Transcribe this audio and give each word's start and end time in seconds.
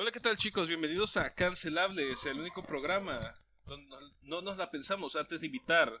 Hola, 0.00 0.12
¿qué 0.12 0.20
tal 0.20 0.38
chicos? 0.38 0.66
Bienvenidos 0.66 1.18
a 1.18 1.34
Cancelables, 1.34 2.24
el 2.24 2.40
único 2.40 2.62
programa 2.62 3.20
donde 3.66 3.94
no 4.22 4.40
nos 4.40 4.56
la 4.56 4.70
pensamos 4.70 5.14
antes 5.14 5.42
de 5.42 5.48
invitar 5.48 5.92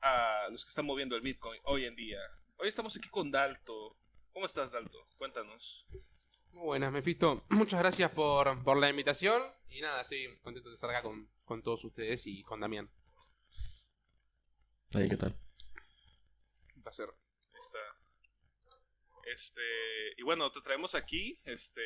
a 0.00 0.48
los 0.50 0.64
que 0.64 0.70
están 0.70 0.86
moviendo 0.86 1.16
el 1.16 1.20
Bitcoin 1.20 1.60
hoy 1.64 1.84
en 1.84 1.94
día. 1.94 2.18
Hoy 2.56 2.68
estamos 2.68 2.96
aquí 2.96 3.10
con 3.10 3.30
Dalto. 3.30 3.98
¿Cómo 4.32 4.46
estás, 4.46 4.72
Dalto? 4.72 5.06
Cuéntanos. 5.18 5.86
Muy 6.52 6.64
buenas, 6.64 6.90
Mephisto. 6.90 7.44
Muchas 7.50 7.80
gracias 7.80 8.10
por, 8.10 8.64
por 8.64 8.78
la 8.78 8.88
invitación. 8.88 9.42
Y 9.68 9.82
nada, 9.82 10.00
estoy 10.00 10.38
contento 10.38 10.70
de 10.70 10.76
estar 10.76 10.88
acá 10.88 11.02
con, 11.02 11.28
con 11.44 11.62
todos 11.62 11.84
ustedes 11.84 12.26
y 12.26 12.42
con 12.42 12.60
Damián. 12.60 12.90
Ahí, 14.94 15.10
¿qué 15.10 15.18
tal? 15.18 15.36
Un 16.74 16.82
placer. 16.82 17.10
Ahí 17.52 17.60
está. 17.60 17.78
Este, 19.30 19.60
y 20.16 20.22
bueno, 20.22 20.50
te 20.50 20.62
traemos 20.62 20.94
aquí, 20.94 21.38
este, 21.44 21.82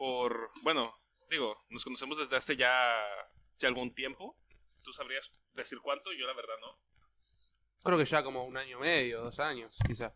por, 0.00 0.50
bueno, 0.62 0.98
digo, 1.28 1.62
nos 1.68 1.84
conocemos 1.84 2.16
desde 2.16 2.34
hace 2.34 2.56
ya, 2.56 3.04
ya 3.58 3.68
algún 3.68 3.94
tiempo. 3.94 4.34
¿Tú 4.82 4.94
sabrías 4.94 5.30
decir 5.52 5.78
cuánto? 5.82 6.10
Yo 6.14 6.26
la 6.26 6.32
verdad 6.32 6.54
no. 6.58 6.78
Creo 7.84 7.98
que 7.98 8.06
ya 8.06 8.22
como 8.22 8.46
un 8.46 8.56
año 8.56 8.78
y 8.78 8.80
medio, 8.80 9.20
dos 9.20 9.38
años, 9.40 9.76
quizá. 9.86 10.14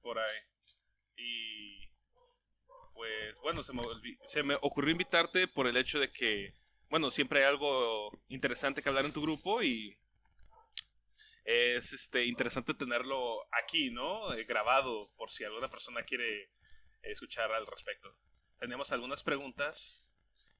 Por 0.00 0.18
ahí. 0.18 0.38
Y 1.18 1.86
pues 2.94 3.38
bueno, 3.42 3.62
se 3.62 3.74
me, 3.74 3.82
se 4.26 4.42
me 4.42 4.54
ocurrió 4.62 4.92
invitarte 4.92 5.46
por 5.46 5.66
el 5.66 5.76
hecho 5.76 6.00
de 6.00 6.10
que, 6.10 6.54
bueno, 6.88 7.10
siempre 7.10 7.40
hay 7.40 7.44
algo 7.44 8.10
interesante 8.28 8.80
que 8.80 8.88
hablar 8.88 9.04
en 9.04 9.12
tu 9.12 9.20
grupo 9.20 9.62
y 9.62 9.94
es 11.44 11.92
este 11.92 12.24
interesante 12.24 12.72
tenerlo 12.72 13.46
aquí, 13.52 13.90
¿no? 13.90 14.32
Eh, 14.32 14.44
grabado 14.44 15.10
por 15.18 15.30
si 15.30 15.44
alguna 15.44 15.68
persona 15.68 16.02
quiere 16.04 16.56
escuchar 17.10 17.52
al 17.52 17.66
respecto. 17.66 18.16
Tenemos 18.58 18.92
algunas 18.92 19.22
preguntas 19.22 20.10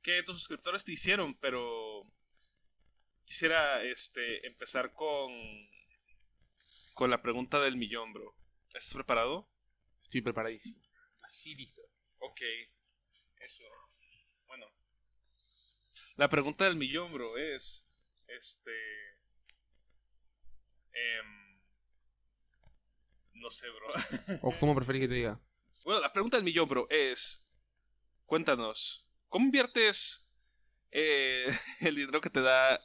que 0.03 0.23
tus 0.23 0.39
suscriptores 0.39 0.85
te 0.85 0.93
hicieron, 0.93 1.35
pero 1.39 2.03
quisiera 3.25 3.83
este 3.83 4.47
empezar 4.47 4.93
con 4.93 5.33
con 6.95 7.11
la 7.11 7.21
pregunta 7.21 7.61
del 7.61 7.77
millón, 7.77 8.13
bro. 8.15 8.35
¿Estás 8.69 8.95
preparado? 8.95 9.47
Estoy 10.03 10.23
preparadísimo. 10.23 10.81
Así 11.29 11.55
listo. 11.55 11.83
Ok, 12.21 12.41
eso. 13.41 13.65
Bueno. 14.47 14.67
La 16.17 16.29
pregunta 16.31 16.65
del 16.65 16.77
millón, 16.77 17.13
bro, 17.13 17.37
es. 17.37 17.85
Este. 18.29 18.73
em, 20.93 21.61
no 23.35 23.51
sé, 23.51 23.67
bro. 23.69 24.39
¿O 24.41 24.59
cómo 24.59 24.75
preferís 24.75 25.03
que 25.03 25.09
te 25.09 25.15
diga? 25.15 25.41
Bueno, 25.87 26.01
la 26.01 26.13
pregunta 26.13 26.37
del 26.37 26.43
millón, 26.43 26.69
bro, 26.69 26.89
es. 26.91 27.49
Cuéntanos, 28.25 29.09
¿cómo 29.29 29.45
inviertes 29.45 30.35
eh, 30.91 31.47
el 31.81 31.95
dinero 31.95 32.21
que 32.21 32.29
te 32.29 32.41
da 32.41 32.83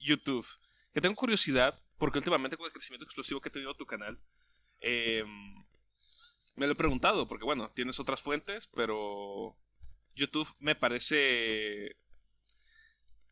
YouTube? 0.00 0.44
Que 0.92 1.00
tengo 1.00 1.14
curiosidad, 1.14 1.80
porque 1.98 2.18
últimamente 2.18 2.56
con 2.56 2.66
el 2.66 2.72
crecimiento 2.72 3.04
explosivo 3.04 3.40
que 3.40 3.48
ha 3.48 3.52
tenido 3.52 3.76
tu 3.76 3.86
canal, 3.86 4.18
em, 4.80 5.64
me 6.56 6.66
lo 6.66 6.72
he 6.72 6.74
preguntado, 6.74 7.28
porque 7.28 7.44
bueno, 7.44 7.70
tienes 7.76 8.00
otras 8.00 8.20
fuentes, 8.20 8.66
pero 8.66 9.56
YouTube 10.16 10.52
me 10.58 10.74
parece... 10.74 11.96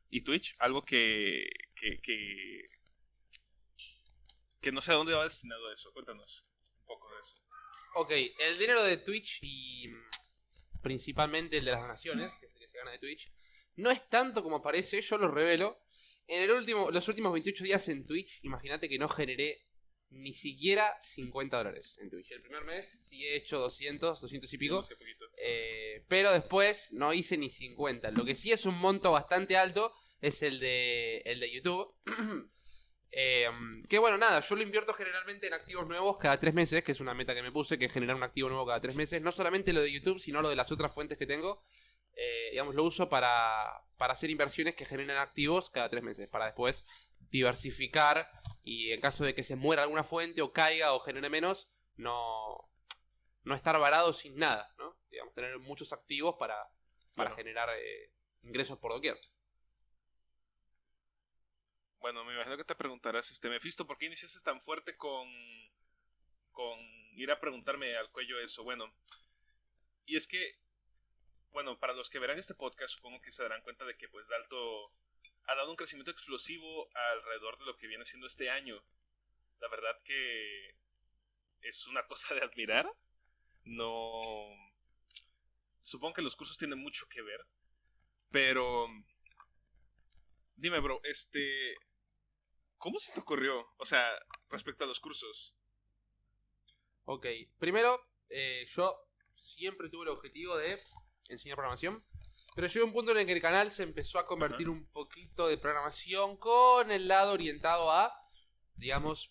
Y 0.08 0.20
Twitch, 0.22 0.54
algo 0.60 0.84
que... 0.84 1.50
que, 1.74 2.00
que, 2.00 2.68
que 4.60 4.72
no 4.72 4.80
sé 4.80 4.92
a 4.92 4.96
dónde 4.96 5.14
va 5.14 5.24
destinado 5.24 5.72
eso. 5.72 5.92
Cuéntanos 5.92 6.44
un 6.78 6.86
poco 6.86 7.12
de 7.12 7.20
eso. 7.20 7.49
Ok, 7.94 8.10
el 8.38 8.58
dinero 8.58 8.82
de 8.82 8.98
Twitch 8.98 9.38
y 9.42 9.88
mm, 9.88 10.80
principalmente 10.82 11.58
el 11.58 11.64
de 11.64 11.72
las 11.72 11.80
donaciones, 11.80 12.30
que 12.40 12.46
es 12.46 12.52
el 12.54 12.60
que 12.60 12.68
se 12.68 12.78
gana 12.78 12.92
de 12.92 12.98
Twitch, 12.98 13.30
no 13.76 13.90
es 13.90 14.08
tanto 14.08 14.42
como 14.42 14.62
parece, 14.62 15.00
yo 15.00 15.18
lo 15.18 15.28
revelo. 15.28 15.78
En 16.26 16.42
el 16.42 16.50
último, 16.52 16.90
los 16.90 17.08
últimos 17.08 17.32
28 17.32 17.64
días 17.64 17.88
en 17.88 18.06
Twitch, 18.06 18.38
imagínate 18.44 18.88
que 18.88 18.98
no 18.98 19.08
generé 19.08 19.66
ni 20.10 20.34
siquiera 20.34 20.92
50 21.00 21.56
dólares 21.56 21.98
en 22.00 22.10
Twitch. 22.10 22.30
El 22.32 22.42
primer 22.42 22.64
mes 22.64 22.86
sí 23.08 23.24
he 23.24 23.36
hecho 23.36 23.58
200, 23.58 24.20
200 24.20 24.52
y 24.52 24.58
pico. 24.58 24.86
Eh, 25.36 26.04
pero 26.08 26.32
después 26.32 26.92
no 26.92 27.12
hice 27.12 27.36
ni 27.36 27.48
50. 27.48 28.10
Lo 28.10 28.24
que 28.24 28.34
sí 28.34 28.52
es 28.52 28.66
un 28.66 28.76
monto 28.76 29.12
bastante 29.12 29.56
alto 29.56 29.94
es 30.20 30.42
el 30.42 30.60
de, 30.60 31.18
el 31.18 31.40
de 31.40 31.52
YouTube. 31.52 31.94
Eh, 33.12 33.48
que 33.88 33.98
bueno, 33.98 34.16
nada, 34.18 34.40
yo 34.40 34.54
lo 34.54 34.62
invierto 34.62 34.92
generalmente 34.94 35.46
en 35.46 35.54
activos 35.54 35.86
nuevos 35.86 36.16
cada 36.18 36.38
tres 36.38 36.54
meses, 36.54 36.84
que 36.84 36.92
es 36.92 37.00
una 37.00 37.12
meta 37.14 37.34
que 37.34 37.42
me 37.42 37.50
puse, 37.50 37.78
que 37.78 37.86
es 37.86 37.92
generar 37.92 38.14
un 38.16 38.22
activo 38.22 38.48
nuevo 38.48 38.66
cada 38.66 38.80
tres 38.80 38.94
meses. 38.94 39.20
No 39.20 39.32
solamente 39.32 39.72
lo 39.72 39.80
de 39.82 39.90
YouTube, 39.92 40.20
sino 40.20 40.40
lo 40.42 40.48
de 40.48 40.56
las 40.56 40.70
otras 40.70 40.92
fuentes 40.92 41.18
que 41.18 41.26
tengo. 41.26 41.64
Eh, 42.14 42.48
digamos, 42.50 42.74
lo 42.74 42.84
uso 42.84 43.08
para, 43.08 43.82
para 43.96 44.12
hacer 44.12 44.30
inversiones 44.30 44.74
que 44.74 44.84
generen 44.84 45.16
activos 45.16 45.70
cada 45.70 45.88
tres 45.88 46.02
meses, 46.02 46.28
para 46.28 46.46
después 46.46 46.84
diversificar 47.30 48.28
y 48.64 48.92
en 48.92 49.00
caso 49.00 49.24
de 49.24 49.34
que 49.34 49.42
se 49.42 49.56
muera 49.56 49.82
alguna 49.82 50.02
fuente 50.04 50.42
o 50.42 50.52
caiga 50.52 50.92
o 50.92 51.00
genere 51.00 51.30
menos, 51.30 51.68
no, 51.96 52.68
no 53.44 53.54
estar 53.54 53.78
varado 53.78 54.12
sin 54.12 54.36
nada, 54.36 54.74
¿no? 54.78 54.96
Digamos, 55.10 55.32
tener 55.34 55.58
muchos 55.58 55.92
activos 55.92 56.36
para, 56.38 56.56
para 57.14 57.30
Claro. 57.30 57.36
generar 57.36 57.68
eh, 57.78 58.12
ingresos 58.42 58.78
por 58.78 58.92
doquier. 58.92 59.16
Bueno, 62.00 62.24
me 62.24 62.34
imagino 62.34 62.56
que 62.56 62.64
te 62.64 62.74
preguntarás, 62.74 63.30
este, 63.30 63.50
Mephisto, 63.50 63.86
¿por 63.86 63.98
qué 63.98 64.06
iniciaste 64.06 64.40
tan 64.40 64.60
fuerte 64.62 64.96
con, 64.96 65.28
con 66.50 66.78
ir 67.14 67.30
a 67.30 67.38
preguntarme 67.38 67.94
al 67.96 68.10
cuello 68.10 68.40
eso? 68.40 68.64
Bueno, 68.64 68.92
y 70.06 70.16
es 70.16 70.26
que, 70.26 70.58
bueno, 71.52 71.78
para 71.78 71.92
los 71.92 72.08
que 72.08 72.18
verán 72.18 72.38
este 72.38 72.54
podcast, 72.54 72.94
supongo 72.94 73.20
que 73.20 73.32
se 73.32 73.42
darán 73.42 73.62
cuenta 73.62 73.84
de 73.84 73.96
que, 73.96 74.08
pues, 74.08 74.28
Dalto 74.28 74.92
ha 75.44 75.54
dado 75.54 75.70
un 75.70 75.76
crecimiento 75.76 76.10
explosivo 76.10 76.88
alrededor 76.94 77.58
de 77.58 77.66
lo 77.66 77.76
que 77.76 77.86
viene 77.86 78.04
siendo 78.06 78.26
este 78.26 78.48
año. 78.48 78.82
La 79.60 79.68
verdad 79.68 80.00
que 80.02 80.74
es 81.60 81.86
una 81.86 82.06
cosa 82.06 82.34
de 82.34 82.42
admirar. 82.42 82.90
No... 83.64 84.20
Supongo 85.82 86.14
que 86.14 86.22
los 86.22 86.36
cursos 86.36 86.56
tienen 86.56 86.78
mucho 86.78 87.08
que 87.08 87.20
ver, 87.20 87.44
pero... 88.30 88.86
Dime, 90.56 90.78
bro, 90.80 91.00
este... 91.04 91.76
¿Cómo 92.80 92.98
se 92.98 93.12
te 93.12 93.20
ocurrió? 93.20 93.66
O 93.76 93.84
sea, 93.84 94.02
respecto 94.48 94.84
a 94.84 94.86
los 94.86 95.00
cursos. 95.00 95.54
Ok, 97.04 97.26
primero, 97.58 98.00
eh, 98.30 98.64
yo 98.74 98.96
siempre 99.34 99.90
tuve 99.90 100.04
el 100.04 100.08
objetivo 100.08 100.56
de 100.56 100.80
enseñar 101.28 101.56
programación. 101.56 102.02
Pero 102.54 102.66
llegó 102.66 102.86
un 102.86 102.92
punto 102.94 103.12
en 103.12 103.18
el 103.18 103.26
que 103.26 103.34
el 103.34 103.42
canal 103.42 103.70
se 103.70 103.82
empezó 103.82 104.18
a 104.18 104.24
convertir 104.24 104.70
un 104.70 104.90
poquito 104.90 105.46
de 105.46 105.58
programación 105.58 106.38
con 106.38 106.90
el 106.90 107.06
lado 107.06 107.32
orientado 107.34 107.90
a, 107.92 108.10
digamos, 108.76 109.30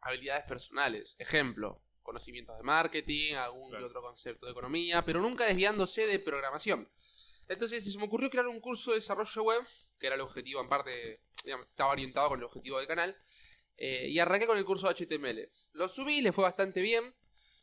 habilidades 0.00 0.46
personales. 0.48 1.14
Ejemplo, 1.18 1.80
conocimientos 2.02 2.56
de 2.56 2.64
marketing, 2.64 3.34
algún 3.34 3.70
Claro. 3.70 3.86
otro 3.86 4.02
concepto 4.02 4.44
de 4.46 4.52
economía, 4.52 5.02
pero 5.04 5.20
nunca 5.20 5.44
desviándose 5.46 6.06
de 6.08 6.18
programación. 6.18 6.90
Entonces 7.48 7.84
se 7.84 7.96
me 7.96 8.04
ocurrió 8.06 8.28
crear 8.28 8.48
un 8.48 8.60
curso 8.60 8.90
de 8.90 8.96
desarrollo 8.98 9.42
web, 9.44 9.62
que 9.98 10.06
era 10.06 10.16
el 10.16 10.20
objetivo 10.22 10.60
en 10.60 10.68
parte, 10.68 11.20
estaba 11.44 11.92
orientado 11.92 12.28
con 12.30 12.38
el 12.38 12.44
objetivo 12.44 12.78
del 12.78 12.86
canal. 12.86 13.16
eh, 13.78 14.08
y 14.08 14.18
arranqué 14.18 14.46
con 14.46 14.56
el 14.56 14.64
curso 14.64 14.88
de 14.88 14.94
HTML. 14.94 15.50
Lo 15.72 15.88
subí, 15.88 16.22
le 16.22 16.32
fue 16.32 16.44
bastante 16.44 16.80
bien. 16.80 17.14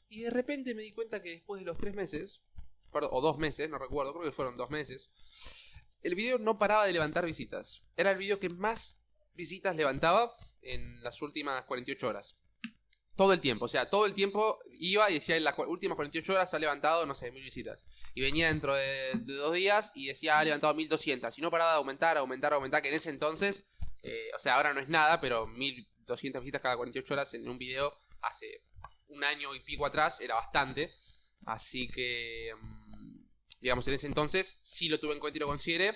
Y 0.09 0.21
de 0.21 0.29
repente 0.29 0.75
me 0.75 0.83
di 0.83 0.94
cuenta 0.94 1.23
que 1.23 1.31
después 1.31 1.59
de 1.59 1.66
los 1.66 1.77
tres 1.77 1.95
meses, 1.95 2.41
perdón, 2.91 3.09
o 3.13 3.21
dos 3.21 3.39
meses, 3.39 3.67
no 3.69 3.79
recuerdo, 3.79 4.13
creo 4.13 4.25
que 4.25 4.31
fueron 4.31 4.55
dos 4.57 4.69
meses, 4.69 5.09
el 6.03 6.13
video 6.16 6.38
no 6.38 6.59
paraba 6.59 6.85
de 6.85 6.94
levantar 6.94 7.25
visitas. 7.25 7.81
Era 7.97 8.11
el 8.11 8.19
video 8.19 8.39
que 8.39 8.50
más 8.50 8.95
visitas 9.33 9.75
levantaba 9.75 10.35
en 10.61 11.01
las 11.01 11.19
últimas 11.23 11.65
48 11.65 12.07
horas. 12.07 12.38
Todo 13.15 13.33
el 13.33 13.39
tiempo, 13.41 13.65
o 13.65 13.67
sea, 13.67 13.89
todo 13.89 14.05
el 14.05 14.13
tiempo 14.13 14.59
iba 14.71 15.09
y 15.09 15.15
decía 15.15 15.35
en 15.35 15.44
las 15.44 15.57
últimas 15.57 15.95
48 15.95 16.33
horas 16.33 16.53
ha 16.53 16.59
levantado, 16.59 17.05
no 17.05 17.15
sé, 17.15 17.31
mil 17.31 17.44
visitas. 17.44 17.83
Y 18.13 18.21
venía 18.21 18.48
dentro 18.48 18.75
de, 18.75 19.12
dos 19.25 19.54
días 19.54 19.92
y 19.95 20.07
decía 20.07 20.39
ha 20.39 20.44
levantado 20.44 20.74
1200. 20.74 21.38
Y 21.38 21.42
no 21.42 21.50
paraba 21.50 21.71
de 21.71 21.77
aumentar, 21.77 22.18
aumentar, 22.18 22.54
aumentar, 22.54 22.81
que 22.81 22.89
en 22.89 22.95
ese 22.95 23.10
entonces, 23.10 23.69
eh, 24.04 24.30
o 24.36 24.39
sea, 24.39 24.56
ahora 24.56 24.74
no 24.74 24.80
es 24.80 24.89
nada, 24.89 25.19
pero 25.19 25.48
1200 25.48 26.42
visitas 26.42 26.62
cada 26.62 26.77
48 26.77 27.13
horas 27.13 27.33
en 27.33 27.50
un 27.50 27.57
video 27.57 27.94
hace 28.21 28.63
un 29.07 29.24
año 29.24 29.54
y 29.56 29.62
pico 29.62 29.86
atrás 29.86 30.19
era 30.21 30.36
bastante. 30.36 30.92
Así 31.45 31.88
que, 31.88 32.51
mm, 32.60 33.25
digamos, 33.62 33.88
en 33.88 33.95
ese 33.95 34.07
entonces 34.07 34.59
sí 34.63 34.88
lo 34.89 35.00
tuve 35.00 35.13
en 35.13 35.19
cuenta 35.19 35.38
y 35.38 35.42
lo 35.42 35.48
consideré. 35.48 35.94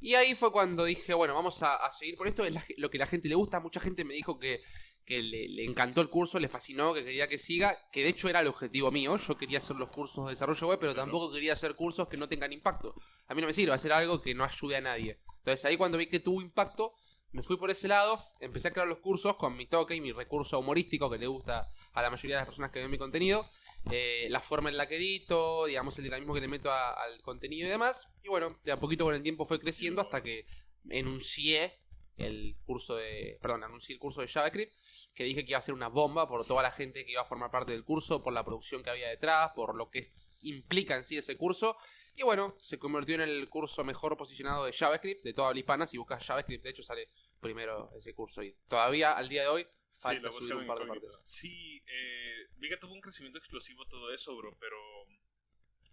Y 0.00 0.14
ahí 0.14 0.34
fue 0.34 0.52
cuando 0.52 0.84
dije, 0.84 1.14
bueno, 1.14 1.34
vamos 1.34 1.62
a, 1.62 1.78
seguir 1.98 2.16
por 2.16 2.28
esto. 2.28 2.44
Es 2.44 2.54
lo 2.76 2.90
que 2.90 2.98
la 2.98 3.06
gente 3.06 3.28
le 3.28 3.34
gusta. 3.34 3.60
Mucha 3.60 3.80
gente 3.80 4.04
me 4.04 4.14
dijo 4.14 4.38
que, 4.38 4.62
que 5.06 5.22
le, 5.22 5.48
le 5.48 5.64
encantó 5.64 6.00
el 6.00 6.08
curso, 6.08 6.38
le 6.40 6.48
fascinó, 6.48 6.92
que 6.92 7.04
quería 7.04 7.28
que 7.28 7.38
siga. 7.38 7.78
Que 7.92 8.02
de 8.02 8.10
hecho 8.10 8.28
era 8.28 8.40
el 8.40 8.48
objetivo 8.48 8.90
mío. 8.90 9.16
Yo 9.16 9.38
quería 9.38 9.58
hacer 9.58 9.76
los 9.76 9.90
cursos 9.90 10.26
de 10.26 10.32
desarrollo 10.32 10.66
web, 10.68 10.78
pero 10.80 10.92
Claro. 10.92 11.06
tampoco 11.10 11.32
quería 11.32 11.52
hacer 11.52 11.74
cursos 11.76 12.08
que 12.08 12.16
no 12.16 12.28
tengan 12.28 12.52
impacto. 12.52 12.94
A 13.28 13.34
mí 13.34 13.40
no 13.40 13.46
me 13.46 13.52
sirve 13.52 13.72
hacer 13.72 13.92
algo 13.92 14.20
que 14.20 14.34
no 14.34 14.44
ayude 14.44 14.76
a 14.76 14.80
nadie. 14.80 15.20
Entonces 15.38 15.64
ahí 15.64 15.76
cuando 15.76 15.96
vi 15.96 16.08
que 16.08 16.18
tuvo 16.20 16.42
impacto, 16.42 16.92
me 17.32 17.42
fui 17.42 17.56
por 17.56 17.70
ese 17.70 17.86
lado. 17.86 18.20
Empecé 18.40 18.68
a 18.68 18.70
crear 18.72 18.88
los 18.88 18.98
cursos 18.98 19.36
con 19.36 19.56
mi 19.56 19.66
toque 19.66 19.94
y 19.94 20.00
mi 20.00 20.10
recurso 20.12 20.58
humorístico 20.58 21.08
que 21.10 21.18
le 21.18 21.26
gusta 21.28 21.68
a 21.92 22.02
la 22.02 22.10
mayoría 22.10 22.36
de 22.36 22.40
las 22.40 22.46
personas 22.48 22.70
que 22.72 22.80
ven 22.80 22.90
mi 22.90 22.98
contenido. 22.98 23.46
eh, 23.92 24.26
la 24.30 24.40
forma 24.40 24.68
en 24.68 24.76
la 24.76 24.88
que 24.88 24.96
edito, 24.96 25.66
digamos, 25.66 25.96
el 25.98 26.02
dinamismo 26.02 26.34
que 26.34 26.40
le 26.40 26.48
meto 26.48 26.72
a- 26.72 26.90
al 27.04 27.22
contenido 27.22 27.68
y 27.68 27.70
demás. 27.70 28.08
Y 28.24 28.28
bueno, 28.28 28.58
de 28.64 28.72
a 28.72 28.80
poquito 28.80 29.04
con 29.04 29.14
el 29.14 29.22
tiempo 29.22 29.44
fue 29.44 29.60
creciendo 29.60 30.00
hasta 30.02 30.24
que 30.24 30.44
enuncié 30.90 31.72
el 32.16 32.56
curso 32.64 32.96
de, 32.96 33.38
perdón, 33.40 33.64
anuncié 33.64 33.94
el 33.94 33.98
curso 33.98 34.20
de 34.20 34.28
JavaScript, 34.28 34.72
que 35.14 35.24
dije 35.24 35.44
que 35.44 35.50
iba 35.52 35.58
a 35.58 35.62
ser 35.62 35.74
una 35.74 35.88
bomba 35.88 36.26
por 36.28 36.46
toda 36.46 36.62
la 36.62 36.72
gente 36.72 37.04
que 37.04 37.12
iba 37.12 37.22
a 37.22 37.26
formar 37.26 37.50
parte 37.50 37.72
del 37.72 37.84
curso, 37.84 38.22
por 38.22 38.32
la 38.32 38.44
producción 38.44 38.82
que 38.82 38.90
había 38.90 39.08
detrás, 39.08 39.52
por 39.54 39.74
lo 39.74 39.90
que 39.90 40.08
implica 40.42 40.96
en 40.96 41.04
sí 41.04 41.16
ese 41.16 41.36
curso. 41.36 41.76
Y 42.14 42.22
bueno, 42.22 42.54
se 42.58 42.78
convirtió 42.78 43.16
en 43.16 43.20
el 43.22 43.48
curso 43.48 43.84
mejor 43.84 44.16
posicionado 44.16 44.64
de 44.64 44.72
JavaScript 44.72 45.22
de 45.22 45.34
toda 45.34 45.48
habla 45.48 45.60
hispana. 45.60 45.86
Si 45.86 45.98
buscas 45.98 46.24
JavaScript, 46.24 46.64
de 46.64 46.70
hecho 46.70 46.82
sale 46.82 47.04
primero 47.40 47.90
ese 47.98 48.14
curso. 48.14 48.42
Y 48.42 48.56
todavía 48.68 49.12
al 49.12 49.28
día 49.28 49.42
de 49.42 49.48
hoy 49.48 49.66
Sí, 49.96 50.02
falta 50.02 50.28
lo 50.28 50.32
subir 50.32 50.54
un 50.54 50.66
par 50.66 50.78
de 50.78 50.86
partes. 50.86 51.10
Sí, 51.24 51.82
eh, 51.86 52.48
vi 52.56 52.68
que 52.68 52.76
tuvo 52.76 52.92
un 52.92 53.00
crecimiento 53.00 53.38
explosivo 53.38 53.86
todo 53.86 54.12
eso, 54.12 54.36
bro, 54.36 54.56
pero 54.60 54.76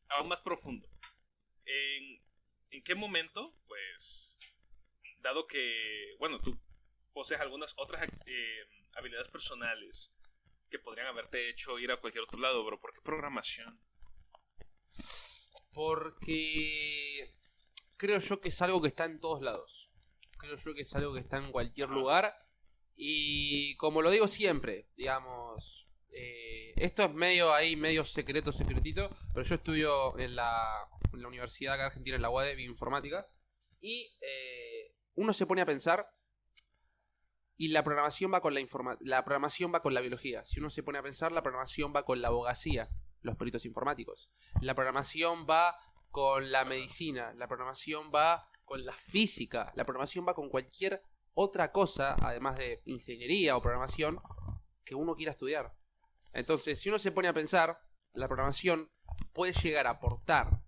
aún 0.10 0.28
más 0.28 0.42
profundo. 0.42 0.90
¿En, 1.66 2.22
en 2.72 2.84
qué 2.84 2.96
momento? 2.96 3.56
Pues, 3.66 4.38
dado 5.24 5.48
que, 5.48 6.16
bueno, 6.20 6.40
tú 6.40 6.60
posees 7.14 7.42
algunas 7.42 7.74
otras 7.78 8.08
eh, 8.26 8.68
habilidades 8.96 9.30
personales 9.30 10.12
que 10.70 10.80
podrían 10.80 11.08
haberte 11.08 11.50
hecho 11.50 11.80
ir 11.80 11.92
a 11.92 11.98
cualquier 11.98 12.24
otro 12.24 12.40
lado, 12.40 12.64
bro, 12.64 12.80
¿por 12.80 12.94
qué 12.94 13.02
programación? 13.02 13.80
Porque 15.74 17.34
creo 17.98 18.20
yo 18.20 18.42
que 18.42 18.50
es 18.50 18.62
algo 18.62 18.82
que 18.82 18.90
está 18.90 19.06
en 19.06 19.20
todos 19.20 19.42
lados. 19.42 19.90
Creo 20.38 20.58
yo 20.58 20.74
que 20.74 20.82
es 20.82 20.94
algo 20.94 21.14
que 21.14 21.22
está 21.22 21.38
en 21.38 21.52
cualquier 21.52 21.90
lugar. 21.90 22.36
Y 22.96 23.76
como 23.78 24.02
lo 24.02 24.12
digo 24.12 24.28
siempre, 24.28 24.88
digamos, 24.96 25.88
eh, 26.12 26.74
esto 26.76 27.04
es 27.04 27.14
medio 27.14 27.54
ahí, 27.54 27.76
medio 27.76 28.06
secreto, 28.06 28.52
secretito, 28.52 29.10
pero 29.34 29.46
yo 29.46 29.56
estudio 29.56 30.20
en 30.20 30.36
la, 30.36 30.88
en 31.12 31.22
la 31.22 31.28
Universidad 31.28 31.76
acá 31.76 31.88
Argentina, 31.88 32.18
en 32.18 32.22
la 32.22 32.30
UAD 32.30 32.46
de 32.46 32.56
Bioinformática, 32.56 33.28
y 33.80 34.16
eh, 34.22 34.94
uno 35.16 35.34
se 35.34 35.46
pone 35.46 35.62
a 35.62 35.66
pensar 35.66 36.06
y 37.58 37.70
la 37.70 37.84
programación 37.84 38.34
va 38.34 38.42
con 38.42 38.54
la 38.54 38.60
informa 38.60 38.98
la 39.02 39.24
programación 39.24 39.74
va 39.74 39.82
con 39.82 39.94
la 39.94 40.02
biología. 40.02 40.46
Si 40.46 40.60
uno 40.60 40.70
se 40.70 40.84
pone 40.84 40.98
a 40.98 41.04
pensar, 41.04 41.32
la 41.32 41.44
programación 41.44 41.94
va 41.96 42.04
con 42.04 42.22
la 42.22 42.30
abogacía, 42.30 42.90
los 43.22 43.38
peritos 43.38 43.66
informáticos. 43.66 44.30
La 44.62 44.76
programación 44.76 45.46
va 45.50 45.76
con 46.10 46.52
la 46.52 46.66
medicina, 46.66 47.34
la 47.34 47.48
programación 47.48 48.12
va 48.14 48.48
con 48.66 48.86
la 48.86 48.94
física, 48.94 49.72
la 49.76 49.86
programación 49.86 50.26
va 50.28 50.34
con 50.34 50.50
cualquier 50.50 51.02
otra 51.34 51.72
cosa, 51.72 52.16
además 52.22 52.58
de 52.58 52.82
ingeniería 52.86 53.58
o 53.58 53.62
programación, 53.62 54.20
que 54.86 54.96
uno 54.96 55.16
quiera 55.16 55.32
estudiar. 55.32 55.74
Entonces, 56.34 56.80
si 56.80 56.90
uno 56.90 57.00
se 57.00 57.12
pone 57.12 57.28
a 57.28 57.34
pensar, 57.34 57.78
la 58.14 58.28
programación 58.28 58.92
puede 59.34 59.54
llegar 59.54 59.88
a 59.88 59.92
aportar, 59.92 60.62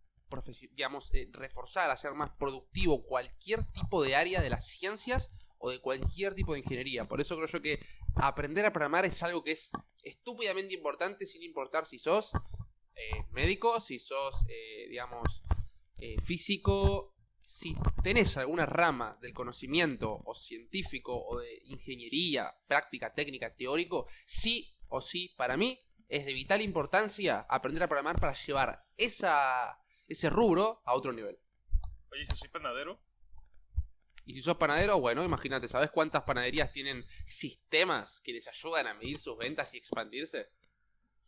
digamos, 0.72 1.14
eh, 1.14 1.30
reforzar, 1.32 1.90
hacer 1.90 2.14
más 2.14 2.32
productivo 2.32 3.04
cualquier 3.04 3.64
tipo 3.72 4.04
de 4.04 4.16
área 4.16 4.42
de 4.42 4.50
las 4.50 4.68
ciencias 4.68 5.32
o 5.58 5.70
de 5.70 5.80
cualquier 5.80 6.36
tipo 6.36 6.54
de 6.54 6.60
ingeniería. 6.60 7.06
Por 7.06 7.22
eso 7.22 7.36
creo 7.36 7.48
yo 7.48 7.62
que 7.62 7.80
aprender 8.16 8.66
a 8.66 8.74
programar 8.74 9.06
es 9.06 9.22
algo 9.24 9.44
que 9.44 9.52
es 9.52 9.72
estúpidamente 10.04 10.74
importante 10.74 11.26
sin 11.26 11.44
importar 11.44 11.86
si 11.86 12.00
sos 12.00 12.32
eh, 12.96 13.26
médico, 13.32 13.82
si 13.82 14.00
sos, 14.00 14.36
eh, 14.48 14.88
digamos, 14.90 15.42
eh, 15.98 16.16
físico, 16.22 17.14
si 17.44 17.76
tenés 18.04 18.38
alguna 18.38 18.66
rama 18.66 19.18
del 19.22 19.34
conocimiento 19.34 20.22
o 20.26 20.34
científico 20.34 21.14
o 21.14 21.40
de 21.40 21.62
ingeniería, 21.66 22.54
práctica, 22.68 23.14
técnica, 23.14 23.54
teórico, 23.54 24.08
sí 24.26 24.78
o 24.88 25.02
sí, 25.02 25.34
para 25.38 25.58
mí, 25.58 25.80
es 26.08 26.26
de 26.26 26.34
vital 26.34 26.62
importancia 26.62 27.46
aprender 27.50 27.84
a 27.84 27.88
programar 27.88 28.20
para 28.20 28.34
llevar 28.34 28.78
esa, 28.98 29.78
ese 30.08 30.30
rubro 30.30 30.82
a 30.86 30.94
otro 30.94 31.12
nivel. 31.12 31.38
Oye, 32.12 32.26
si 32.26 32.38
soy 32.38 32.50
panadero, 32.50 33.00
Y 34.26 34.34
si 34.34 34.42
sos 34.42 34.58
panadero, 34.58 35.00
bueno, 35.00 35.24
imagínate, 35.24 35.68
¿sabes 35.68 35.92
cuántas 35.92 36.24
panaderías 36.24 36.72
tienen 36.72 37.06
sistemas 37.28 38.20
que 38.22 38.34
les 38.34 38.48
ayudan 38.48 38.88
a 38.88 38.94
medir 38.96 39.20
sus 39.20 39.38
ventas 39.38 39.72
y 39.74 39.78
expandirse? 39.78 40.50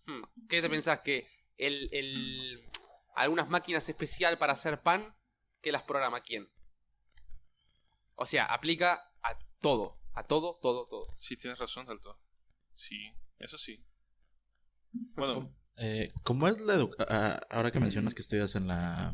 Hmm, 0.06 0.22
¿Qué 0.50 0.62
te 0.62 0.70
pensás? 0.70 1.02
¿Que 1.02 1.28
el, 1.58 1.90
el- 1.92 2.70
algunas 3.16 3.50
máquinas 3.50 3.88
especial 3.90 4.38
para 4.38 4.54
hacer 4.54 4.82
pan, 4.82 5.16
que 5.62 5.72
las 5.72 5.84
programa 5.84 6.22
quién? 6.22 6.50
O 8.16 8.26
sea, 8.26 8.46
aplica 8.46 9.12
a 9.22 9.38
todo, 9.62 10.00
a 10.14 10.24
todo, 10.24 10.58
todo, 10.62 10.88
todo. 10.88 11.16
sí 11.20 11.38
tienes 11.38 11.60
razón, 11.60 11.86
Salto. 11.86 12.20
Sí, 12.74 13.12
eso 13.40 13.58
sí. 13.58 13.84
Bueno, 15.16 15.54
Eh, 15.80 16.10
¿Cómo 16.24 16.48
es 16.48 16.60
la 16.62 16.74
educación? 16.76 17.08
Ahora 17.50 17.72
que 17.72 17.80
mencionas 17.80 18.14
que 18.14 18.22
estudias 18.22 18.56
en 18.56 18.68
la, 18.68 19.14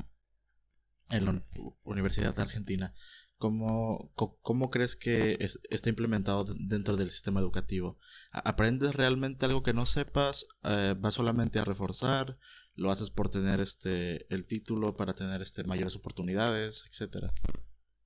en 1.09 1.25
la 1.25 1.43
Universidad 1.83 2.35
de 2.35 2.41
Argentina, 2.41 2.93
¿cómo, 3.37 4.11
cómo 4.41 4.69
crees 4.69 4.95
que 4.95 5.37
es- 5.39 5.59
está 5.69 5.89
implementado 5.89 6.45
dentro 6.57 6.95
del 6.95 7.11
sistema 7.11 7.39
educativo? 7.41 7.97
¿A- 8.31 8.49
¿Aprendes 8.49 8.95
realmente 8.95 9.45
algo 9.45 9.63
que 9.63 9.73
no 9.73 9.85
sepas? 9.85 10.47
Eh, 10.63 10.95
¿Vas 10.97 11.15
solamente 11.15 11.59
a 11.59 11.65
reforzar? 11.65 12.37
¿Lo 12.75 12.89
haces 12.89 13.09
por 13.11 13.29
tener 13.29 13.59
este 13.61 14.25
el 14.33 14.45
título 14.45 14.95
para 14.95 15.13
tener 15.13 15.41
este 15.41 15.63
mayores 15.65 15.95
oportunidades, 15.95 16.85
etcétera? 16.89 17.33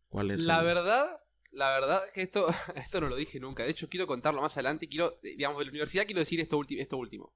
¿Cuál 0.10 0.32
es 0.32 0.46
La 0.46 0.60
el- 0.60 0.66
verdad, 0.66 1.06
la 1.52 1.70
verdad 1.70 2.02
que 2.14 2.24
esto, 2.24 2.48
esto 2.76 3.00
no 3.02 3.08
lo 3.10 3.16
dije 3.16 3.40
nunca. 3.40 3.64
De 3.64 3.70
hecho, 3.70 3.88
quiero 3.88 4.08
contarlo 4.08 4.42
más 4.42 4.54
adelante. 4.58 4.88
Quiero, 4.90 5.20
digamos, 5.22 5.60
de 5.60 5.66
la 5.66 5.72
universidad 5.72 6.06
quiero 6.06 6.20
decir 6.20 6.40
esto, 6.40 6.60
esto 6.70 6.98
último. 6.98 7.34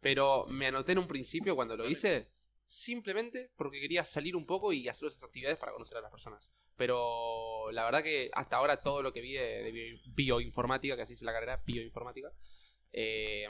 Pero 0.00 0.44
me 0.50 0.66
anoté 0.66 0.92
en 0.92 0.98
un 0.98 1.08
principio 1.08 1.56
cuando 1.56 1.76
lo 1.76 1.88
hice, 1.88 2.28
simplemente 2.64 3.50
porque 3.56 3.80
quería 3.80 4.04
salir 4.04 4.36
un 4.36 4.46
poco 4.46 4.72
y 4.72 4.88
hacer 4.88 5.08
esas 5.08 5.22
actividades 5.24 5.58
para 5.58 5.72
conocer 5.72 5.96
a 5.98 6.02
las 6.02 6.10
personas. 6.10 6.46
Pero 6.76 7.70
la 7.72 7.84
verdad 7.84 8.02
que 8.04 8.30
hasta 8.32 8.56
ahora 8.56 8.80
todo 8.80 9.02
lo 9.02 9.12
que 9.12 9.20
vi 9.20 9.32
de, 9.32 9.62
de 9.64 9.72
bio- 9.72 9.98
bioinformática, 10.14 10.94
que 10.96 11.02
así 11.02 11.14
es 11.14 11.22
la 11.22 11.32
carrera, 11.32 11.60
bioinformática, 11.64 12.30
eh, 12.92 13.48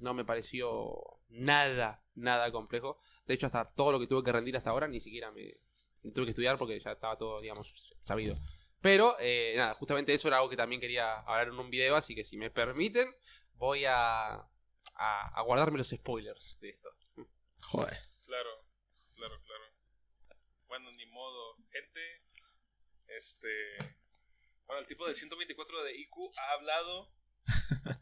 no 0.00 0.14
me 0.14 0.24
pareció 0.24 0.92
nada, 1.28 2.02
nada 2.14 2.50
complejo. 2.50 2.98
De 3.26 3.34
hecho, 3.34 3.46
hasta 3.46 3.64
todo 3.72 3.92
lo 3.92 4.00
que 4.00 4.06
tuve 4.06 4.24
que 4.24 4.32
rendir 4.32 4.56
hasta 4.56 4.70
ahora 4.70 4.88
ni 4.88 5.00
siquiera 5.00 5.30
me 5.30 5.54
tuve 6.12 6.24
que 6.24 6.30
estudiar 6.30 6.58
porque 6.58 6.80
ya 6.80 6.92
estaba 6.92 7.16
todo, 7.16 7.38
digamos, 7.40 7.94
sabido. 8.00 8.36
Pero, 8.80 9.14
eh, 9.20 9.54
nada, 9.56 9.74
justamente 9.74 10.12
eso 10.12 10.26
era 10.26 10.38
algo 10.38 10.50
que 10.50 10.56
también 10.56 10.80
quería 10.80 11.20
hablar 11.20 11.48
en 11.48 11.58
un 11.58 11.70
video, 11.70 11.94
así 11.94 12.16
que 12.16 12.24
si 12.24 12.36
me 12.36 12.50
permiten, 12.50 13.08
voy 13.54 13.84
a, 13.86 14.44
a, 14.96 15.38
a 15.38 15.42
guardarme 15.42 15.78
los 15.78 15.90
spoilers 15.90 16.58
de 16.60 16.70
esto. 16.70 16.88
Joder. 17.60 17.96
Claro, 18.26 18.50
claro, 19.16 19.34
claro. 19.46 19.64
Bueno, 20.66 20.92
ni 20.92 21.06
modo. 21.06 21.56
Gente, 21.70 22.00
este... 23.18 23.78
Bueno, 24.66 24.80
el 24.80 24.86
tipo 24.86 25.06
de 25.06 25.14
124 25.14 25.84
de 25.84 25.96
IQ 25.98 26.14
ha 26.38 26.52
hablado 26.52 27.12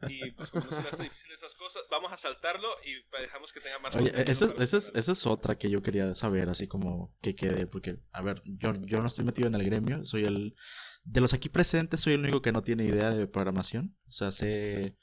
y 0.09 0.31
pues 0.33 0.51
como 0.51 0.65
no 0.65 0.71
se 0.71 0.83
le 0.83 0.89
hace 0.89 1.03
difícil 1.05 1.33
esas 1.33 1.55
cosas, 1.55 1.83
vamos 1.91 2.13
a 2.13 2.17
saltarlo 2.17 2.69
y 2.85 2.95
dejamos 3.21 3.53
que 3.53 3.61
tenga 3.61 3.79
más... 3.79 3.97
Oye, 3.97 4.11
esa 4.11 4.45
es, 4.47 4.61
esa, 4.61 4.77
es, 4.77 4.93
esa 4.95 5.13
es 5.13 5.27
otra 5.27 5.57
que 5.57 5.71
yo 5.71 5.83
quería 5.83 6.15
saber, 6.15 6.49
así 6.49 6.69
como 6.69 7.17
que 7.21 7.35
quede, 7.35 7.67
porque, 7.67 7.99
a 8.13 8.23
ver, 8.23 8.43
yo, 8.45 8.73
yo 8.83 9.01
no 9.01 9.09
estoy 9.09 9.25
metido 9.25 9.49
en 9.49 9.55
el 9.55 9.65
gremio, 9.65 10.05
soy 10.05 10.25
el... 10.25 10.55
De 11.03 11.21
los 11.21 11.33
aquí 11.33 11.49
presentes, 11.49 12.01
soy 12.01 12.15
el 12.15 12.21
único 12.21 12.43
que 12.43 12.53
no 12.53 12.63
tiene 12.63 12.85
idea 12.85 13.11
de 13.11 13.27
programación, 13.27 13.97
o 14.07 14.11
sea, 14.11 14.33
sé 14.33 14.97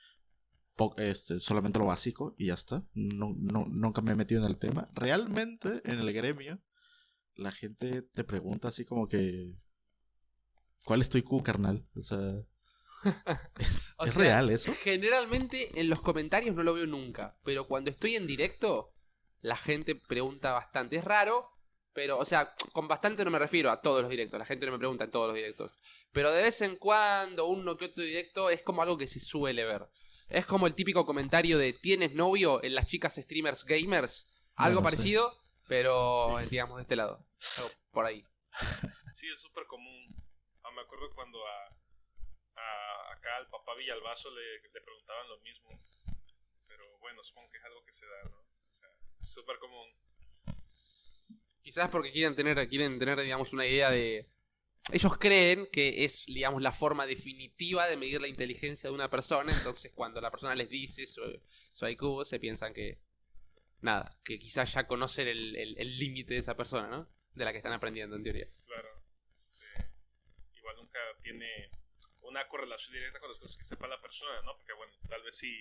este, 0.97 1.39
solamente 1.39 1.79
lo 1.79 1.85
básico 1.85 2.35
y 2.37 2.47
ya 2.47 2.53
está, 2.53 2.83
no, 2.93 3.33
no, 3.37 3.65
nunca 3.67 4.01
me 4.01 4.11
he 4.11 4.15
metido 4.15 4.43
en 4.43 4.49
el 4.49 4.57
tema. 4.57 4.87
Realmente, 4.93 5.81
en 5.85 5.99
el 5.99 6.13
gremio, 6.13 6.59
la 7.35 7.51
gente 7.51 8.01
te 8.01 8.23
pregunta 8.23 8.69
así 8.69 8.85
como 8.85 9.07
que... 9.07 9.55
¿Cuál 10.85 11.01
es 11.01 11.09
tu 11.09 11.17
IQ, 11.17 11.43
carnal? 11.43 11.85
O 11.95 12.01
sea... 12.01 12.19
¿Es, 13.59 13.93
O 13.97 14.05
¿es 14.05 14.13
sea, 14.13 14.23
real 14.23 14.49
eso? 14.49 14.73
Generalmente 14.83 15.79
en 15.79 15.89
los 15.89 16.01
comentarios 16.01 16.55
no 16.55 16.63
lo 16.63 16.73
veo 16.73 16.87
nunca, 16.87 17.37
pero 17.43 17.67
cuando 17.67 17.89
estoy 17.91 18.15
en 18.15 18.27
directo, 18.27 18.87
la 19.41 19.57
gente 19.57 19.95
pregunta 19.95 20.53
bastante. 20.53 20.95
Es 20.95 21.03
raro, 21.03 21.43
pero, 21.93 22.17
o 22.17 22.25
sea, 22.25 22.53
con 22.73 22.87
bastante 22.87 23.25
no 23.25 23.31
me 23.31 23.39
refiero 23.39 23.71
a 23.71 23.81
todos 23.81 24.01
los 24.01 24.09
directos, 24.09 24.39
la 24.39 24.45
gente 24.45 24.65
no 24.65 24.73
me 24.73 24.77
pregunta 24.77 25.05
en 25.05 25.11
todos 25.11 25.27
los 25.27 25.35
directos. 25.35 25.77
Pero 26.11 26.31
de 26.31 26.43
vez 26.43 26.61
en 26.61 26.77
cuando, 26.77 27.47
uno 27.47 27.77
que 27.77 27.85
otro 27.85 28.03
directo, 28.03 28.49
es 28.49 28.61
como 28.61 28.81
algo 28.81 28.97
que 28.97 29.07
se 29.07 29.19
suele 29.19 29.65
ver. 29.65 29.87
Es 30.29 30.45
como 30.45 30.67
el 30.67 30.75
típico 30.75 31.05
comentario 31.05 31.57
de 31.57 31.73
¿tienes 31.73 32.13
novio 32.13 32.61
en 32.63 32.75
las 32.75 32.87
chicas 32.87 33.15
streamers 33.15 33.63
gamers? 33.65 34.27
Algo 34.55 34.81
parecido, 34.83 35.31
pero 35.67 36.37
digamos 36.49 36.77
de 36.77 36.81
este 36.81 36.95
lado. 36.95 37.25
Algo 37.57 37.69
por 37.91 38.05
ahí. 38.05 38.23
Sí, 39.15 39.27
es 39.33 39.39
súper 39.41 39.65
común. 39.65 40.15
Ah, 40.63 40.69
me 40.75 40.81
acuerdo 40.81 41.09
cuando 41.15 41.39
a, 41.47 41.65
a- 42.55 43.13
acá 43.13 43.35
al 43.37 43.49
papá 43.49 43.73
Villalbazo 43.75 44.29
le, 44.29 44.61
le 44.61 44.81
preguntaban 44.81 45.27
lo 45.29 45.39
mismo. 45.39 45.69
Pero 46.67 46.83
bueno, 46.99 47.23
supongo 47.23 47.49
que 47.49 47.57
es 47.57 47.63
algo 47.65 47.83
que 47.83 47.93
se 47.93 48.05
da, 48.05 48.29
¿no? 48.29 48.37
O 48.37 48.73
sea, 48.75 48.89
es 49.19 49.27
súper 49.31 49.57
común. 49.57 49.87
Quizás 51.63 51.89
porque 51.89 52.11
quieren 52.11 52.35
tener, 52.35 52.67
quieren 52.69 52.99
tener, 52.99 53.19
digamos, 53.21 53.51
una 53.53 53.65
idea 53.65 53.89
de. 53.89 54.27
Ellos 54.91 55.17
creen 55.17 55.67
que 55.71 56.05
es, 56.05 56.25
digamos, 56.27 56.61
la 56.61 56.71
forma 56.71 57.05
definitiva 57.05 57.87
de 57.87 57.97
medir 57.97 58.21
la 58.21 58.27
inteligencia 58.27 58.89
de 58.89 58.95
una 58.95 59.09
persona. 59.09 59.51
Entonces, 59.51 59.91
cuando 59.93 60.21
la 60.21 60.31
persona 60.31 60.55
les 60.55 60.69
dice 60.69 61.05
su, 61.05 61.21
su 61.71 61.87
IQ, 61.87 62.23
se 62.25 62.39
piensan 62.39 62.73
que, 62.73 62.99
nada, 63.81 64.17
que 64.23 64.39
quizás 64.39 64.73
ya 64.73 64.87
conocen 64.87 65.27
el 65.27 65.99
límite 65.99 66.35
de 66.35 66.39
esa 66.39 66.55
persona, 66.55 66.87
¿no? 66.87 67.09
De 67.33 67.43
la 67.43 67.51
que 67.51 67.57
están 67.57 67.73
aprendiendo, 67.73 68.15
en 68.15 68.23
teoría. 68.23 68.47
Claro. 68.65 69.03
Este, 69.33 69.91
igual 70.53 70.77
nunca 70.77 70.99
tiene 71.21 71.69
una 72.21 72.47
correlación 72.47 72.93
directa 72.93 73.19
con 73.19 73.29
las 73.29 73.39
cosas 73.39 73.57
que 73.57 73.65
sepa 73.65 73.87
la 73.87 74.01
persona, 74.01 74.41
¿no? 74.43 74.55
Porque, 74.55 74.73
bueno, 74.73 74.93
tal 75.09 75.21
vez 75.23 75.35
sí 75.35 75.53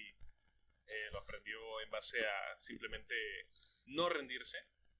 eh, 0.86 1.08
lo 1.12 1.18
aprendió 1.18 1.80
en 1.80 1.90
base 1.90 2.24
a 2.24 2.58
simplemente 2.58 3.14
no 3.86 4.08
rendirse, 4.08 4.58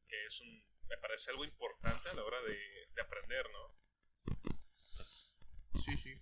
que 0.09 0.27
es 0.27 0.41
un, 0.41 0.65
me 0.89 0.97
parece 0.99 1.31
algo 1.31 1.45
importante 1.45 2.09
a 2.09 2.15
la 2.15 2.25
hora 2.25 2.43
de, 2.43 2.89
de 2.93 3.03
aprender, 3.03 3.49
¿no? 3.53 3.86
Sí, 5.85 5.97
sí. 5.97 6.15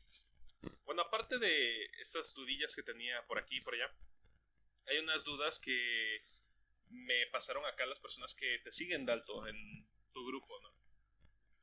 Bueno, 0.85 1.03
aparte 1.03 1.39
de 1.39 1.87
estas 2.01 2.35
dudillas 2.35 2.75
que 2.75 2.83
tenía 2.83 3.25
por 3.27 3.39
aquí 3.39 3.57
y 3.57 3.61
por 3.61 3.75
allá, 3.75 3.91
hay 4.87 4.99
unas 4.99 5.25
dudas 5.25 5.59
que 5.59 6.23
me 6.91 7.27
pasaron 7.33 7.65
acá 7.67 7.87
las 7.87 8.01
personas 8.01 8.35
que 8.35 8.59
te 8.63 8.73
siguen, 8.73 9.07
Dalto, 9.07 9.47
en 9.47 9.89
tu 10.13 10.27
grupo, 10.27 10.61
¿no? 10.61 10.75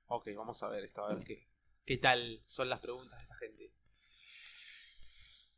Ok, 0.08 0.30
vamos 0.36 0.62
a 0.64 0.70
ver 0.70 0.84
esto, 0.84 1.06
a 1.06 1.14
ver 1.14 1.24
qué, 1.24 1.48
qué 1.86 1.98
tal 1.98 2.44
son 2.48 2.70
las 2.70 2.80
preguntas 2.82 3.18
de 3.18 3.24
esta 3.24 3.36
gente. 3.36 3.72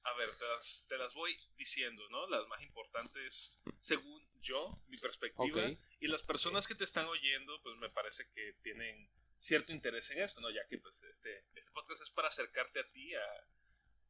A 0.06 0.13
ver, 0.16 0.36
te 0.38 0.46
las, 0.46 0.86
te 0.90 0.98
las 0.98 1.13
voy 1.13 1.36
diciendo, 1.56 2.04
¿no? 2.10 2.28
Las 2.28 2.46
más 2.48 2.62
importantes, 2.62 3.58
según 3.80 4.22
yo, 4.42 4.84
mi 4.88 4.98
perspectiva. 4.98 5.66
Ok. 5.66 5.80
Y 6.02 6.08
las 6.08 6.22
personas 6.22 6.68
que 6.68 6.75
te 6.75 6.84
están 6.84 7.06
oyendo, 7.06 7.60
pues 7.63 7.78
me 7.78 7.90
parece 7.90 8.25
que 8.36 8.54
tienen 8.62 9.10
cierto 9.44 9.74
interés 9.74 10.10
en 10.12 10.22
esto, 10.22 10.40
¿no? 10.40 10.50
Ya 10.50 10.66
que 10.68 10.78
pues 10.78 11.04
este, 11.04 11.46
este 11.54 11.72
podcast 11.72 12.02
es 12.02 12.10
para 12.12 12.30
acercarte 12.30 12.80
a 12.80 12.90
ti, 12.90 13.14
a 13.14 13.48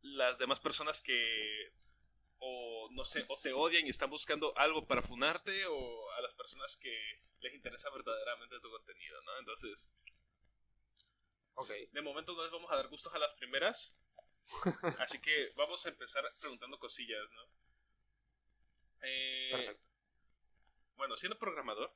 las 0.01 0.37
demás 0.37 0.59
personas 0.59 1.01
que 1.01 1.73
o 2.37 2.89
no 2.91 3.03
sé, 3.05 3.23
o 3.29 3.37
te 3.41 3.53
odian 3.53 3.87
y 3.87 3.89
están 3.89 4.09
buscando 4.09 4.55
algo 4.57 4.85
para 4.85 5.01
funarte, 5.01 5.65
o 5.65 6.11
a 6.11 6.21
las 6.21 6.33
personas 6.35 6.75
que 6.75 6.93
les 7.39 7.53
interesa 7.53 7.89
verdaderamente 7.89 8.59
tu 8.59 8.69
contenido, 8.69 9.21
¿no? 9.23 9.39
Entonces, 9.39 9.89
Ok. 11.55 11.69
de 11.91 12.01
momento 12.01 12.33
no 12.33 12.43
les 12.43 12.51
vamos 12.51 12.69
a 12.71 12.75
dar 12.75 12.87
gustos 12.89 13.13
a 13.13 13.17
las 13.17 13.33
primeras. 13.35 14.03
Así 14.99 15.19
que 15.19 15.51
vamos 15.55 15.85
a 15.85 15.89
empezar 15.89 16.23
preguntando 16.39 16.77
cosillas, 16.77 17.31
¿no? 17.31 17.41
Eh, 19.03 19.49
Perfecto. 19.51 19.89
bueno, 20.95 21.15
siendo 21.15 21.39
programador, 21.39 21.95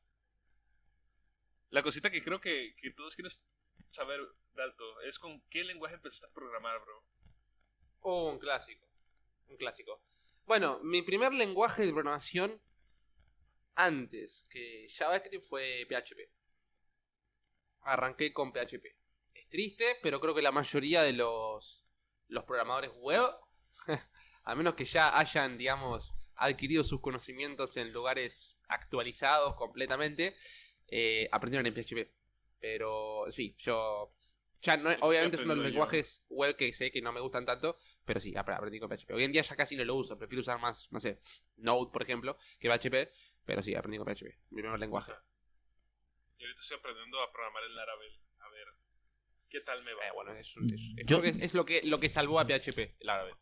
la 1.70 1.84
cosita 1.84 2.10
que 2.10 2.24
creo 2.24 2.40
que, 2.40 2.74
todos 2.96 3.16
quieren 3.16 3.32
saber, 3.90 4.20
Dalto, 4.54 5.02
es 5.02 5.20
con 5.20 5.42
qué 5.50 5.64
lenguaje 5.64 5.96
empezaste 5.96 6.28
a 6.28 6.34
programar, 6.34 6.80
bro. 6.82 7.04
Oh, 8.02 8.32
un 8.32 8.40
clásico. 8.40 8.88
Un 9.48 9.58
clásico. 9.58 10.02
Bueno, 10.46 10.80
mi 10.84 11.02
primer 11.02 11.34
lenguaje 11.34 11.86
de 11.86 11.92
programación 11.92 12.62
antes 13.76 14.48
que 14.50 14.88
JavaScript 14.90 15.46
fue 15.46 15.86
PHP. 15.90 16.32
Arranqué 17.82 18.34
con 18.34 18.52
PHP. 18.52 18.86
Es 19.34 19.50
triste, 19.50 19.98
pero 20.02 20.20
creo 20.20 20.34
que 20.34 20.42
la 20.42 20.52
mayoría 20.52 21.04
de 21.04 21.14
los, 21.14 21.86
los 22.28 22.44
programadores 22.46 22.92
web, 22.96 23.30
a 24.46 24.56
menos 24.56 24.76
que 24.76 24.86
ya 24.86 25.18
hayan, 25.18 25.58
digamos, 25.58 26.14
adquirido 26.36 26.84
sus 26.84 27.02
conocimientos 27.02 27.78
en 27.78 27.92
lugares 27.92 28.58
actualizados 28.70 29.56
completamente, 29.56 30.36
eh, 30.88 31.28
aprendieron 31.32 31.66
en 31.68 31.74
PHP. 31.74 32.10
Pero 32.60 33.26
sí, 33.30 33.56
yo... 33.60 34.14
Ya 34.64 34.76
no, 34.76 34.90
obviamente 35.02 35.38
son 35.38 35.50
los 35.50 35.58
yo. 35.58 35.64
lenguajes 35.64 36.24
web 36.30 36.56
que 36.56 36.74
sé 36.74 36.90
que 36.92 37.00
no 37.00 37.12
me 37.14 37.20
gustan 37.22 37.46
tanto, 37.46 37.78
pero 38.04 38.20
sí, 38.20 38.36
ap- 38.36 38.50
aprendí 38.50 38.80
con 38.80 38.90
PHP. 38.90 39.12
Hoy 39.12 39.24
en 39.24 39.32
día 39.32 39.44
ya 39.44 39.56
casi 39.56 39.76
no 39.76 39.86
lo 39.86 39.94
uso, 39.94 40.18
prefiero 40.18 40.42
usar 40.42 40.60
más, 40.60 40.88
no 40.92 41.00
sé, 41.00 41.20
Node, 41.58 41.92
por 41.94 42.02
ejemplo, 42.02 42.36
que 42.60 42.68
PHP, 42.68 43.08
pero 43.46 43.62
sí, 43.62 43.76
aprendí 43.76 44.00
con 44.00 44.08
PHP, 44.08 44.26
mi 44.50 44.62
primer 44.64 44.80
lenguaje. 44.80 45.12
Y 46.40 46.44
ahorita 46.44 46.60
estoy 46.62 46.78
aprendiendo 46.80 47.22
a 47.22 47.32
programar 47.32 47.64
en 47.70 47.76
Laravel. 47.76 48.12
A 48.40 48.50
ver, 48.50 48.66
¿qué 49.48 49.62
tal 49.62 49.84
me 49.84 49.94
va? 49.94 50.08
Eh, 50.08 50.12
bueno, 50.16 50.34
es, 50.34 50.58
un- 50.58 50.66
es- 50.66 50.74
es- 50.98 51.06
Yo- 51.06 51.20
creo 51.20 51.22
que 51.22 51.30
es, 51.30 51.38
es 51.44 51.54
lo 51.54 51.64
que 51.64 51.82
lo 51.84 52.00
que 52.00 52.10
salvó 52.10 52.40
a 52.40 52.46
PHP, 52.48 52.96
el 53.00 53.10
árabe. 53.10 53.34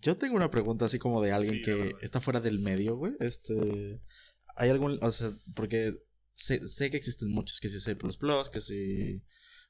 Yo 0.00 0.16
tengo 0.16 0.34
una 0.34 0.50
pregunta 0.50 0.86
así 0.86 0.98
como 0.98 1.20
de 1.20 1.32
alguien 1.32 1.56
Sí, 1.56 1.62
que 1.62 1.94
está 2.00 2.22
fuera 2.22 2.40
del 2.40 2.58
medio, 2.58 2.96
güey. 2.96 3.12
Este. 3.20 4.00
¿Hay 4.56 4.70
algún. 4.70 4.98
O 5.02 5.10
sea, 5.10 5.30
porque 5.54 5.92
sé, 6.44 6.66
sé 6.68 6.90
que 6.90 6.96
existen 6.96 7.30
muchos, 7.32 7.60
que 7.60 7.68
si 7.68 7.80
C, 7.80 7.96
que 8.52 8.60
si. 8.60 9.22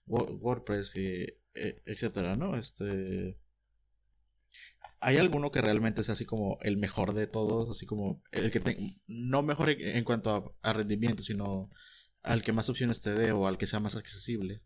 Wo- 0.06 0.36
WordPress, 0.44 0.96
eh, 0.96 1.38
etcétera, 1.86 2.36
¿no? 2.36 2.56
Este. 2.56 3.38
¿Hay 5.00 5.16
alguno 5.16 5.50
que 5.52 5.60
realmente 5.60 6.02
sea 6.02 6.12
así 6.14 6.24
como 6.24 6.58
el 6.62 6.76
mejor 6.76 7.12
de 7.14 7.26
todos? 7.26 7.70
Así 7.70 7.86
como 7.86 8.22
el 8.32 8.50
que 8.50 8.60
te- 8.60 8.76
no 9.06 9.42
mejor 9.42 9.70
en, 9.70 9.80
en 9.96 10.04
cuanto 10.04 10.30
a, 10.62 10.68
a 10.70 10.72
rendimiento, 10.72 11.22
sino 11.22 11.70
al 12.22 12.42
que 12.42 12.52
más 12.52 12.68
opciones 12.68 13.00
te 13.00 13.12
dé 13.14 13.32
o 13.32 13.46
al 13.46 13.58
que 13.58 13.66
sea 13.66 13.80
más 13.80 13.96
accesible. 13.96 14.60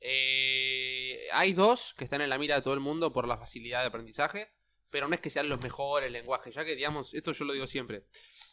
Eh, 0.00 1.18
hay 1.32 1.52
dos 1.52 1.94
que 1.96 2.04
están 2.04 2.20
en 2.20 2.30
la 2.30 2.38
mira 2.38 2.56
de 2.56 2.62
todo 2.62 2.74
el 2.74 2.80
mundo 2.80 3.12
por 3.12 3.26
la 3.28 3.38
facilidad 3.38 3.80
de 3.82 3.86
aprendizaje, 3.88 4.48
pero 4.92 5.08
no 5.08 5.14
es 5.14 5.20
que 5.20 5.30
sean 5.30 5.48
los 5.48 5.60
mejores 5.62 6.12
lenguajes, 6.12 6.54
ya 6.54 6.64
que 6.64 6.76
digamos, 6.76 7.14
esto 7.14 7.32
yo 7.32 7.46
lo 7.46 7.54
digo 7.54 7.66
siempre. 7.66 8.04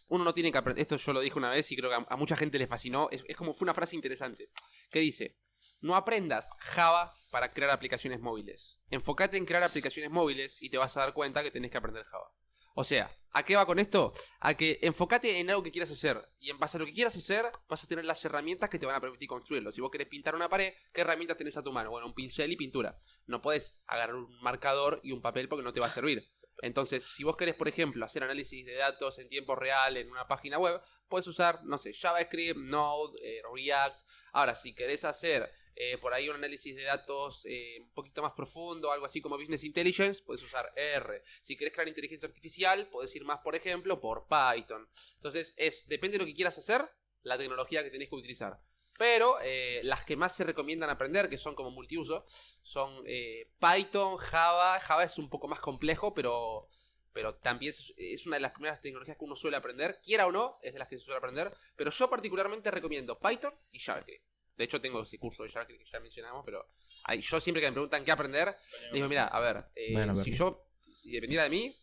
Uno 0.08 0.24
no 0.24 0.34
tiene 0.34 0.52
que 0.52 0.58
aprender, 0.58 0.82
esto 0.82 0.96
yo 0.96 1.14
lo 1.14 1.20
dije 1.20 1.38
una 1.38 1.52
vez 1.52 1.70
y 1.72 1.76
creo 1.76 1.90
que 1.90 2.06
a, 2.08 2.16
mucha 2.16 2.38
gente 2.38 2.58
le 2.58 2.66
fascinó, 2.66 3.10
es, 3.12 3.24
es 3.28 3.36
como 3.36 3.54
fue 3.54 3.66
una 3.66 3.74
frase 3.74 3.96
interesante, 3.96 4.50
que 4.90 5.00
dice, 5.00 5.36
no 5.82 5.96
aprendas 5.96 6.50
Java 6.60 7.14
para 7.30 7.52
crear 7.52 7.70
aplicaciones 7.70 8.22
móviles, 8.22 8.80
enfócate 8.90 9.38
en 9.38 9.46
crear 9.46 9.64
aplicaciones 9.64 10.10
móviles 10.10 10.64
y 10.64 10.70
te 10.70 10.78
vas 10.78 10.96
a 10.96 11.02
dar 11.02 11.14
cuenta 11.14 11.44
que 11.44 11.52
tenés 11.52 11.72
que 11.72 11.78
aprender 11.78 12.06
Java. 12.06 12.32
O 12.76 12.84
sea, 12.84 13.12
¿a 13.32 13.44
qué 13.44 13.56
va 13.56 13.66
con 13.66 13.80
esto? 13.80 14.14
A 14.40 14.54
que 14.56 14.80
enfócate 14.82 15.40
en 15.40 15.50
algo 15.50 15.64
que 15.64 15.72
quieras 15.72 15.92
hacer. 15.92 16.18
Y 16.40 16.50
en 16.50 16.60
base 16.60 16.78
a 16.78 16.80
lo 16.80 16.86
que 16.86 16.94
quieras 16.94 17.16
hacer, 17.16 17.46
vas 17.68 17.84
a 17.84 17.88
tener 17.88 18.06
las 18.06 18.24
herramientas 18.26 18.70
que 18.70 18.80
te 18.80 18.86
van 18.86 18.96
a 18.96 19.02
permitir 19.02 19.28
construirlo. 19.28 19.72
Si 19.72 19.82
vos 19.82 19.92
querés 19.92 20.08
pintar 20.08 20.36
una 20.36 20.50
pared, 20.50 20.74
¿qué 20.94 21.02
herramientas 21.02 21.38
tenés 21.38 21.58
a 21.58 21.64
tu 21.64 21.72
mano? 21.72 21.92
Bueno, 21.92 22.08
un 22.08 22.14
pincel 22.14 22.52
y 22.52 22.56
pintura. 22.56 22.98
No 23.26 23.42
puedes 23.42 23.84
agarrar 23.88 24.16
un 24.16 24.40
marcador 24.42 25.00
y 25.04 25.12
un 25.12 25.22
papel 25.22 25.50
porque 25.50 25.64
no 25.64 25.74
te 25.74 25.80
va 25.80 25.88
a 25.88 25.92
servir. 25.92 26.30
Entonces, 26.62 27.04
si 27.04 27.24
vos 27.24 27.38
querés, 27.38 27.56
por 27.56 27.68
ejemplo, 27.68 28.04
hacer 28.06 28.24
análisis 28.24 28.66
de 28.66 28.76
datos 28.76 29.18
en 29.20 29.30
tiempo 29.30 29.56
real 29.56 29.98
en 29.98 30.10
una 30.12 30.28
página 30.28 30.58
web, 30.58 30.82
puedes 31.08 31.28
usar, 31.28 31.64
no 31.64 31.78
sé, 31.78 31.94
JavaScript, 31.94 32.60
Node, 32.60 33.18
eh, 33.22 33.42
React. 33.54 33.98
Ahora, 34.34 34.56
si 34.56 34.76
querés 34.76 35.06
hacer 35.06 35.50
eh, 35.82 35.98
por 35.98 36.14
ahí 36.14 36.28
un 36.28 36.36
análisis 36.36 36.76
de 36.76 36.84
datos 36.84 37.46
eh, 37.46 37.78
un 37.80 37.94
poquito 37.94 38.22
más 38.22 38.34
profundo, 38.34 38.92
algo 38.92 39.06
así 39.06 39.22
como 39.22 39.38
Business 39.38 39.64
Intelligence, 39.64 40.22
puedes 40.26 40.44
usar 40.44 40.74
R. 40.76 41.24
Si 41.42 41.56
querés 41.56 41.74
crear 41.74 41.88
inteligencia 41.88 42.28
artificial, 42.28 42.90
puedes 42.92 43.16
ir 43.16 43.24
más, 43.24 43.40
por 43.40 43.56
ejemplo, 43.56 44.02
por 44.02 44.28
Python. 44.28 44.90
Entonces, 45.16 45.54
es 45.56 45.88
depende 45.88 46.18
de 46.18 46.24
lo 46.24 46.28
que 46.28 46.36
quieras 46.36 46.58
hacer, 46.58 46.82
la 47.22 47.38
tecnología 47.38 47.82
que 47.82 47.92
tenés 47.92 48.10
que 48.10 48.16
utilizar. 48.16 48.60
Pero 48.98 49.38
eh, 49.42 49.80
las 49.86 50.04
que 50.04 50.18
más 50.18 50.36
se 50.36 50.44
recomiendan 50.44 50.90
aprender, 50.90 51.30
que 51.30 51.38
son 51.38 51.56
como 51.56 51.72
multiuso, 51.72 52.26
son 52.62 53.02
Python, 53.06 54.18
Java. 54.18 54.82
Java 54.82 55.06
es 55.06 55.18
un 55.18 55.30
poco 55.30 55.48
más 55.48 55.62
complejo, 55.62 56.14
pero, 56.14 56.68
pero 57.14 57.36
también 57.36 57.74
es, 57.74 57.94
es 57.96 58.28
una 58.28 58.36
de 58.36 58.42
las 58.42 58.52
primeras 58.52 58.82
tecnologías 58.82 59.16
que 59.16 59.24
uno 59.24 59.38
suele 59.38 59.56
aprender. 59.56 60.02
Quiera 60.04 60.28
o 60.28 60.32
no, 60.34 60.58
es 60.62 60.74
de 60.74 60.80
las 60.80 60.90
que 60.90 60.98
se 60.98 61.06
suele 61.06 61.20
aprender. 61.20 61.56
Pero 61.78 61.90
yo 61.90 62.10
particularmente 62.10 62.70
recomiendo 62.70 63.18
Python 63.18 63.54
y 63.72 63.80
JavaScript. 63.80 64.39
De 64.60 64.66
hecho, 64.66 64.82
tengo 64.82 65.02
ese 65.02 65.18
curso 65.18 65.44
de 65.44 65.50
JavaScript 65.50 65.86
que 65.86 65.90
ya 65.90 66.02
mencionamos, 66.02 66.44
pero 66.44 66.68
ahí, 67.06 67.22
yo 67.22 67.40
siempre 67.40 67.62
que 67.62 67.68
me 67.68 67.72
preguntan 67.72 68.04
qué 68.04 68.12
aprender, 68.12 68.50
digo, 68.92 69.08
mira, 69.08 69.26
a 69.28 69.40
ver, 69.40 69.68
eh, 69.74 69.96
a 69.96 70.02
si 70.02 70.06
verlo. 70.06 70.24
yo, 70.26 70.68
si 71.02 71.12
dependiera 71.12 71.46
de 71.46 71.50
mí, 71.50 71.74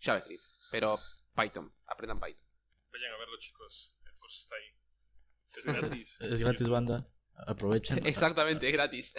JavaScript. 0.00 0.42
Pero 0.70 0.98
Python, 1.36 1.70
aprendan 1.86 2.18
Python. 2.18 2.42
Vayan 2.90 3.12
a 3.12 3.18
verlo, 3.18 3.38
chicos. 3.38 3.92
El 4.06 4.16
curso 4.16 4.38
está 4.38 4.54
ahí. 4.54 5.58
Es 5.58 5.64
gratis. 5.66 6.16
Es 6.20 6.40
gratis, 6.40 6.68
banda. 6.70 7.06
Aprovechen. 7.46 8.00
Exactamente, 8.06 8.66
es 8.66 8.72
gratis. 8.72 9.12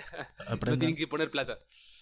No 0.48 0.54
Aprendan. 0.56 0.80
tienen 0.80 0.96
que 0.96 1.08
poner 1.08 1.30
plata. 1.30 1.60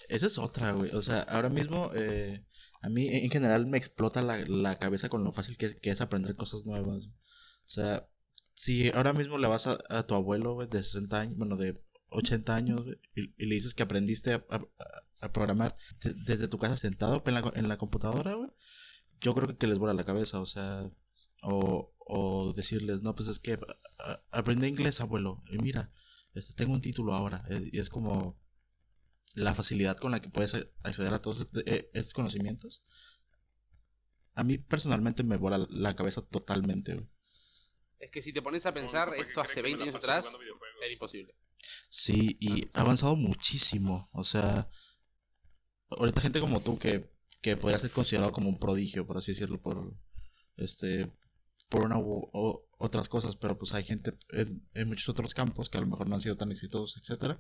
Esa 0.07 0.27
es 0.27 0.37
otra, 0.37 0.71
güey. 0.71 0.91
O 0.95 1.01
sea, 1.01 1.23
ahora 1.23 1.49
mismo, 1.49 1.91
eh, 1.93 2.45
a 2.83 2.87
mí 2.87 3.09
en 3.09 3.29
general 3.29 3.65
me 3.67 3.77
explota 3.77 4.21
la, 4.21 4.37
la 4.47 4.79
cabeza 4.79 5.09
con 5.09 5.25
lo 5.25 5.33
fácil 5.33 5.57
que, 5.57 5.77
que 5.77 5.89
es 5.89 5.99
aprender 5.99 6.37
cosas 6.37 6.65
nuevas. 6.65 7.07
O 7.65 7.69
sea, 7.69 8.07
si 8.53 8.89
ahora 8.91 9.13
mismo 9.13 9.37
le 9.37 9.47
vas 9.47 9.67
a, 9.67 9.77
a 9.89 10.03
tu 10.03 10.15
abuelo, 10.15 10.57
de 10.65 10.83
60 10.83 11.19
años, 11.21 11.37
bueno, 11.37 11.57
de 11.57 11.81
80 12.09 12.55
años, 12.55 12.85
y, 13.15 13.45
le 13.45 13.55
dices 13.55 13.73
que 13.73 13.83
aprendiste 13.83 14.33
a, 14.33 15.29
programar 15.31 15.75
de- 16.03 16.13
desde 16.25 16.47
tu 16.47 16.57
casa 16.57 16.77
sentado 16.77 17.23
en 17.25 17.33
la, 17.35 17.51
en 17.55 17.67
la 17.69 17.77
computadora, 17.77 18.35
yo 19.21 19.35
creo 19.35 19.57
que 19.57 19.67
les 19.67 19.77
vuela 19.77 19.93
la 19.93 20.05
cabeza, 20.05 20.39
o 20.39 20.45
sea, 20.45 20.83
o, 21.43 22.53
decirles, 22.55 23.01
no, 23.01 23.15
pues 23.15 23.29
es 23.29 23.39
que 23.39 23.53
a- 23.53 23.59
a- 24.11 24.23
aprendí 24.31 24.67
inglés, 24.67 25.01
abuelo, 25.01 25.43
y 25.51 25.57
mira, 25.59 25.91
este, 26.33 26.53
tengo 26.55 26.73
un 26.73 26.81
título 26.81 27.13
ahora, 27.13 27.43
eh, 27.49 27.69
y 27.71 27.79
es 27.79 27.89
como 27.89 28.39
la 29.35 29.55
facilidad 29.55 29.97
con 29.97 30.11
la 30.11 30.21
que 30.21 30.29
puedes 30.29 30.55
acceder 30.83 31.13
a 31.13 31.21
todos 31.21 31.41
este- 31.41 31.63
eh, 31.73 31.89
estos 31.93 32.13
conocimientos. 32.13 32.81
A 34.35 34.43
mí 34.43 34.57
personalmente 34.57 35.23
me 35.23 35.37
vuela 35.37 35.65
la 35.69 35.95
cabeza 35.95 36.21
totalmente. 36.21 37.07
Es 38.01 38.09
que 38.11 38.21
si 38.21 38.33
te 38.33 38.41
pones 38.41 38.65
a 38.65 38.73
pensar, 38.73 39.05
Como, 39.05 39.15
¿por 39.17 39.25
qué 39.25 39.29
esto 39.29 39.41
hace 39.41 39.55
que 39.55 39.61
me 39.61 39.67
20 39.69 39.85
la 39.85 39.91
años 39.91 39.95
atrás 40.03 40.25
era 40.81 40.91
imposible. 40.91 41.35
Sí, 41.89 42.35
y 42.39 42.67
ha 42.73 42.81
avanzado 42.81 43.15
muchísimo. 43.15 44.09
O 44.11 44.23
sea, 44.23 44.67
ahorita 45.89 46.21
gente 46.21 46.39
como 46.39 46.61
tú 46.61 46.79
que, 46.79 47.11
que 47.41 47.57
podría 47.57 47.77
ser 47.77 47.91
considerado 47.91 48.31
como 48.31 48.49
un 48.49 48.59
prodigio, 48.59 49.05
por 49.05 49.17
así 49.17 49.31
decirlo, 49.33 49.61
por 49.61 49.93
este 50.57 51.11
por 51.69 51.85
una 51.85 51.97
u 51.99 52.29
o- 52.33 52.67
otras 52.79 53.07
cosas, 53.07 53.35
pero 53.35 53.57
pues 53.57 53.73
hay 53.73 53.83
gente 53.83 54.17
en, 54.31 54.67
en 54.73 54.87
muchos 54.89 55.07
otros 55.09 55.33
campos 55.33 55.69
que 55.69 55.77
a 55.77 55.81
lo 55.81 55.87
mejor 55.87 56.09
no 56.09 56.15
han 56.15 56.21
sido 56.21 56.35
tan 56.35 56.51
exitosos, 56.51 56.97
etcétera, 57.01 57.39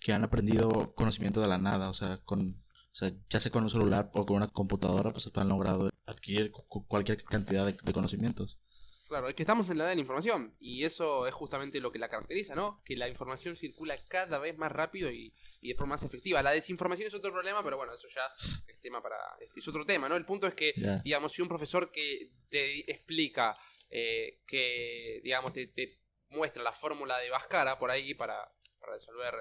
que 0.00 0.12
han 0.12 0.24
aprendido 0.24 0.94
conocimiento 0.94 1.40
de 1.40 1.48
la 1.48 1.58
nada, 1.58 1.90
o 1.90 1.94
sea, 1.94 2.18
con, 2.24 2.50
o 2.56 2.94
sea, 2.94 3.10
ya 3.28 3.40
sea 3.40 3.50
con 3.50 3.64
un 3.64 3.70
celular 3.70 4.10
o 4.14 4.24
con 4.24 4.36
una 4.36 4.48
computadora, 4.48 5.12
pues 5.12 5.28
han 5.34 5.48
logrado 5.48 5.90
adquirir 6.06 6.52
cu- 6.52 6.64
cu- 6.68 6.86
cualquier 6.86 7.22
cantidad 7.24 7.66
de, 7.66 7.72
de 7.82 7.92
conocimientos. 7.92 8.58
Claro, 9.08 9.28
es 9.28 9.34
que 9.34 9.42
estamos 9.44 9.70
en 9.70 9.78
la 9.78 9.84
edad 9.84 9.90
de 9.90 9.96
la 9.96 10.00
información 10.00 10.56
y 10.58 10.84
eso 10.84 11.26
es 11.26 11.34
justamente 11.34 11.80
lo 11.80 11.92
que 11.92 11.98
la 11.98 12.08
caracteriza, 12.08 12.54
¿no? 12.54 12.82
Que 12.84 12.96
la 12.96 13.08
información 13.08 13.54
circula 13.54 13.96
cada 14.08 14.38
vez 14.38 14.58
más 14.58 14.72
rápido 14.72 15.10
y, 15.10 15.32
y 15.60 15.68
de 15.68 15.74
forma 15.76 15.94
más 15.94 16.02
efectiva. 16.02 16.42
La 16.42 16.50
desinformación 16.50 17.08
es 17.08 17.14
otro 17.14 17.32
problema, 17.32 17.62
pero 17.62 17.76
bueno, 17.76 17.94
eso 17.94 18.08
ya 18.08 18.22
es 18.36 18.80
tema 18.80 19.02
para 19.02 19.16
es, 19.54 19.68
otro 19.68 19.84
tema, 19.84 20.08
¿no? 20.08 20.16
El 20.16 20.24
punto 20.24 20.46
es 20.46 20.54
que, 20.54 20.72
digamos, 21.04 21.32
si 21.32 21.42
un 21.42 21.48
profesor 21.48 21.90
que 21.90 22.32
te 22.48 22.90
explica 22.90 23.56
eh, 23.90 24.40
que, 24.46 25.20
digamos, 25.22 25.52
te, 25.52 25.68
te 25.68 26.00
muestra 26.30 26.62
la 26.62 26.72
fórmula 26.72 27.18
de 27.18 27.30
Bhaskara 27.30 27.78
por 27.78 27.90
ahí 27.90 28.14
para, 28.14 28.36
para 28.80 28.94
resolver 28.94 29.34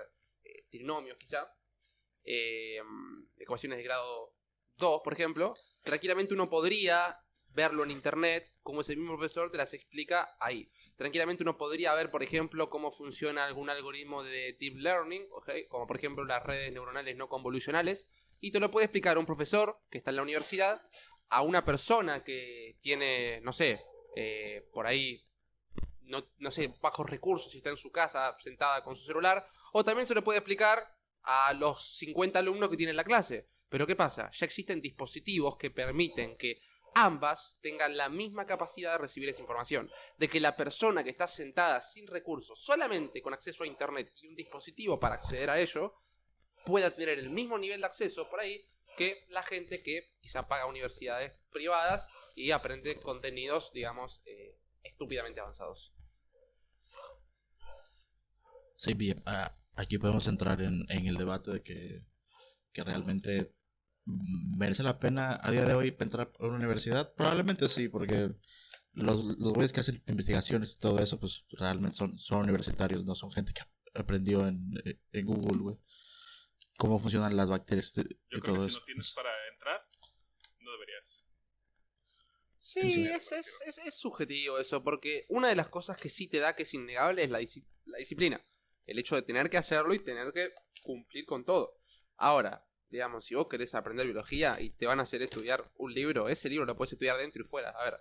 eh, 0.43 0.63
trinomios, 0.69 1.17
quizá, 1.17 1.51
eh, 2.23 2.81
ecuaciones 3.37 3.77
de 3.77 3.83
grado 3.83 4.35
2, 4.77 5.01
por 5.03 5.13
ejemplo, 5.13 5.53
tranquilamente 5.83 6.33
uno 6.33 6.49
podría 6.49 7.19
verlo 7.55 7.83
en 7.83 7.91
internet, 7.91 8.53
como 8.61 8.81
ese 8.81 8.95
mismo 8.95 9.17
profesor 9.17 9.49
te 9.49 9.57
las 9.57 9.73
explica 9.73 10.35
ahí. 10.39 10.69
Tranquilamente 10.97 11.43
uno 11.43 11.57
podría 11.57 11.93
ver, 11.93 12.11
por 12.11 12.21
ejemplo, 12.21 12.69
cómo 12.69 12.91
funciona 12.91 13.45
algún 13.45 13.69
algoritmo 13.69 14.23
de 14.23 14.55
deep 14.59 14.75
learning, 14.75 15.27
como 15.69 15.85
por 15.85 15.95
ejemplo 15.97 16.25
las 16.25 16.43
redes 16.43 16.71
neuronales 16.71 17.15
no 17.15 17.29
convolucionales, 17.29 18.09
y 18.41 18.51
te 18.51 18.59
lo 18.59 18.69
puede 18.69 18.85
explicar 18.85 19.17
un 19.17 19.25
profesor 19.25 19.79
que 19.89 19.97
está 19.97 20.11
en 20.11 20.17
la 20.17 20.23
universidad 20.23 20.81
a 21.29 21.41
una 21.41 21.63
persona 21.65 22.23
que 22.23 22.77
tiene, 22.81 23.41
no 23.41 23.53
sé, 23.53 23.81
eh, 24.15 24.67
por 24.71 24.85
ahí, 24.85 25.25
no, 26.01 26.27
no 26.37 26.51
sé, 26.51 26.73
bajos 26.81 27.09
recursos, 27.09 27.51
si 27.51 27.57
está 27.57 27.69
en 27.69 27.77
su 27.77 27.91
casa 27.91 28.35
sentada 28.39 28.83
con 28.83 28.95
su 28.95 29.05
celular, 29.05 29.43
o 29.73 29.83
también 29.83 30.07
se 30.07 30.13
lo 30.13 30.23
puede 30.23 30.39
explicar 30.39 30.83
a 31.23 31.53
los 31.53 31.97
50 31.97 32.37
alumnos 32.37 32.69
que 32.69 32.77
tienen 32.77 32.95
la 32.95 33.03
clase. 33.03 33.49
Pero 33.69 33.87
¿qué 33.87 33.95
pasa? 33.95 34.29
Ya 34.31 34.45
existen 34.45 34.79
dispositivos 34.79 35.57
que 35.57 35.71
permiten 35.71 36.37
que 36.37 36.61
ambas 36.95 37.57
tengan 37.61 37.95
la 37.95 38.09
misma 38.09 38.45
capacidad 38.45 38.93
de 38.93 38.97
recibir 38.97 39.29
esa 39.29 39.41
información. 39.41 39.91
De 40.17 40.27
que 40.27 40.39
la 40.39 40.55
persona 40.55 41.03
que 41.03 41.11
está 41.11 41.27
sentada 41.27 41.81
sin 41.81 42.07
recursos, 42.07 42.59
solamente 42.59 43.21
con 43.21 43.33
acceso 43.33 43.63
a 43.63 43.67
Internet 43.67 44.11
y 44.21 44.27
un 44.27 44.35
dispositivo 44.35 44.99
para 44.99 45.15
acceder 45.15 45.49
a 45.49 45.59
ello, 45.59 45.93
pueda 46.65 46.89
tener 46.89 47.19
el 47.19 47.29
mismo 47.29 47.57
nivel 47.57 47.81
de 47.81 47.87
acceso 47.87 48.27
por 48.29 48.39
ahí 48.39 48.65
que 48.97 49.25
la 49.29 49.43
gente 49.43 49.83
que 49.83 50.13
quizá 50.21 50.47
paga 50.47 50.65
universidades 50.65 51.37
privadas 51.51 52.07
y 52.35 52.51
aprende 52.51 52.97
contenidos, 52.99 53.71
digamos, 53.73 54.21
eh, 54.25 54.57
estúpidamente 54.83 55.41
avanzados. 55.41 55.93
Sí, 58.77 58.93
bien, 58.93 59.21
ah, 59.25 59.53
aquí 59.75 59.97
podemos 59.97 60.27
entrar 60.27 60.61
en, 60.61 60.85
en 60.89 61.07
el 61.07 61.17
debate 61.17 61.51
de 61.51 61.61
que, 61.61 62.05
que 62.71 62.83
realmente 62.83 63.53
merece 64.05 64.83
la 64.83 64.99
pena 64.99 65.39
a 65.41 65.51
día 65.51 65.65
de 65.65 65.73
hoy 65.73 65.95
entrar 65.99 66.31
a 66.39 66.45
una 66.45 66.55
universidad. 66.57 67.13
Probablemente 67.15 67.67
sí, 67.69 67.89
porque 67.89 68.31
los, 68.93 69.23
los 69.23 69.53
güeyes 69.53 69.73
que 69.73 69.79
hacen 69.81 70.03
investigaciones 70.07 70.73
y 70.75 70.79
todo 70.79 70.99
eso, 70.99 71.19
pues 71.19 71.45
realmente 71.51 71.95
son, 71.95 72.17
son 72.17 72.41
universitarios, 72.43 73.03
no 73.05 73.15
son 73.15 73.31
gente 73.31 73.53
que 73.53 73.63
aprendió 73.99 74.47
en, 74.47 74.73
en 75.11 75.25
Google, 75.25 75.59
güey. 75.59 75.77
Cómo 76.77 76.99
funcionan 76.99 77.35
las 77.37 77.49
bacterias 77.49 77.97
y 77.97 78.01
Yo 78.03 78.07
y 78.37 78.41
creo 78.41 78.55
todo 78.55 78.55
que 78.55 78.61
si 78.63 78.67
eso. 78.67 78.79
no 78.79 78.85
tienes 78.85 79.13
para 79.13 79.29
entrar, 79.53 79.81
no 80.59 80.71
deberías. 80.71 81.25
Sí, 82.59 82.91
Sí. 82.91 83.07
es, 83.07 83.31
es, 83.31 83.47
es- 83.65 83.77
es 83.77 83.95
subjetivo 83.95 84.57
eso, 84.59 84.83
porque 84.83 85.25
una 85.29 85.47
de 85.49 85.55
las 85.55 85.69
cosas 85.69 85.97
que 85.97 86.09
sí 86.09 86.27
te 86.27 86.39
da 86.39 86.55
que 86.55 86.63
es 86.63 86.73
innegable 86.73 87.23
es 87.23 87.29
la, 87.29 87.39
disci- 87.39 87.65
la 87.85 87.97
disciplina. 87.99 88.43
El 88.85 88.99
hecho 88.99 89.15
de 89.15 89.21
tener 89.21 89.49
que 89.49 89.57
hacerlo 89.57 89.93
y 89.93 89.99
tener 90.03 90.31
que 90.33 90.49
cumplir 90.83 91.25
con 91.25 91.45
todo. 91.45 91.79
Ahora, 92.17 92.65
digamos, 92.95 93.25
si 93.25 93.35
vos 93.35 93.47
querés 93.47 93.75
aprender 93.75 94.05
biología 94.05 94.59
y 94.59 94.69
te 94.71 94.85
van 94.85 94.99
a 94.99 95.03
hacer 95.03 95.21
estudiar 95.21 95.63
un 95.77 95.93
libro, 95.93 96.29
ese 96.29 96.49
libro 96.49 96.65
lo 96.65 96.75
puedes 96.75 96.93
estudiar 96.93 97.17
dentro 97.17 97.41
y 97.41 97.45
fuera. 97.45 97.69
A 97.71 97.83
ver, 97.83 97.99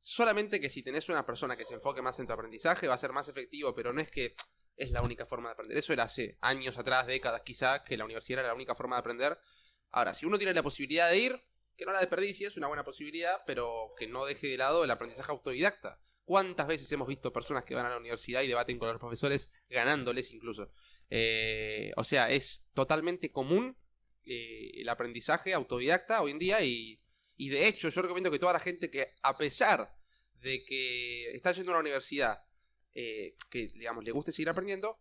solamente 0.00 0.60
que 0.60 0.68
si 0.68 0.82
tenés 0.82 1.08
una 1.08 1.24
persona 1.24 1.56
que 1.56 1.64
se 1.64 1.74
enfoque 1.74 2.02
más 2.02 2.18
en 2.18 2.26
tu 2.26 2.32
aprendizaje 2.32 2.88
va 2.88 2.94
a 2.94 2.98
ser 2.98 3.12
más 3.12 3.28
efectivo, 3.28 3.74
pero 3.74 3.92
no 3.92 4.00
es 4.00 4.10
que 4.10 4.34
es 4.76 4.90
la 4.90 5.02
única 5.02 5.26
forma 5.26 5.48
de 5.48 5.52
aprender. 5.52 5.78
Eso 5.78 5.92
era 5.92 6.04
hace 6.04 6.38
años 6.40 6.76
atrás, 6.76 7.06
décadas 7.06 7.42
quizá, 7.42 7.84
que 7.84 7.96
la 7.96 8.04
universidad 8.04 8.40
era 8.40 8.48
la 8.48 8.54
única 8.54 8.74
forma 8.74 8.96
de 8.96 9.00
aprender. 9.00 9.38
Ahora, 9.90 10.12
si 10.12 10.26
uno 10.26 10.38
tiene 10.38 10.54
la 10.54 10.62
posibilidad 10.62 11.08
de 11.08 11.18
ir, 11.18 11.40
que 11.76 11.86
no 11.86 11.92
la 11.92 12.00
desperdicie, 12.00 12.48
es 12.48 12.56
una 12.56 12.66
buena 12.66 12.84
posibilidad, 12.84 13.42
pero 13.46 13.94
que 13.96 14.08
no 14.08 14.24
deje 14.24 14.48
de 14.48 14.56
lado 14.56 14.84
el 14.84 14.90
aprendizaje 14.90 15.30
autodidacta. 15.30 16.00
¿Cuántas 16.24 16.66
veces 16.66 16.90
hemos 16.92 17.08
visto 17.08 17.32
personas 17.32 17.64
que 17.64 17.74
van 17.74 17.86
a 17.86 17.90
la 17.90 17.98
universidad 17.98 18.42
y 18.42 18.48
debaten 18.48 18.78
con 18.78 18.88
los 18.88 18.98
profesores, 18.98 19.52
ganándoles 19.68 20.32
incluso? 20.32 20.70
Eh, 21.10 21.92
o 21.96 22.04
sea, 22.04 22.30
es 22.30 22.64
totalmente 22.72 23.30
común 23.30 23.76
eh, 24.24 24.70
el 24.74 24.88
aprendizaje 24.88 25.54
autodidacta 25.54 26.22
hoy 26.22 26.32
en 26.32 26.38
día 26.38 26.62
y, 26.62 26.96
y 27.36 27.48
de 27.48 27.66
hecho 27.66 27.88
yo 27.88 28.02
recomiendo 28.02 28.30
que 28.30 28.38
toda 28.38 28.52
la 28.52 28.60
gente 28.60 28.90
que 28.90 29.08
a 29.22 29.36
pesar 29.36 29.92
de 30.40 30.64
que 30.64 31.34
está 31.34 31.52
yendo 31.52 31.72
a 31.72 31.74
la 31.74 31.80
universidad, 31.80 32.44
eh, 32.94 33.36
que 33.50 33.68
digamos 33.68 34.04
le 34.04 34.12
guste 34.12 34.32
seguir 34.32 34.48
aprendiendo, 34.48 34.98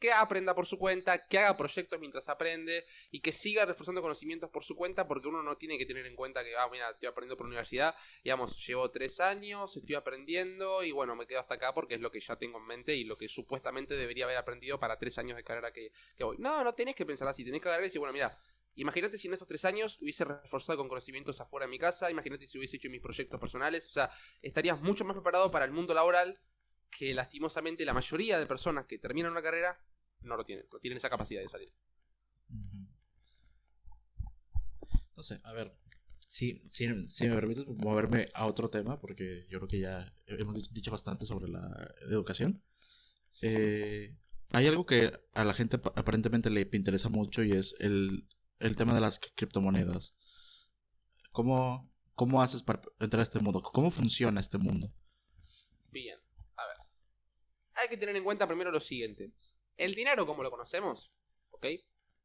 que 0.00 0.12
aprenda 0.12 0.54
por 0.54 0.66
su 0.66 0.78
cuenta, 0.78 1.26
que 1.28 1.38
haga 1.38 1.56
proyectos 1.56 2.00
mientras 2.00 2.28
aprende 2.28 2.86
y 3.10 3.20
que 3.20 3.32
siga 3.32 3.66
reforzando 3.66 4.00
conocimientos 4.00 4.48
por 4.50 4.64
su 4.64 4.74
cuenta 4.74 5.06
porque 5.06 5.28
uno 5.28 5.42
no 5.42 5.56
tiene 5.58 5.76
que 5.76 5.84
tener 5.84 6.06
en 6.06 6.16
cuenta 6.16 6.42
que, 6.42 6.56
ah, 6.56 6.68
mira, 6.72 6.90
estoy 6.90 7.08
aprendiendo 7.08 7.36
por 7.36 7.46
universidad, 7.46 7.94
digamos, 8.24 8.66
llevo 8.66 8.90
tres 8.90 9.20
años, 9.20 9.76
estoy 9.76 9.94
aprendiendo 9.94 10.82
y 10.82 10.90
bueno, 10.90 11.14
me 11.14 11.26
quedo 11.26 11.40
hasta 11.40 11.54
acá 11.54 11.74
porque 11.74 11.94
es 11.94 12.00
lo 12.00 12.10
que 12.10 12.20
ya 12.20 12.36
tengo 12.36 12.58
en 12.58 12.66
mente 12.66 12.96
y 12.96 13.04
lo 13.04 13.16
que 13.16 13.28
supuestamente 13.28 13.94
debería 13.94 14.24
haber 14.24 14.38
aprendido 14.38 14.80
para 14.80 14.98
tres 14.98 15.18
años 15.18 15.36
de 15.36 15.44
carrera 15.44 15.70
que, 15.70 15.92
que 16.16 16.24
voy. 16.24 16.38
No, 16.38 16.64
no 16.64 16.74
tenés 16.74 16.94
que 16.94 17.04
pensar 17.04 17.28
así, 17.28 17.44
tenés 17.44 17.60
que 17.60 17.68
agarrar 17.68 17.84
y 17.84 17.88
decir, 17.88 18.00
bueno, 18.00 18.14
mira, 18.14 18.32
imagínate 18.80 19.18
si 19.18 19.28
en 19.28 19.34
estos 19.34 19.48
tres 19.48 19.64
años 19.64 19.98
hubiese 20.00 20.24
reforzado 20.24 20.78
con 20.78 20.88
conocimientos 20.88 21.40
afuera 21.40 21.66
de 21.66 21.70
mi 21.70 21.78
casa, 21.78 22.10
imagínate 22.10 22.46
si 22.46 22.58
hubiese 22.58 22.76
hecho 22.76 22.90
mis 22.90 23.00
proyectos 23.00 23.38
personales, 23.40 23.86
o 23.86 23.92
sea, 23.92 24.10
estarías 24.42 24.80
mucho 24.80 25.04
más 25.04 25.14
preparado 25.14 25.50
para 25.50 25.64
el 25.64 25.72
mundo 25.72 25.94
laboral 25.94 26.38
que 26.90 27.14
lastimosamente 27.14 27.84
la 27.84 27.94
mayoría 27.94 28.38
de 28.38 28.46
personas 28.46 28.86
que 28.86 28.98
terminan 28.98 29.32
una 29.32 29.42
carrera 29.42 29.78
no 30.22 30.36
lo 30.36 30.44
tienen, 30.44 30.66
no 30.72 30.78
tienen 30.80 30.98
esa 30.98 31.08
capacidad 31.10 31.40
de 31.40 31.48
salir. 31.48 31.72
Entonces, 35.08 35.40
a 35.44 35.52
ver, 35.52 35.70
si, 36.26 36.62
si, 36.66 37.06
si 37.08 37.28
me 37.28 37.34
permites 37.34 37.66
moverme 37.66 38.26
a 38.34 38.46
otro 38.46 38.70
tema, 38.70 39.00
porque 39.00 39.46
yo 39.50 39.58
creo 39.58 39.68
que 39.68 39.80
ya 39.80 40.12
hemos 40.26 40.72
dicho, 40.72 40.90
bastante 40.90 41.26
sobre 41.26 41.48
la 41.50 41.94
educación. 42.10 42.62
Eh, 43.42 44.14
hay 44.50 44.66
algo 44.66 44.86
que 44.86 45.12
a 45.34 45.44
la 45.44 45.54
gente 45.54 45.78
pa- 45.78 45.92
aparentemente 45.96 46.50
le 46.50 46.68
interesa 46.72 47.08
mucho 47.08 47.42
y 47.42 47.52
es 47.52 47.76
el, 47.80 48.26
el 48.60 48.76
tema 48.76 48.94
de 48.94 49.00
las 49.00 49.20
cri- 49.20 49.32
criptomonedas. 49.34 50.14
¿Cómo, 51.32 51.92
¿Cómo 52.14 52.42
haces 52.42 52.62
para 52.62 52.80
entrar 52.98 53.20
a 53.20 53.24
este 53.24 53.40
mundo? 53.40 53.62
¿Cómo 53.62 53.90
funciona 53.90 54.40
este 54.40 54.58
mundo? 54.58 54.88
Bien, 55.90 56.18
a 56.56 56.66
ver. 56.66 56.76
Hay 57.74 57.88
que 57.88 57.96
tener 57.96 58.14
en 58.16 58.24
cuenta 58.24 58.46
primero 58.46 58.70
lo 58.70 58.80
siguiente. 58.80 59.32
El 59.76 59.94
dinero 59.94 60.26
como 60.26 60.42
lo 60.42 60.50
conocemos, 60.50 61.12
¿ok? 61.50 61.66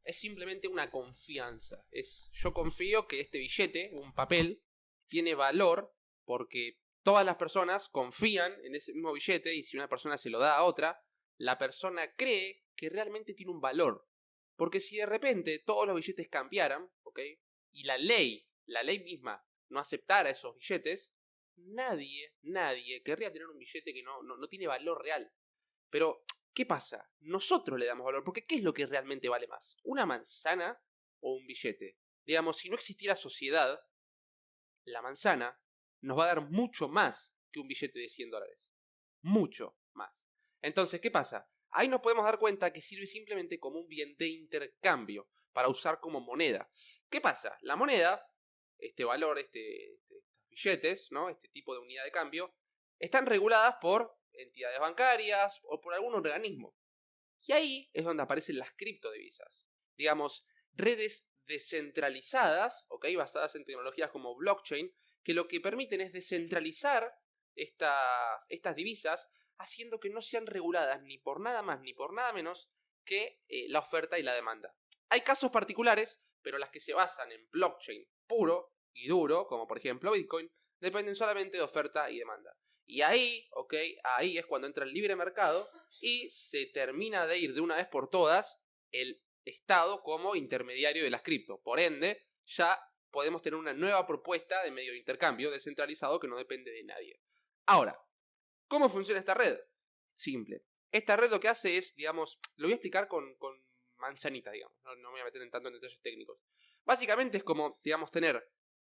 Es 0.03 0.19
simplemente 0.19 0.67
una 0.67 0.91
confianza. 0.91 1.83
Es 1.91 2.29
yo 2.33 2.53
confío 2.53 3.07
que 3.07 3.21
este 3.21 3.39
billete, 3.39 3.91
un 3.93 4.13
papel, 4.13 4.61
tiene 5.07 5.33
valor 5.35 5.95
porque 6.25 6.79
todas 7.03 7.25
las 7.25 7.37
personas 7.37 7.87
confían 7.89 8.53
en 8.63 8.75
ese 8.75 8.93
mismo 8.93 9.13
billete 9.13 9.55
y 9.55 9.63
si 9.63 9.77
una 9.77 9.87
persona 9.87 10.17
se 10.17 10.29
lo 10.29 10.39
da 10.39 10.57
a 10.57 10.63
otra, 10.63 10.99
la 11.37 11.57
persona 11.57 12.13
cree 12.15 12.65
que 12.75 12.89
realmente 12.89 13.33
tiene 13.33 13.51
un 13.51 13.61
valor. 13.61 14.07
Porque 14.55 14.79
si 14.79 14.97
de 14.97 15.05
repente 15.05 15.59
todos 15.65 15.87
los 15.87 15.95
billetes 15.95 16.29
cambiaran, 16.29 16.89
¿ok? 17.03 17.19
Y 17.71 17.83
la 17.83 17.97
ley, 17.97 18.47
la 18.65 18.83
ley 18.83 19.03
misma, 19.03 19.45
no 19.69 19.79
aceptara 19.79 20.29
esos 20.29 20.55
billetes, 20.55 21.13
nadie, 21.57 22.33
nadie 22.43 23.03
querría 23.03 23.31
tener 23.31 23.47
un 23.47 23.57
billete 23.57 23.93
que 23.93 24.03
no, 24.03 24.23
no, 24.23 24.37
no 24.37 24.47
tiene 24.47 24.67
valor 24.67 25.03
real. 25.03 25.31
Pero, 25.89 26.23
¿qué 26.53 26.65
pasa? 26.65 27.09
Nosotros 27.19 27.79
le 27.79 27.85
damos 27.85 28.05
valor, 28.05 28.23
porque 28.23 28.45
¿qué 28.45 28.55
es 28.55 28.63
lo 28.63 28.73
que 28.73 28.85
realmente 28.85 29.29
vale 29.29 29.47
más? 29.47 29.77
¿Una 29.83 30.05
manzana 30.05 30.81
o 31.19 31.35
un 31.35 31.45
billete? 31.45 31.97
Digamos, 32.25 32.57
si 32.57 32.69
no 32.69 32.75
existiera 32.75 33.15
sociedad, 33.15 33.79
la 34.85 35.01
manzana 35.01 35.59
nos 36.01 36.17
va 36.17 36.25
a 36.25 36.27
dar 36.27 36.49
mucho 36.49 36.87
más 36.87 37.33
que 37.51 37.59
un 37.59 37.67
billete 37.67 37.99
de 37.99 38.09
100 38.09 38.31
dólares. 38.31 38.59
Mucho 39.21 39.77
más. 39.93 40.11
Entonces, 40.61 41.01
¿qué 41.01 41.11
pasa? 41.11 41.49
Ahí 41.77 41.89
nos 41.89 41.99
podemos 41.99 42.23
dar 42.23 42.39
cuenta 42.39 42.71
que 42.71 42.79
sirve 42.79 43.05
simplemente 43.05 43.59
como 43.59 43.79
un 43.79 43.87
bien 43.89 44.15
de 44.15 44.27
intercambio 44.27 45.27
para 45.51 45.67
usar 45.67 45.99
como 45.99 46.21
moneda. 46.21 46.71
¿Qué 47.09 47.19
pasa? 47.19 47.57
La 47.63 47.75
moneda, 47.75 48.25
este 48.77 49.03
valor, 49.03 49.39
este, 49.39 49.95
estos 49.95 50.23
billetes, 50.47 51.11
¿no? 51.11 51.27
Este 51.29 51.49
tipo 51.49 51.73
de 51.73 51.81
unidad 51.81 52.05
de 52.05 52.11
cambio, 52.11 52.55
están 52.97 53.25
reguladas 53.25 53.75
por 53.81 54.17
entidades 54.31 54.79
bancarias 54.79 55.59
o 55.63 55.81
por 55.81 55.93
algún 55.93 56.15
organismo. 56.15 56.77
Y 57.41 57.51
ahí 57.51 57.89
es 57.91 58.05
donde 58.05 58.23
aparecen 58.23 58.57
las 58.57 58.71
criptodivisas. 58.71 59.67
Digamos, 59.97 60.47
redes 60.71 61.27
descentralizadas, 61.45 62.85
¿ok? 62.87 63.07
Basadas 63.17 63.53
en 63.55 63.65
tecnologías 63.65 64.11
como 64.11 64.33
blockchain, 64.37 64.95
que 65.25 65.33
lo 65.33 65.49
que 65.49 65.59
permiten 65.59 65.99
es 65.99 66.13
descentralizar 66.13 67.13
estas, 67.53 68.45
estas 68.47 68.77
divisas, 68.77 69.27
haciendo 69.57 69.99
que 69.99 70.09
no 70.09 70.21
sean 70.21 70.45
reguladas 70.45 71.01
ni 71.03 71.17
por 71.17 71.39
nada 71.39 71.61
más 71.61 71.81
ni 71.81 71.93
por 71.93 72.13
nada 72.13 72.33
menos 72.33 72.69
que 73.05 73.41
eh, 73.47 73.67
la 73.69 73.79
oferta 73.79 74.19
y 74.19 74.23
la 74.23 74.33
demanda. 74.33 74.75
Hay 75.09 75.21
casos 75.21 75.51
particulares, 75.51 76.21
pero 76.41 76.57
las 76.57 76.71
que 76.71 76.79
se 76.79 76.93
basan 76.93 77.31
en 77.31 77.47
blockchain 77.51 78.07
puro 78.27 78.73
y 78.93 79.07
duro, 79.07 79.47
como 79.47 79.67
por 79.67 79.77
ejemplo 79.77 80.11
Bitcoin, 80.11 80.51
dependen 80.79 81.15
solamente 81.15 81.57
de 81.57 81.63
oferta 81.63 82.09
y 82.09 82.19
demanda. 82.19 82.55
Y 82.87 83.01
ahí, 83.01 83.47
ok, 83.51 83.73
ahí 84.03 84.37
es 84.37 84.45
cuando 84.45 84.67
entra 84.67 84.85
el 84.85 84.93
libre 84.93 85.15
mercado 85.15 85.69
y 86.01 86.29
se 86.29 86.67
termina 86.67 87.25
de 87.25 87.39
ir 87.39 87.53
de 87.53 87.61
una 87.61 87.75
vez 87.75 87.87
por 87.87 88.09
todas 88.09 88.61
el 88.91 89.21
Estado 89.43 90.01
como 90.01 90.35
intermediario 90.35 91.03
de 91.03 91.09
las 91.11 91.21
cripto. 91.21 91.61
Por 91.61 91.79
ende, 91.79 92.27
ya 92.45 92.79
podemos 93.11 93.41
tener 93.41 93.57
una 93.57 93.73
nueva 93.73 94.05
propuesta 94.07 94.63
de 94.63 94.71
medio 94.71 94.91
de 94.91 94.97
intercambio 94.97 95.51
descentralizado 95.51 96.19
que 96.19 96.27
no 96.27 96.35
depende 96.35 96.71
de 96.71 96.83
nadie. 96.83 97.21
Ahora, 97.67 97.99
¿cómo 98.67 98.89
funciona 98.89 99.19
esta 99.19 99.33
red? 99.33 99.57
Simple. 100.13 100.63
Esta 100.91 101.15
red 101.15 101.29
lo 101.29 101.39
que 101.39 101.47
hace 101.47 101.77
es, 101.77 101.95
digamos, 101.95 102.39
lo 102.55 102.67
voy 102.67 102.73
a 102.73 102.75
explicar 102.75 103.07
con, 103.07 103.35
con 103.35 103.63
manzanita, 103.97 104.51
digamos, 104.51 104.77
no, 104.83 104.95
no 104.95 105.09
me 105.09 105.13
voy 105.13 105.21
a 105.21 105.25
meter 105.25 105.41
en 105.41 105.51
tanto 105.51 105.67
en 105.67 105.75
detalles 105.75 106.01
técnicos. 106.01 106.39
Básicamente 106.83 107.37
es 107.37 107.43
como, 107.43 107.79
digamos, 107.83 108.11
tener 108.11 108.51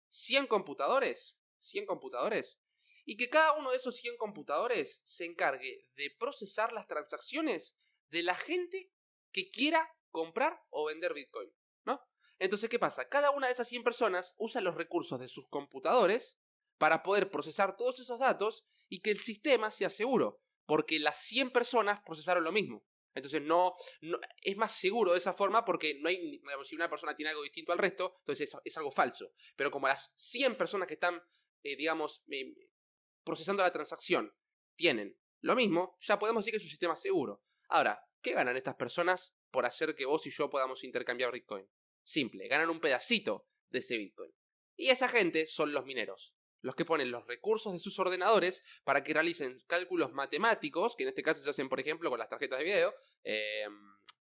100 0.10 0.48
computadores, 0.48 1.36
100 1.60 1.86
computadores, 1.86 2.60
y 3.06 3.18
que 3.18 3.30
cada 3.30 3.54
uno 3.54 3.72
de 3.72 3.78
esos 3.78 3.96
100 3.98 4.18
computadores 4.18 5.02
se 5.04 5.26
encargue 5.26 5.90
de 5.96 6.16
procesar 6.18 6.74
las 6.74 6.88
transacciones 6.88 7.76
de 8.10 8.24
la 8.24 8.36
gente 8.36 8.92
que 9.32 9.50
quiera 9.50 9.94
comprar 10.10 10.62
o 10.70 10.86
vender 10.86 11.14
Bitcoin, 11.14 11.52
¿no? 11.84 12.02
Entonces, 12.40 12.70
¿qué 12.70 12.80
pasa? 12.80 13.08
Cada 13.10 13.32
una 13.32 13.48
de 13.48 13.54
esas 13.54 13.68
100 13.68 13.84
personas 13.84 14.34
usa 14.38 14.62
los 14.62 14.76
recursos 14.76 15.20
de 15.20 15.28
sus 15.28 15.48
computadores 15.50 16.38
para 16.78 17.04
poder 17.04 17.30
procesar 17.30 17.76
todos 17.76 18.00
esos 18.00 18.20
datos 18.20 18.66
y 18.90 19.00
que 19.00 19.12
el 19.12 19.18
sistema 19.18 19.72
sea 19.72 19.90
seguro, 19.90 20.42
porque 20.66 21.00
las 21.00 21.18
100 21.24 21.52
personas 21.52 22.02
procesaron 22.06 22.44
lo 22.44 22.52
mismo. 22.52 22.86
Entonces 23.16 23.42
no, 23.42 23.76
es 24.42 24.58
más 24.58 24.72
seguro 24.72 25.12
de 25.12 25.20
esa 25.20 25.34
forma 25.34 25.64
porque 25.64 26.00
no 26.00 26.10
hay, 26.10 26.42
si 26.64 26.76
una 26.76 26.90
persona 26.90 27.16
tiene 27.16 27.30
algo 27.30 27.44
distinto 27.44 27.72
al 27.72 27.78
resto, 27.78 28.16
entonces 28.20 28.56
es, 28.64 28.78
algo 28.78 28.92
falso. 28.92 29.34
Pero 29.56 29.70
como 29.70 29.88
las 29.88 30.12
100 30.16 30.58
personas 30.58 30.88
que 30.88 30.96
están, 30.96 31.22
eh, 31.62 31.76
digamos, 31.76 32.24
eh, 32.32 32.56
procesando 33.24 33.62
la 33.62 33.72
transacción 33.72 34.34
tienen 34.76 35.18
lo 35.42 35.56
mismo, 35.56 35.98
ya 36.02 36.18
podemos 36.18 36.44
decir 36.44 36.54
que 36.54 36.58
es 36.58 36.64
un 36.64 36.70
sistema 36.70 36.96
seguro. 36.96 37.44
Ahora, 37.70 38.04
¿qué 38.22 38.34
ganan 38.34 38.58
estas 38.58 38.76
personas 38.76 39.36
por 39.52 39.66
hacer 39.66 39.94
que 39.96 40.06
vos 40.06 40.26
y 40.26 40.32
yo 40.32 40.50
podamos 40.50 40.84
intercambiar 40.84 41.32
Bitcoin? 41.32 41.70
Simple, 42.02 42.48
ganan 42.48 42.70
un 42.70 42.80
pedacito 42.80 43.48
de 43.70 43.80
ese 43.80 43.98
Bitcoin. 43.98 44.34
Y 44.76 44.90
esa 44.90 45.08
gente 45.08 45.46
son 45.46 45.72
los 45.72 45.86
mineros, 45.86 46.34
los 46.64 46.76
que 46.76 46.86
ponen 46.86 47.12
los 47.12 47.28
recursos 47.28 47.74
de 47.74 47.80
sus 47.80 48.00
ordenadores 48.00 48.64
para 48.86 49.04
que 49.04 49.14
realicen 49.14 49.62
cálculos 49.68 50.14
matemáticos, 50.14 50.96
que 50.96 51.04
en 51.04 51.10
este 51.10 51.22
caso 51.22 51.44
se 51.44 51.50
hacen, 51.50 51.68
por 51.68 51.80
ejemplo, 51.80 52.10
con 52.10 52.18
las 52.18 52.30
tarjetas 52.30 52.58
de 52.58 52.64
video, 52.66 52.96
em, 53.24 53.78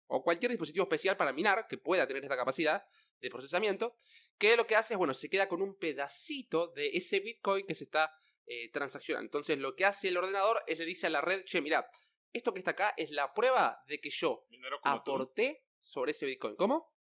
o 0.05 0.23
cualquier 0.23 0.51
dispositivo 0.51 0.83
especial 0.83 1.17
para 1.17 1.33
minar 1.33 1.67
que 1.67 1.79
pueda 1.79 2.07
tener 2.07 2.23
esta 2.23 2.37
capacidad 2.37 2.85
de 3.19 3.29
procesamiento, 3.31 3.95
que 4.37 4.55
lo 4.55 4.67
que 4.67 4.75
hace 4.75 4.93
es, 4.93 4.97
bueno, 4.99 5.15
se 5.15 5.29
queda 5.29 5.49
con 5.49 5.63
un 5.63 5.77
pedacito 5.79 6.67
de 6.67 6.89
ese 6.89 7.19
Bitcoin 7.19 7.65
que 7.65 7.73
se 7.73 7.85
está 7.85 8.13
eh, 8.45 8.69
transaccionando. 8.71 9.25
Entonces, 9.25 9.57
lo 9.57 9.75
que 9.75 9.85
hace 9.85 10.09
el 10.09 10.17
ordenador 10.17 10.61
es 10.67 10.77
le 10.77 10.85
dice 10.85 11.07
a 11.07 11.09
la 11.09 11.21
red, 11.21 11.43
che, 11.43 11.59
mira, 11.59 11.89
esto 12.31 12.53
que 12.53 12.59
está 12.59 12.71
acá 12.71 12.93
es 12.95 13.09
la 13.09 13.33
prueba 13.33 13.81
de 13.87 13.99
que 13.99 14.11
yo 14.11 14.45
aporté 14.83 15.65
sobre 15.81 16.11
ese 16.11 16.27
Bitcoin. 16.27 16.55
¿Cómo? 16.55 16.93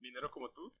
¿Minero 0.00 0.30
como 0.30 0.50
tú? 0.52 0.74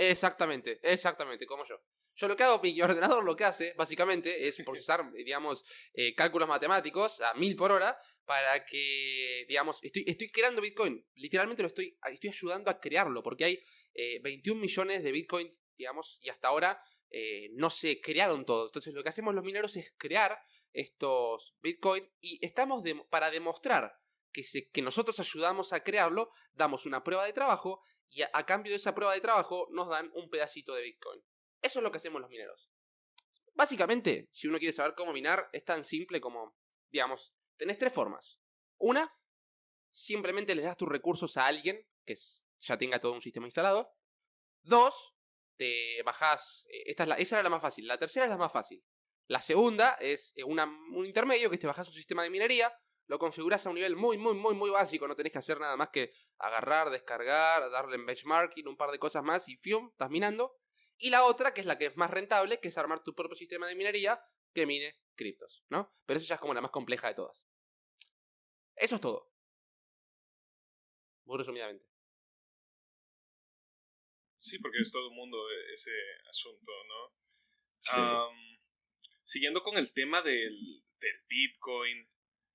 Exactamente, 0.00 0.80
exactamente, 0.82 1.44
como 1.44 1.66
yo. 1.66 1.78
Yo 2.16 2.26
lo 2.26 2.34
que 2.34 2.42
hago, 2.42 2.58
mi 2.62 2.80
ordenador 2.80 3.22
lo 3.22 3.36
que 3.36 3.44
hace, 3.44 3.74
básicamente, 3.76 4.48
es 4.48 4.56
procesar, 4.64 5.12
digamos, 5.12 5.62
eh, 5.92 6.14
cálculos 6.14 6.48
matemáticos 6.48 7.20
a 7.20 7.34
mil 7.34 7.54
por 7.54 7.70
hora 7.70 7.98
para 8.24 8.64
que, 8.64 9.44
digamos, 9.46 9.78
estoy, 9.82 10.04
estoy 10.06 10.30
creando 10.30 10.62
Bitcoin. 10.62 11.04
Literalmente 11.16 11.62
lo 11.62 11.66
estoy, 11.66 11.98
estoy 12.10 12.30
ayudando 12.30 12.70
a 12.70 12.80
crearlo, 12.80 13.22
porque 13.22 13.44
hay 13.44 13.62
21 14.22 14.58
eh, 14.58 14.62
millones 14.62 15.02
de 15.02 15.12
Bitcoin, 15.12 15.54
digamos, 15.76 16.18
y 16.22 16.30
hasta 16.30 16.48
ahora 16.48 16.82
eh, 17.10 17.50
no 17.52 17.68
se 17.68 18.00
crearon 18.00 18.46
todos. 18.46 18.70
Entonces 18.70 18.94
lo 18.94 19.02
que 19.02 19.10
hacemos 19.10 19.34
los 19.34 19.44
mineros 19.44 19.76
es 19.76 19.92
crear 19.98 20.38
estos 20.72 21.54
Bitcoin 21.60 22.08
y 22.20 22.38
estamos 22.44 22.82
para 23.10 23.30
demostrar 23.30 23.92
que, 24.32 24.42
que 24.72 24.80
nosotros 24.80 25.20
ayudamos 25.20 25.74
a 25.74 25.82
crearlo, 25.82 26.30
damos 26.52 26.86
una 26.86 27.04
prueba 27.04 27.26
de 27.26 27.34
trabajo 27.34 27.82
y 28.10 28.22
a, 28.22 28.44
cambio 28.44 28.72
de 28.72 28.76
esa 28.76 28.94
prueba 28.94 29.14
de 29.14 29.20
trabajo 29.20 29.68
nos 29.70 29.88
dan 29.88 30.10
un 30.14 30.28
pedacito 30.28 30.74
de 30.74 30.82
Bitcoin. 30.82 31.22
Eso 31.62 31.78
es 31.78 31.82
lo 31.82 31.90
que 31.90 31.98
hacemos 31.98 32.20
los 32.20 32.30
mineros. 32.30 32.70
Básicamente, 33.54 34.28
si 34.32 34.48
uno 34.48 34.58
quiere 34.58 34.72
saber 34.72 34.94
cómo 34.94 35.12
minar, 35.12 35.48
es 35.52 35.64
tan 35.64 35.84
simple 35.84 36.20
como, 36.20 36.56
digamos, 36.90 37.32
tenés 37.56 37.78
tres 37.78 37.92
formas. 37.92 38.40
Una, 38.78 39.14
simplemente 39.92 40.54
le 40.54 40.62
das 40.62 40.76
tus 40.76 40.88
recursos 40.88 41.36
a 41.36 41.46
alguien 41.46 41.86
que 42.04 42.16
ya 42.58 42.78
tenga 42.78 42.98
todo 42.98 43.12
un 43.12 43.20
sistema 43.20 43.46
instalado. 43.46 43.94
Dos, 44.62 45.14
te 45.56 46.02
bajás, 46.02 46.66
eh, 46.70 46.84
esta 46.86 47.04
es 47.04 47.08
la, 47.08 47.14
esa 47.16 47.36
era 47.36 47.44
la 47.44 47.50
más 47.50 47.62
fácil. 47.62 47.86
La 47.86 47.98
tercera 47.98 48.26
es 48.26 48.30
la 48.30 48.38
más 48.38 48.52
fácil. 48.52 48.84
La 49.28 49.40
segunda 49.40 49.92
es 50.00 50.32
eh, 50.34 50.42
un 50.42 51.06
intermedio 51.06 51.50
que 51.50 51.58
te 51.58 51.66
bajas 51.66 51.86
un 51.86 51.94
sistema 51.94 52.24
de 52.24 52.30
minería, 52.30 52.72
lo 53.10 53.18
configuras 53.18 53.66
a 53.66 53.70
un 53.70 53.74
nivel 53.74 53.96
muy, 53.96 54.18
muy, 54.18 54.34
muy, 54.34 54.54
muy 54.54 54.70
básico. 54.70 55.08
No 55.08 55.16
tenés 55.16 55.32
que 55.32 55.40
hacer 55.40 55.58
nada 55.58 55.76
más 55.76 55.88
que 55.88 56.12
agarrar, 56.38 56.90
descargar, 56.90 57.68
darle 57.68 57.96
en 57.96 58.06
benchmarking, 58.06 58.68
un 58.68 58.76
par 58.76 58.92
de 58.92 59.00
cosas 59.00 59.24
más 59.24 59.48
y 59.48 59.56
fium, 59.56 59.88
estás 59.90 60.08
minando. 60.10 60.60
Y 60.96 61.10
la 61.10 61.24
otra, 61.24 61.52
que 61.52 61.60
es 61.60 61.66
la 61.66 61.76
que 61.76 61.86
es 61.86 61.96
más 61.96 62.08
rentable, 62.08 62.60
que 62.60 62.68
es 62.68 62.78
armar 62.78 63.02
tu 63.02 63.12
propio 63.12 63.34
sistema 63.34 63.66
de 63.66 63.74
minería 63.74 64.24
que 64.54 64.64
mine 64.64 64.94
criptos, 65.16 65.64
¿no? 65.70 65.92
Pero 66.06 66.20
esa 66.20 66.28
ya 66.28 66.34
es 66.36 66.40
como 66.40 66.54
la 66.54 66.60
más 66.60 66.70
compleja 66.70 67.08
de 67.08 67.14
todas. 67.14 67.44
Eso 68.76 68.94
es 68.94 69.00
todo. 69.00 69.34
Muy 71.24 71.36
resumidamente. 71.36 71.84
Sí, 74.38 74.60
porque 74.60 74.78
es 74.78 74.92
todo 74.92 75.08
el 75.08 75.16
mundo 75.16 75.36
e-, 75.50 75.72
ese 75.72 75.90
asunto, 76.28 76.72
¿no? 76.86 77.18
siguiendo 79.24 79.64
con 79.64 79.76
el 79.78 79.92
tema 79.92 80.22
del, 80.22 80.84
del 81.00 81.24
Bitcoin, 81.28 82.08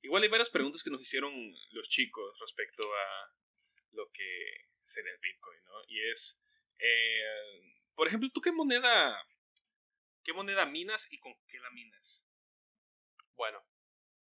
Igual 0.06 0.22
hay 0.22 0.30
varias 0.30 0.52
preguntas 0.52 0.84
que 0.84 0.92
nos 0.92 1.02
hicieron 1.02 1.34
los 1.72 1.90
chicos 1.90 2.38
respecto 2.40 2.84
a 2.84 3.34
lo 3.94 4.08
que 4.12 4.68
sería 4.84 5.12
el 5.12 5.18
Bitcoin, 5.20 5.64
¿no? 5.64 5.74
Y 5.88 6.12
es, 6.12 6.40
eh, 6.78 7.82
por 7.96 8.08
ejemplo, 8.08 8.30
¿tú 8.32 8.40
qué 8.40 8.52
moneda, 8.52 9.18
qué 10.24 10.32
moneda 10.32 10.68
minas 10.68 11.08
y 11.10 11.18
con 11.18 11.34
qué 11.48 11.60
la 11.60 11.72
minas? 11.72 12.24
Bueno, 13.36 13.66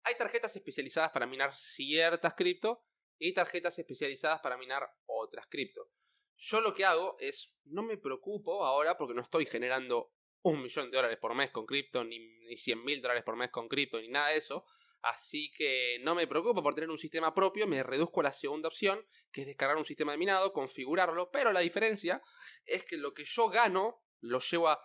hay 0.03 0.15
tarjetas 0.15 0.55
especializadas 0.55 1.11
para 1.11 1.27
minar 1.27 1.53
ciertas 1.53 2.35
cripto 2.35 2.85
y 3.19 3.33
tarjetas 3.33 3.77
especializadas 3.77 4.39
para 4.39 4.55
minar 4.55 4.89
otras 5.07 5.45
cripto. 5.47 5.91
Yo 6.37 6.61
lo 6.61 6.73
que 6.73 6.85
hago 6.85 7.17
es, 7.19 7.53
no 7.65 7.83
me 7.83 7.97
preocupo 7.97 8.63
ahora 8.63 8.95
porque 8.95 9.13
no 9.13 9.23
estoy 9.23 9.45
generando 9.45 10.13
un 10.43 10.61
millón 10.61 10.89
de 10.89 10.95
dólares 10.95 11.17
por 11.19 11.35
mes 11.35 11.51
con 11.51 11.65
cripto, 11.65 12.05
ni, 12.05 12.19
ni 12.19 12.55
100 12.55 12.85
mil 12.85 13.01
dólares 13.01 13.25
por 13.25 13.35
mes 13.35 13.49
con 13.51 13.67
cripto, 13.67 13.99
ni 13.99 14.07
nada 14.07 14.29
de 14.29 14.37
eso. 14.37 14.65
Así 15.05 15.51
que 15.51 15.99
no 16.01 16.15
me 16.15 16.25
preocupo 16.25 16.63
por 16.63 16.73
tener 16.73 16.89
un 16.89 16.97
sistema 16.97 17.31
propio, 17.31 17.67
me 17.67 17.83
reduzco 17.83 18.21
a 18.21 18.23
la 18.23 18.31
segunda 18.31 18.69
opción, 18.69 19.05
que 19.31 19.41
es 19.41 19.47
descargar 19.47 19.77
un 19.77 19.85
sistema 19.85 20.13
de 20.13 20.17
minado, 20.17 20.51
configurarlo, 20.51 21.29
pero 21.29 21.53
la 21.53 21.59
diferencia 21.59 22.23
es 22.65 22.85
que 22.85 22.97
lo 22.97 23.13
que 23.13 23.23
yo 23.23 23.47
gano 23.47 24.01
lo 24.21 24.39
llevo 24.39 24.69
a 24.69 24.83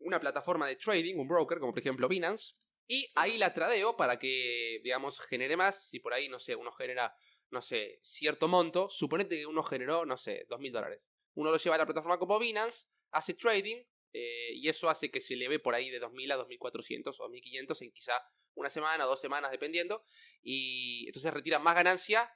una 0.00 0.20
plataforma 0.20 0.66
de 0.66 0.76
trading, 0.76 1.16
un 1.16 1.26
broker, 1.26 1.58
como 1.58 1.72
por 1.72 1.80
ejemplo 1.80 2.06
Binance, 2.06 2.52
y 2.86 3.10
ahí 3.14 3.38
la 3.38 3.54
tradeo 3.54 3.96
para 3.96 4.18
que, 4.18 4.80
digamos, 4.84 5.18
genere 5.20 5.56
más. 5.56 5.88
Si 5.88 6.00
por 6.00 6.12
ahí, 6.12 6.28
no 6.28 6.38
sé, 6.38 6.54
uno 6.54 6.70
genera, 6.72 7.16
no 7.48 7.62
sé, 7.62 7.98
cierto 8.02 8.48
monto, 8.48 8.90
suponete 8.90 9.38
que 9.38 9.46
uno 9.46 9.62
generó, 9.62 10.04
no 10.04 10.18
sé, 10.18 10.44
dos 10.50 10.60
mil 10.60 10.72
dólares. 10.72 11.00
Uno 11.32 11.50
lo 11.50 11.56
lleva 11.56 11.76
a 11.76 11.78
la 11.78 11.86
plataforma 11.86 12.18
como 12.18 12.38
Binance, 12.38 12.88
hace 13.10 13.32
trading, 13.32 13.82
eh, 14.12 14.52
y 14.54 14.68
eso 14.68 14.90
hace 14.90 15.10
que 15.10 15.20
se 15.20 15.36
le 15.36 15.48
ve 15.48 15.58
por 15.58 15.74
ahí 15.74 15.90
de 15.90 15.98
2000 15.98 16.32
a 16.32 16.36
2400 16.36 17.18
o 17.18 17.22
2500 17.24 17.82
en 17.82 17.92
quizá 17.92 18.12
una 18.54 18.70
semana 18.70 19.06
o 19.06 19.08
dos 19.08 19.20
semanas, 19.20 19.50
dependiendo, 19.50 20.04
y 20.42 21.06
entonces 21.06 21.32
retira 21.32 21.58
más 21.58 21.74
ganancia 21.74 22.30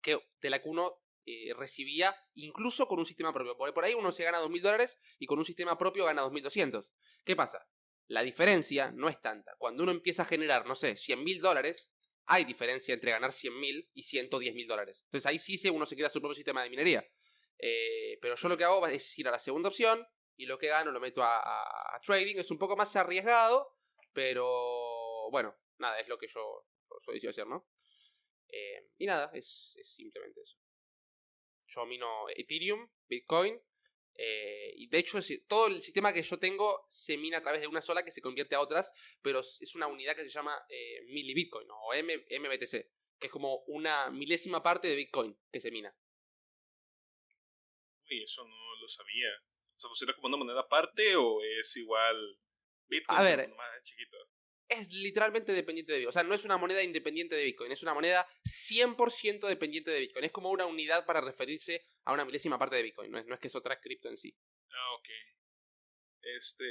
que 0.00 0.18
de 0.40 0.50
la 0.50 0.62
que 0.62 0.68
uno 0.68 1.02
eh, 1.26 1.52
recibía 1.54 2.16
incluso 2.34 2.86
con 2.86 2.98
un 2.98 3.04
sistema 3.04 3.32
propio. 3.32 3.56
Por, 3.56 3.74
por 3.74 3.84
ahí 3.84 3.94
uno 3.94 4.12
se 4.12 4.24
gana 4.24 4.40
2.000 4.40 4.62
dólares 4.62 4.98
y 5.18 5.26
con 5.26 5.38
un 5.38 5.44
sistema 5.44 5.76
propio 5.76 6.04
gana 6.04 6.22
2.200. 6.22 6.88
¿Qué 7.24 7.36
pasa? 7.36 7.66
La 8.06 8.22
diferencia 8.22 8.92
no 8.92 9.08
es 9.08 9.20
tanta. 9.20 9.54
Cuando 9.58 9.82
uno 9.82 9.92
empieza 9.92 10.22
a 10.22 10.26
generar, 10.26 10.66
no 10.66 10.74
sé, 10.74 10.92
100.000 10.92 11.40
dólares, 11.40 11.90
hay 12.24 12.44
diferencia 12.44 12.94
entre 12.94 13.10
ganar 13.10 13.32
100.000 13.32 13.90
y 13.92 14.02
110.000 14.02 14.66
dólares. 14.66 15.02
Entonces 15.06 15.26
ahí 15.26 15.38
sí 15.38 15.68
uno 15.68 15.84
se 15.84 15.96
queda 15.96 16.08
su 16.08 16.20
propio 16.20 16.34
sistema 16.34 16.62
de 16.62 16.70
minería. 16.70 17.06
Eh, 17.58 18.18
pero 18.22 18.36
yo 18.36 18.48
lo 18.48 18.56
que 18.56 18.64
hago 18.64 18.86
es 18.86 19.18
ir 19.18 19.26
a 19.28 19.32
la 19.32 19.38
segunda 19.38 19.68
opción 19.68 20.06
y 20.38 20.46
lo 20.46 20.56
que 20.56 20.68
gano 20.68 20.90
lo 20.92 21.00
meto 21.00 21.22
a, 21.22 22.00
trading. 22.02 22.36
Es 22.38 22.50
un 22.50 22.58
poco 22.58 22.76
más 22.76 22.94
arriesgado, 22.96 23.76
pero 24.14 25.28
bueno, 25.30 25.54
nada, 25.78 25.98
es 26.00 26.08
lo 26.08 26.16
que 26.16 26.28
yo, 26.28 26.64
yo 27.20 27.30
hacer, 27.30 27.46
¿no? 27.46 27.68
Eh, 28.48 28.88
y 28.98 29.06
nada, 29.06 29.30
es, 29.34 29.76
simplemente 29.84 30.40
eso. 30.40 30.56
Yo 31.66 31.84
mino 31.84 32.28
Ethereum, 32.30 32.88
Bitcoin, 33.06 33.60
Eh, 34.20 34.72
y 34.74 34.88
de 34.88 34.98
hecho, 34.98 35.20
todo 35.46 35.68
el 35.68 35.80
sistema 35.80 36.12
que 36.12 36.22
yo 36.22 36.40
tengo 36.40 36.86
se 36.88 37.16
mina 37.16 37.38
a 37.38 37.40
través 37.40 37.60
de 37.60 37.68
una 37.68 37.80
sola 37.80 38.02
que 38.02 38.10
se 38.10 38.20
convierte 38.20 38.56
a 38.56 38.60
otras, 38.60 38.92
pero 39.22 39.38
es 39.38 39.74
una 39.76 39.86
unidad 39.86 40.16
que 40.16 40.24
se 40.24 40.28
llama 40.28 40.60
eh, 40.68 41.02
milibitcoin 41.06 41.68
o 41.70 41.94
M, 41.94 42.16
MBTC, 42.16 42.70
que 43.20 43.26
es 43.28 43.30
como 43.30 43.62
una 43.68 44.10
milésima 44.10 44.60
parte 44.60 44.88
de 44.88 44.96
Bitcoin 44.96 45.38
que 45.52 45.60
se 45.60 45.70
mina. 45.70 45.94
Uy, 48.10 48.24
eso 48.24 48.42
no 48.44 48.76
lo 48.80 48.88
sabía. 48.88 49.30
O 49.78 49.80
sea, 49.80 49.88
¿funciona 49.88 50.12
como 50.14 50.26
una 50.26 50.36
moneda 50.36 50.60
aparte 50.60 51.14
o 51.14 51.40
es 51.40 51.76
igual 51.76 52.36
Bitcoin? 52.88 53.18
A 53.18 53.22
ver. 53.22 53.38
pero 53.44 53.56
más 53.56 53.82
chiquito. 53.84 54.16
Es 54.68 54.92
literalmente 54.92 55.52
dependiente 55.52 55.92
de 55.92 55.98
Bitcoin. 55.98 56.08
O 56.08 56.12
sea, 56.12 56.24
no 56.24 56.34
es 56.34 56.44
una 56.44 56.58
moneda 56.58 56.82
independiente 56.82 57.36
de 57.36 57.44
Bitcoin, 57.44 57.70
es 57.70 57.82
una 57.82 57.94
moneda 57.94 58.26
100% 58.44 59.46
dependiente 59.46 59.92
de 59.92 60.00
Bitcoin. 60.00 60.24
Es 60.24 60.32
como 60.32 60.50
una 60.50 60.66
unidad 60.66 61.06
para 61.06 61.20
referirse 61.20 61.86
a 62.04 62.12
una 62.12 62.24
milésima 62.24 62.58
parte 62.58 62.74
de 62.74 62.82
Bitcoin. 62.82 63.10
No 63.10 63.18
es, 63.18 63.26
no 63.26 63.34
es 63.34 63.40
que 63.40 63.46
es 63.46 63.54
otra 63.54 63.80
cripto 63.80 64.08
en 64.08 64.18
sí. 64.18 64.34
Ah, 64.70 64.94
ok. 64.98 65.08
Este, 66.36 66.64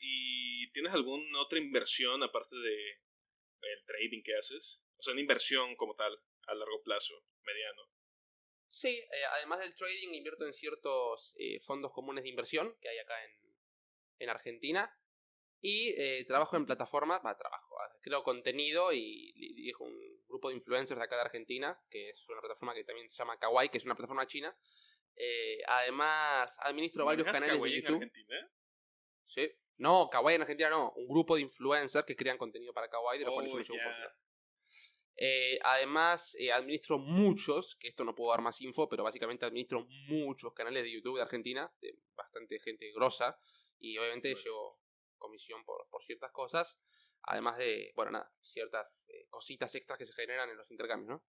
¿y 0.00 0.72
tienes 0.72 0.94
alguna 0.94 1.42
otra 1.42 1.58
inversión 1.58 2.22
aparte 2.22 2.56
de 2.56 2.90
el 2.90 3.84
trading 3.84 4.22
que 4.22 4.34
haces? 4.34 4.82
O 4.96 5.02
sea, 5.02 5.12
una 5.12 5.20
inversión 5.20 5.76
como 5.76 5.94
tal, 5.94 6.18
a 6.46 6.54
largo 6.54 6.82
plazo, 6.82 7.14
mediano. 7.44 7.82
Sí, 8.76 8.88
eh, 8.88 9.24
además 9.32 9.60
del 9.60 9.74
trading 9.74 10.12
invierto 10.12 10.44
en 10.44 10.52
ciertos 10.52 11.34
eh, 11.38 11.60
fondos 11.60 11.92
comunes 11.94 12.24
de 12.24 12.28
inversión 12.28 12.76
que 12.78 12.90
hay 12.90 12.98
acá 12.98 13.14
en, 13.24 13.30
en 14.18 14.28
Argentina. 14.28 14.94
Y 15.62 15.94
eh, 15.96 16.26
trabajo 16.26 16.56
en 16.58 16.66
plataformas, 16.66 17.22
va, 17.24 17.34
trabajo, 17.38 17.74
ah, 17.80 17.90
creo 18.02 18.22
contenido 18.22 18.92
y 18.92 19.32
dirijo 19.54 19.84
un 19.84 19.98
grupo 20.28 20.50
de 20.50 20.56
influencers 20.56 20.98
de 20.98 21.04
acá 21.04 21.16
de 21.16 21.22
Argentina, 21.22 21.80
que 21.88 22.10
es 22.10 22.28
una 22.28 22.40
plataforma 22.42 22.74
que 22.74 22.84
también 22.84 23.10
se 23.10 23.16
llama 23.16 23.38
Kawaii, 23.38 23.70
que 23.70 23.78
es 23.78 23.86
una 23.86 23.94
plataforma 23.94 24.26
china. 24.26 24.54
Eh, 25.16 25.62
además, 25.66 26.58
administro 26.60 27.06
varios 27.06 27.24
¿Manejas 27.26 27.40
canales 27.40 27.56
Kawaii 27.56 27.72
de 27.72 27.78
en 27.78 27.82
YouTube. 27.84 28.02
Argentina? 28.02 28.50
Sí. 29.24 29.50
No, 29.78 30.10
Kawaii 30.10 30.36
en 30.36 30.42
Argentina 30.42 30.68
no. 30.68 30.92
Un 30.96 31.08
grupo 31.08 31.36
de 31.36 31.40
influencers 31.42 32.04
que 32.04 32.14
crean 32.14 32.36
contenido 32.36 32.74
para 32.74 32.90
Kawaii, 32.90 33.20
de 33.20 33.24
los 33.24 33.32
cuales 33.34 33.52
yo 33.52 33.58
Oh, 33.58 33.62
llevo 33.62 33.74
un 33.74 33.80
ya. 33.80 34.04
poquito. 34.04 34.25
Eh, 35.18 35.58
además, 35.62 36.34
eh, 36.38 36.52
administro 36.52 36.98
muchos, 36.98 37.76
que 37.76 37.88
esto 37.88 38.04
no 38.04 38.14
puedo 38.14 38.30
dar 38.30 38.42
más 38.42 38.60
info, 38.60 38.88
pero 38.88 39.02
básicamente 39.02 39.46
administro 39.46 39.86
muchos 40.08 40.52
canales 40.52 40.84
de 40.84 40.92
YouTube 40.92 41.16
de 41.16 41.22
Argentina, 41.22 41.72
de 41.80 41.98
bastante 42.14 42.58
gente 42.60 42.92
grosa, 42.92 43.38
y 43.78 43.96
obviamente 43.96 44.32
Bueno. 44.32 44.44
llevo 44.44 44.80
comisión 45.16 45.64
por, 45.64 45.88
por 45.88 46.04
ciertas 46.04 46.30
cosas, 46.32 46.78
además 47.22 47.56
de, 47.56 47.92
bueno, 47.94 48.10
nada, 48.10 48.30
ciertas 48.42 49.02
eh, 49.08 49.26
cositas 49.30 49.74
extras 49.74 49.98
que 49.98 50.06
se 50.06 50.12
generan 50.12 50.50
en 50.50 50.58
los 50.58 50.70
intercambios, 50.70 51.08
¿no? 51.08 51.24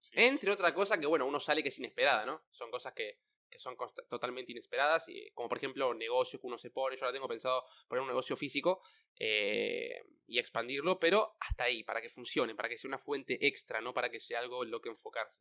Sí. 0.00 0.12
Entre 0.14 0.50
otra 0.50 0.72
cosa 0.72 0.98
que, 0.98 1.06
bueno, 1.06 1.26
uno 1.26 1.40
sale 1.40 1.62
que 1.62 1.70
es 1.70 1.78
inesperada, 1.78 2.24
¿no? 2.24 2.44
Son 2.50 2.70
cosas 2.70 2.92
que, 2.92 3.18
que 3.52 3.58
son 3.58 3.76
totalmente 4.08 4.52
inesperadas, 4.52 5.08
y, 5.08 5.30
como 5.32 5.48
por 5.48 5.58
ejemplo 5.58 5.92
negocios 5.94 6.40
que 6.40 6.46
uno 6.46 6.58
se 6.58 6.70
pone. 6.70 6.96
Yo 6.96 7.04
ahora 7.04 7.12
tengo 7.12 7.28
pensado 7.28 7.64
poner 7.86 8.02
un 8.02 8.08
negocio 8.08 8.36
físico 8.36 8.82
eh, 9.24 10.02
y 10.26 10.40
expandirlo, 10.40 10.98
pero 10.98 11.36
hasta 11.38 11.64
ahí, 11.64 11.84
para 11.84 12.02
que 12.02 12.08
funcione, 12.08 12.56
para 12.56 12.68
que 12.68 12.76
sea 12.76 12.88
una 12.88 12.98
fuente 12.98 13.46
extra, 13.46 13.80
no 13.80 13.94
para 13.94 14.10
que 14.10 14.18
sea 14.18 14.40
algo 14.40 14.64
en 14.64 14.72
lo 14.72 14.80
que 14.80 14.88
enfocarse. 14.88 15.38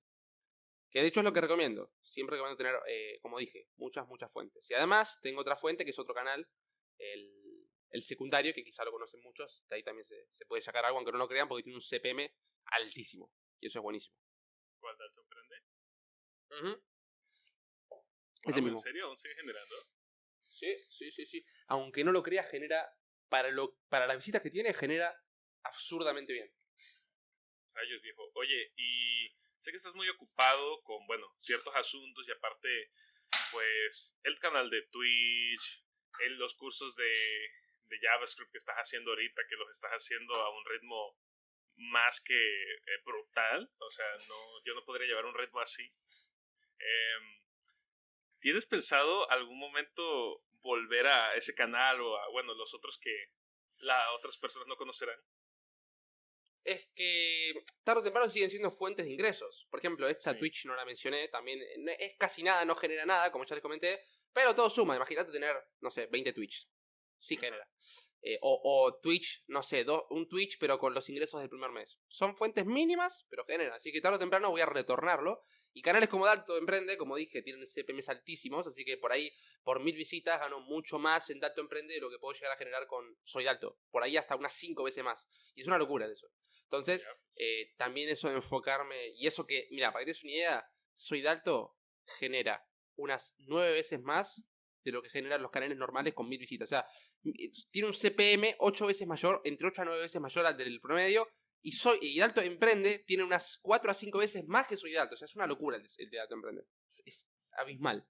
Que 0.91 1.01
de 1.01 1.07
hecho 1.07 1.21
es 1.21 1.23
lo 1.23 1.33
que 1.33 1.41
recomiendo. 1.41 1.91
Siempre 2.03 2.35
recomiendo 2.35 2.57
tener, 2.57 2.75
eh, 2.87 3.17
como 3.21 3.39
dije, 3.39 3.69
muchas, 3.77 4.05
muchas 4.07 4.31
fuentes. 4.31 4.69
Y 4.69 4.75
además 4.75 5.17
tengo 5.23 5.41
otra 5.41 5.55
fuente 5.55 5.83
que 5.83 5.89
es 5.89 5.97
otro 5.97 6.13
canal, 6.13 6.47
el, 6.99 7.65
el 7.89 8.03
secundario, 8.03 8.53
que 8.53 8.63
quizá 8.63 8.85
lo 8.85 8.91
conocen 8.91 9.19
muchos. 9.21 9.63
De 9.67 9.77
ahí 9.77 9.83
también 9.83 10.05
se, 10.05 10.27
se 10.29 10.45
puede 10.45 10.61
sacar 10.61 10.85
algo, 10.85 10.99
aunque 10.99 11.11
no 11.11 11.17
lo 11.17 11.27
crean, 11.27 11.47
porque 11.47 11.63
tiene 11.63 11.77
un 11.77 11.81
CPM 11.81 12.31
altísimo. 12.65 13.33
Y 13.59 13.65
eso 13.65 13.79
es 13.79 13.83
buenísimo. 13.83 14.15
¿Cuál 14.79 14.95
dato 14.97 15.21
emprende? 15.21 15.55
Ese 18.43 18.59
Ah, 18.59 18.61
mismo. 18.61 18.77
¿En 18.77 18.83
serio? 18.83 19.05
¿Aún 19.07 19.17
sigue 19.17 19.35
generando? 19.35 19.75
Sí, 20.43 20.75
sí, 20.89 21.09
sí, 21.09 21.25
sí. 21.25 21.45
Aunque 21.67 22.03
no 22.03 22.11
lo 22.11 22.21
creas, 22.21 22.47
genera. 22.49 22.87
Para, 23.31 23.49
lo, 23.49 23.77
para 23.87 24.07
las 24.07 24.17
visitas 24.17 24.41
que 24.41 24.51
tiene, 24.51 24.73
genera 24.73 25.15
absurdamente 25.63 26.33
bien. 26.33 26.53
Rayos, 27.73 28.01
viejo. 28.01 28.29
Oye, 28.33 28.73
y 28.75 29.29
sé 29.57 29.71
que 29.71 29.77
estás 29.77 29.95
muy 29.95 30.09
ocupado 30.09 30.83
con, 30.83 31.07
bueno, 31.07 31.25
ciertos 31.37 31.73
asuntos 31.77 32.27
y 32.27 32.31
aparte, 32.33 32.91
pues, 33.53 34.19
el 34.23 34.37
canal 34.37 34.69
de 34.69 34.81
Twitch, 34.91 35.85
los 36.31 36.55
cursos 36.55 36.93
de, 36.97 37.13
de 37.85 37.99
JavaScript 38.01 38.51
que 38.51 38.57
estás 38.57 38.75
haciendo 38.75 39.11
ahorita, 39.11 39.43
que 39.47 39.55
los 39.55 39.69
estás 39.69 39.91
haciendo 39.91 40.35
a 40.35 40.49
un 40.49 40.65
ritmo 40.65 41.17
más 41.77 42.19
que 42.19 42.35
eh, 42.35 43.01
brutal. 43.05 43.71
O 43.77 43.91
sea, 43.91 44.11
no, 44.27 44.35
yo 44.65 44.75
no 44.75 44.83
podría 44.83 45.07
llevar 45.07 45.25
un 45.25 45.37
ritmo 45.37 45.61
así. 45.61 45.89
Em, 46.79 47.41
¿Tienes 48.41 48.65
pensado 48.65 49.31
algún 49.31 49.57
momento 49.57 50.43
volver 50.61 51.07
a 51.07 51.35
ese 51.35 51.53
canal 51.55 51.99
o 52.01 52.17
a, 52.17 52.29
bueno, 52.31 52.53
los 52.53 52.73
otros 52.73 52.97
que 52.99 53.13
las 53.81 54.09
otras 54.17 54.37
personas 54.37 54.67
no 54.67 54.75
conocerán? 54.77 55.19
Es 56.63 56.87
que 56.95 57.53
tarde 57.83 58.01
o 58.01 58.03
temprano 58.03 58.29
siguen 58.29 58.49
siendo 58.51 58.69
fuentes 58.69 59.05
de 59.05 59.11
ingresos. 59.11 59.67
Por 59.71 59.79
ejemplo, 59.79 60.07
esta 60.07 60.33
Sí. 60.33 60.39
Twitch 60.39 60.65
no 60.65 60.75
la 60.75 60.85
mencioné, 60.85 61.27
también 61.29 61.59
eh, 61.61 61.95
es 61.99 62.15
casi 62.17 62.43
nada, 62.43 62.63
no 62.65 62.75
genera 62.75 63.05
nada, 63.05 63.31
como 63.31 63.45
ya 63.45 63.55
les 63.55 63.63
comenté, 63.63 63.99
pero 64.31 64.53
todo 64.53 64.69
suma. 64.69 64.95
Imagínate 64.95 65.31
tener, 65.31 65.55
no 65.79 65.89
sé, 65.89 66.05
20 66.05 66.33
Twitch. 66.33 66.69
Sí 67.19 67.35
genera. 67.37 67.67
Eh, 68.21 68.37
o, 68.41 68.61
o 68.63 68.99
Twitch, 68.99 69.43
no 69.47 69.63
sé, 69.63 69.83
do- 69.83 70.05
un 70.11 70.27
Twitch, 70.29 70.57
pero 70.59 70.77
con 70.77 70.93
los 70.93 71.09
ingresos 71.09 71.39
del 71.39 71.49
primer 71.49 71.71
mes. 71.71 71.97
Son 72.07 72.37
fuentes 72.37 72.65
mínimas, 72.67 73.25
pero 73.29 73.43
generan. 73.45 73.73
Así 73.73 73.91
que 73.91 73.99
tarde 74.01 74.17
o 74.17 74.19
temprano 74.19 74.51
voy 74.51 74.61
a 74.61 74.67
retornarlo. 74.67 75.43
Y 75.73 75.81
canales 75.81 76.09
como 76.09 76.25
Dalto 76.25 76.57
Emprende, 76.57 76.97
como 76.97 77.15
dije, 77.15 77.41
tienen 77.41 77.65
CPMs 77.65 78.09
altísimos, 78.09 78.67
así 78.67 78.83
que 78.83 78.97
por 78.97 79.11
ahí, 79.11 79.31
por 79.63 79.79
mil 79.79 79.95
visitas, 79.95 80.39
gano 80.39 80.59
mucho 80.59 80.99
más 80.99 81.29
en 81.29 81.39
Dalto 81.39 81.61
Emprende 81.61 81.93
de 81.93 82.01
lo 82.01 82.09
que 82.09 82.19
puedo 82.19 82.33
llegar 82.33 82.51
a 82.51 82.57
generar 82.57 82.87
con 82.87 83.05
Soy 83.23 83.45
Dalto. 83.45 83.77
Por 83.89 84.03
ahí 84.03 84.17
hasta 84.17 84.35
unas 84.35 84.53
5 84.53 84.83
veces 84.83 85.03
más. 85.03 85.25
Y 85.55 85.61
es 85.61 85.67
una 85.67 85.77
locura 85.77 86.05
eso. 86.05 86.27
Entonces, 86.63 87.05
eh, 87.35 87.73
también 87.77 88.09
eso 88.09 88.29
de 88.29 88.35
enfocarme, 88.35 89.09
y 89.15 89.27
eso 89.27 89.45
que, 89.45 89.67
mira, 89.71 89.91
para 89.91 90.03
que 90.03 90.05
te 90.05 90.09
des 90.11 90.23
una 90.23 90.33
idea, 90.33 90.65
Soy 90.95 91.21
Dalto 91.21 91.75
genera 92.05 92.65
unas 92.95 93.33
9 93.39 93.71
veces 93.71 94.01
más 94.01 94.41
de 94.83 94.91
lo 94.91 95.01
que 95.01 95.09
generan 95.09 95.41
los 95.41 95.51
canales 95.51 95.77
normales 95.77 96.13
con 96.13 96.27
mil 96.27 96.39
visitas. 96.39 96.67
O 96.67 96.69
sea, 96.69 96.85
tiene 97.71 97.87
un 97.87 97.93
CPM 97.93 98.55
8 98.59 98.87
veces 98.87 99.07
mayor, 99.07 99.41
entre 99.43 99.67
8 99.67 99.81
a 99.81 99.85
9 99.85 100.01
veces 100.01 100.21
mayor 100.21 100.45
al 100.45 100.57
del 100.57 100.81
promedio. 100.81 101.27
Y 101.61 101.73
soy 101.73 101.99
y 102.01 102.19
Dalto 102.19 102.41
Emprende 102.41 102.99
tiene 102.99 103.23
unas 103.23 103.59
4 103.61 103.91
a 103.91 103.93
5 103.93 104.17
veces 104.17 104.47
más 104.47 104.67
que 104.67 104.77
Soy 104.77 104.93
Dalto. 104.93 105.15
O 105.15 105.17
sea, 105.17 105.25
es 105.25 105.35
una 105.35 105.47
locura 105.47 105.77
el, 105.77 105.87
el 105.97 106.09
de 106.09 106.17
Dalto 106.17 106.35
Emprende. 106.35 106.63
Es 107.05 107.27
abismal. 107.53 108.07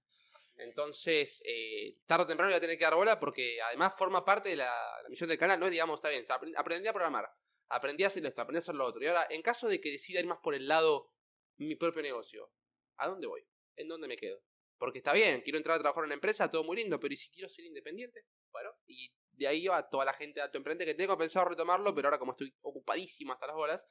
Entonces, 0.62 1.42
eh, 1.44 1.98
tarde 2.06 2.26
o 2.26 2.28
temprano 2.28 2.52
voy 2.52 2.58
a 2.58 2.62
tener 2.62 2.78
que 2.78 2.84
dar 2.84 2.94
bola 2.94 3.20
porque 3.20 3.60
además 3.62 3.94
forma 3.98 4.24
parte 4.24 4.50
de 4.50 4.58
la, 4.58 4.72
misión 5.10 5.28
del 5.28 5.40
canal. 5.40 5.60
No 5.60 5.66
es, 5.66 5.72
digamos, 5.72 5.98
está 5.98 6.10
bien, 6.10 6.26
o 6.30 6.60
aprendí 6.60 6.88
a 6.88 6.94
programar, 6.94 7.30
aprendí 7.70 8.04
a 8.04 8.08
hacer 8.08 8.26
aprendí 8.28 8.58
a 8.58 8.60
hacer 8.60 8.76
lo 8.76 8.86
otro. 8.86 9.04
Y 9.04 9.08
ahora, 9.08 9.26
en 9.30 9.42
caso 9.42 9.68
de 9.68 9.82
que 9.82 9.90
decida 9.90 10.20
ir 10.20 10.28
más 10.28 10.40
por 10.40 10.54
el 10.54 10.68
lado 10.68 11.12
mi 11.58 11.76
propio 11.76 12.02
negocio, 12.02 12.52
¿a 12.98 13.08
dónde 13.08 13.28
voy? 13.28 13.44
¿En 13.76 13.88
dónde 13.88 14.08
me 14.08 14.18
quedo? 14.18 14.44
Porque 14.78 15.00
está 15.00 15.14
bien, 15.14 15.42
quiero 15.42 15.58
entrar 15.58 15.78
a 15.78 15.80
trabajar 15.80 16.04
en 16.04 16.08
una 16.08 16.16
empresa, 16.16 16.50
todo 16.50 16.64
muy 16.64 16.78
lindo, 16.78 17.00
pero 17.00 17.14
¿y 17.14 17.18
si 17.18 17.30
quiero 17.30 17.50
ser 17.50 17.66
independiente? 17.66 18.26
Bueno, 18.52 18.72
y 18.88 19.12
de 19.42 19.48
ahí 19.48 19.66
va 19.66 19.90
toda 19.90 20.06
la 20.06 20.14
gente 20.14 20.40
de 20.40 20.44
alto 20.44 20.60
emprende 20.60 20.86
que 20.86 20.94
tengo 20.94 21.18
pensado 21.18 21.50
retomarlo, 21.50 21.96
pero 21.96 22.08
ahora 22.08 22.20
como 22.20 22.32
estoy 22.32 22.54
ocupadísimo 22.62 23.34
hasta 23.34 23.48
las 23.48 23.56
bolas. 23.56 23.82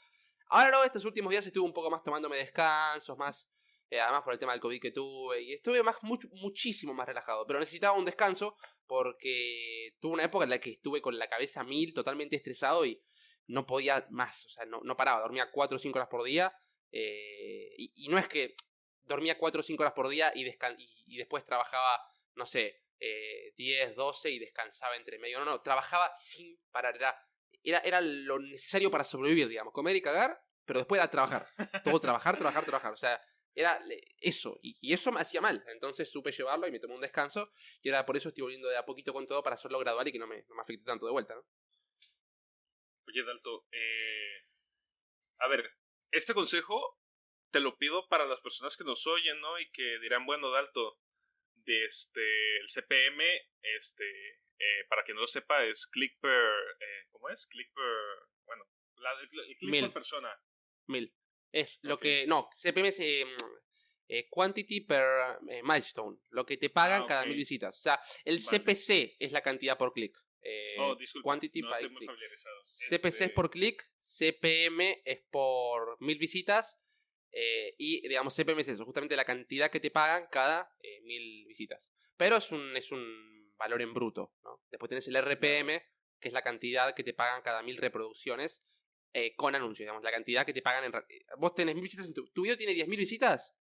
Ahora 0.48 0.70
no, 0.70 0.84
estos 0.84 1.04
últimos 1.04 1.30
días 1.30 1.44
estuve 1.44 1.64
un 1.64 1.72
poco 1.72 1.90
más 1.90 2.04
tomándome 2.04 2.36
descansos, 2.36 3.18
más 3.18 3.48
eh, 3.90 4.00
además 4.00 4.22
por 4.22 4.32
el 4.32 4.38
tema 4.38 4.52
del 4.52 4.60
COVID 4.60 4.80
que 4.80 4.92
tuve, 4.92 5.42
y 5.42 5.54
estuve 5.54 5.82
más 5.82 5.96
muchísimo 6.02 6.94
más 6.94 7.08
relajado, 7.08 7.44
pero 7.48 7.58
necesitaba 7.58 7.98
un 7.98 8.04
descanso 8.04 8.56
porque 8.86 9.96
tuve 10.00 10.12
una 10.12 10.24
época 10.24 10.44
en 10.44 10.50
la 10.50 10.60
que 10.60 10.70
estuve 10.70 11.02
con 11.02 11.18
la 11.18 11.28
cabeza 11.28 11.64
mil, 11.64 11.92
totalmente 11.92 12.36
estresado 12.36 12.86
y 12.86 13.02
no 13.48 13.66
podía 13.66 14.06
más, 14.10 14.46
o 14.46 14.48
sea, 14.48 14.64
no, 14.66 14.80
no 14.84 14.96
paraba, 14.96 15.20
dormía 15.20 15.50
4 15.50 15.74
o 15.74 15.78
5 15.80 15.98
horas 15.98 16.08
por 16.08 16.22
día, 16.22 16.56
eh, 16.92 17.74
y, 17.76 18.08
no 18.08 18.18
es 18.18 18.28
que 18.28 18.54
dormía 19.02 19.36
4 19.36 19.58
o 19.58 19.62
5 19.64 19.82
horas 19.82 19.94
por 19.94 20.08
día 20.08 20.30
y, 20.36 20.46
y 21.06 21.16
después 21.16 21.44
trabajaba, 21.44 21.98
no 22.36 22.46
sé, 22.46 22.84
eh, 23.00 23.52
10, 23.56 23.96
12 23.96 24.30
y 24.30 24.38
descansaba 24.38 24.96
entre 24.96 25.18
medio, 25.18 25.38
no, 25.40 25.44
no, 25.44 25.62
trabajaba 25.62 26.12
sin 26.16 26.60
parar, 26.70 26.94
era, 26.96 27.16
era, 27.62 27.78
era 27.80 28.00
lo 28.00 28.38
necesario 28.38 28.90
para 28.90 29.04
sobrevivir, 29.04 29.48
digamos, 29.48 29.72
comer 29.72 29.96
y 29.96 30.02
cagar, 30.02 30.38
pero 30.64 30.80
después 30.80 30.98
era 30.98 31.10
trabajar, 31.10 31.46
todo 31.84 31.98
trabajar, 31.98 32.36
trabajar, 32.36 32.64
trabajar, 32.64 32.92
o 32.92 32.96
sea, 32.96 33.20
era 33.54 33.80
eso, 34.20 34.58
y, 34.62 34.92
eso 34.92 35.10
me 35.12 35.20
hacía 35.20 35.40
mal. 35.40 35.62
Entonces 35.68 36.10
supe 36.10 36.30
llevarlo 36.30 36.66
y 36.66 36.70
me 36.70 36.78
tomé 36.78 36.94
un 36.94 37.00
descanso. 37.00 37.44
Y 37.82 37.88
ahora 37.88 38.06
por 38.06 38.16
eso 38.16 38.28
estoy 38.28 38.42
volviendo 38.42 38.68
de 38.68 38.76
a 38.76 38.84
poquito 38.84 39.12
con 39.12 39.26
todo 39.26 39.42
para 39.42 39.56
hacerlo 39.56 39.78
gradual 39.78 40.06
y 40.06 40.12
que 40.12 40.18
no 40.18 40.26
me, 40.26 40.44
no 40.48 40.54
me 40.54 40.62
afecte 40.62 40.84
tanto 40.84 41.06
de 41.06 41.12
vuelta, 41.12 41.34
¿no? 41.34 41.42
Oye, 43.08 43.24
Dalto, 43.24 43.66
eh, 43.72 44.44
a 45.40 45.48
ver, 45.48 45.68
este 46.12 46.32
consejo 46.32 47.00
te 47.50 47.60
lo 47.60 47.76
pido 47.76 48.06
para 48.08 48.26
las 48.26 48.40
personas 48.40 48.76
que 48.76 48.84
nos 48.84 49.04
oyen, 49.06 49.40
¿no? 49.40 49.58
Y 49.58 49.68
que 49.72 49.98
dirán, 50.00 50.24
bueno, 50.26 50.50
Dalto, 50.50 50.98
de 51.70 51.85
este, 51.85 52.56
el 52.61 52.66
CPM, 52.68 53.22
este, 53.76 54.04
eh, 54.59 54.85
para 54.88 55.02
quien 55.04 55.14
no 55.14 55.22
lo 55.22 55.26
sepa, 55.26 55.64
es 55.64 55.87
click 55.87 56.18
per, 56.20 56.30
eh, 56.33 57.06
¿cómo 57.11 57.28
es? 57.28 57.46
Click 57.46 57.72
per, 57.72 57.85
bueno, 58.44 58.64
la- 58.96 59.12
el, 59.20 59.28
cl- 59.28 59.46
el 59.48 59.56
click 59.56 59.70
Mil. 59.70 59.85
por 59.85 59.92
persona. 59.94 60.30
Mil. 60.88 61.14
Es 61.52 61.78
lo 61.83 61.98
que. 61.98 62.26
No, 62.26 62.48
CPM 62.56 62.88
es. 62.88 62.98
eh, 63.00 63.24
eh, 64.12 64.26
quantity 64.28 64.80
per 64.80 65.38
milestone, 65.62 66.18
lo 66.30 66.44
que 66.44 66.56
te 66.56 66.68
pagan 66.70 67.02
Ah, 67.02 67.06
cada 67.06 67.24
mil 67.26 67.37
visitas. 67.37 67.78
O 67.78 67.80
sea, 67.80 68.00
el 68.24 68.38
Vale. 68.44 68.59
CPC 68.59 69.16
es 69.20 69.30
la 69.33 69.40
cantidad 69.40 69.78
por 69.78 69.92
clic. 69.92 70.16
Eh, 70.42 70.74
oh, 70.80 70.96
disculpa. 70.96 71.24
quantity 71.28 71.61
no 71.61 71.70
by 71.70 71.78
estoy 71.83 71.92
muy 71.94 72.06
familiarizado. 72.06 72.61
CPC 72.64 73.06
es 73.06 73.20
Este, 73.20 73.28
por 73.30 73.50
clic, 73.50 73.83
CPM 74.00 75.02
es 75.04 75.20
por 75.30 75.96
mil 76.00 76.18
visitas 76.18 76.76
eh, 77.32 77.74
y 77.78 78.06
digamos 78.08 78.34
CPM 78.34 78.60
es 78.60 78.68
eso, 78.68 78.84
justamente 78.84 79.16
la 79.16 79.24
cantidad 79.24 79.70
que 79.70 79.80
te 79.80 79.90
pagan 79.90 80.26
cada 80.30 80.72
eh, 80.82 81.00
mil 81.02 81.46
visitas. 81.46 81.80
Pero 82.16 82.36
es 82.36 82.50
un, 82.52 82.76
es 82.76 82.90
un 82.92 83.54
valor 83.56 83.80
en 83.82 83.94
bruto, 83.94 84.34
¿no? 84.42 84.62
Después 84.70 84.88
tenés 84.88 85.06
el 85.08 85.16
RPM, 85.16 85.82
que 86.20 86.28
es 86.28 86.34
la 86.34 86.42
cantidad 86.42 86.94
que 86.94 87.04
te 87.04 87.14
pagan 87.14 87.42
cada 87.42 87.62
mil 87.62 87.76
reproducciones 87.76 88.62
eh, 89.12 89.34
con 89.34 89.54
anuncios, 89.54 89.84
digamos, 89.84 90.02
la 90.02 90.10
cantidad 90.10 90.46
que 90.46 90.52
te 90.52 90.62
pagan 90.62 90.84
en... 90.84 90.94
eh, 90.94 91.24
Vos 91.38 91.54
tenés 91.54 91.74
mil 91.74 91.82
visitas 91.84 92.06
en 92.06 92.14
tu... 92.14 92.28
¿Tu 92.30 92.42
video 92.42 92.56
tiene 92.56 92.74
10.000 92.74 92.96
visitas? 92.96 93.56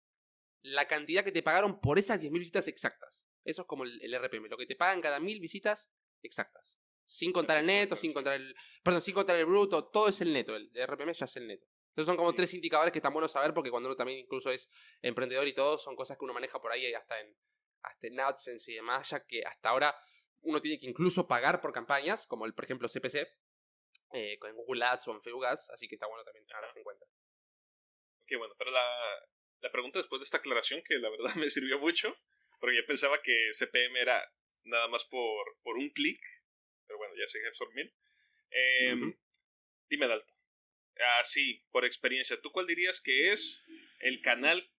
La 0.61 0.87
cantidad 0.87 1.23
que 1.23 1.31
te 1.31 1.43
pagaron 1.43 1.79
por 1.79 1.99
esas 1.99 2.19
10.000 2.19 2.31
visitas 2.39 2.67
exactas. 2.67 3.13
Eso 3.45 3.61
es 3.61 3.67
como 3.67 3.85
el, 3.85 4.01
el 4.01 4.13
RPM, 4.13 4.49
lo 4.49 4.57
que 4.57 4.65
te 4.65 4.75
pagan 4.75 5.01
cada 5.01 5.21
mil 5.21 5.39
visitas 5.39 5.89
exactas. 6.21 6.75
Sin 7.05 7.31
contar 7.31 7.57
el 7.59 7.65
neto, 7.65 7.95
sin 7.95 8.11
contar 8.11 8.33
el... 8.33 8.53
Perdón, 8.83 9.01
sin 9.01 9.13
contar 9.13 9.37
el 9.37 9.45
bruto, 9.45 9.85
todo 9.87 10.09
es 10.09 10.19
el 10.19 10.33
neto, 10.33 10.57
el 10.57 10.69
RPM 10.85 11.13
ya 11.13 11.25
es 11.25 11.35
el 11.37 11.47
neto. 11.47 11.65
Entonces 11.97 12.11
son 12.11 12.17
como 12.17 12.29
Sí. 12.29 12.37
tres 12.37 12.53
indicadores 12.53 12.91
que 12.91 12.99
están 12.99 13.11
buenos 13.11 13.31
saber 13.31 13.55
porque 13.55 13.71
cuando 13.71 13.89
uno 13.89 13.95
también 13.95 14.19
incluso 14.19 14.51
es 14.51 14.69
emprendedor 15.01 15.47
y 15.47 15.55
todo, 15.55 15.79
son 15.79 15.95
cosas 15.95 16.15
que 16.15 16.25
uno 16.25 16.33
maneja 16.35 16.61
por 16.61 16.71
ahí 16.71 16.93
hasta 16.93 17.19
en, 17.19 17.35
hasta 17.81 18.05
en 18.05 18.19
AdSense 18.19 18.71
y 18.71 18.75
demás, 18.75 19.09
ya 19.09 19.25
que 19.25 19.43
hasta 19.43 19.69
ahora 19.69 19.95
uno 20.41 20.61
tiene 20.61 20.79
que 20.79 20.85
incluso 20.85 21.27
pagar 21.27 21.59
por 21.59 21.73
campañas, 21.73 22.27
como 22.27 22.45
el, 22.45 22.53
por 22.53 22.65
ejemplo, 22.65 22.87
CPC, 22.87 23.27
eh, 24.13 24.37
con 24.37 24.53
Google 24.53 24.85
Ads 24.85 25.07
o 25.07 25.13
en 25.13 25.23
Facebook 25.23 25.45
Ads, 25.47 25.71
así 25.71 25.87
que 25.87 25.95
está 25.95 26.05
bueno 26.05 26.23
también 26.23 26.45
tenerlas 26.45 26.77
en 26.77 26.83
cuenta. 26.83 27.03
Ok, 28.21 28.37
bueno, 28.37 28.53
pero 28.59 28.69
la, 28.69 28.85
la 29.61 29.71
pregunta 29.71 29.97
después 29.97 30.19
de 30.19 30.25
esta 30.25 30.37
aclaración, 30.37 30.83
que 30.85 30.99
la 30.99 31.09
verdad 31.09 31.33
me 31.47 31.49
sirvió 31.49 31.79
mucho, 31.79 32.15
porque 32.59 32.75
yo 32.77 32.85
pensaba 32.85 33.19
que 33.23 33.49
CPM 33.53 33.99
era 33.99 34.23
nada 34.65 34.87
más 34.87 35.03
por, 35.05 35.57
por 35.63 35.77
un 35.77 35.89
clic, 35.89 36.21
pero 36.85 36.99
bueno, 36.99 37.15
ya 37.17 37.25
sé 37.25 37.39
que 37.39 37.47
es 37.47 37.57
por 37.57 37.73
mil. 37.73 37.91
Eh, 38.51 38.93
Ujú. 38.93 39.15
Dime, 39.89 40.07
Dalton, 40.07 40.36
así, 41.19 41.63
por 41.71 41.85
experiencia, 41.85 42.39
¿tú 42.41 42.51
cuál 42.51 42.67
dirías 42.67 43.01
que 43.01 43.31
es 43.31 43.65
el 43.99 44.21
canal 44.21 44.71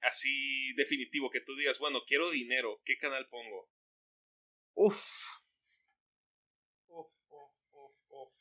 así 0.00 0.72
definitivo? 0.74 1.30
Que 1.30 1.40
tú 1.40 1.54
digas, 1.56 1.78
bueno, 1.78 2.04
quiero 2.06 2.30
dinero, 2.30 2.80
¿qué 2.84 2.98
canal 2.98 3.28
pongo? 3.28 3.70
Uf. 4.74 5.04
Uf, 6.88 7.12
uf, 7.28 7.50
uf, 7.72 7.92
uf. 8.08 8.32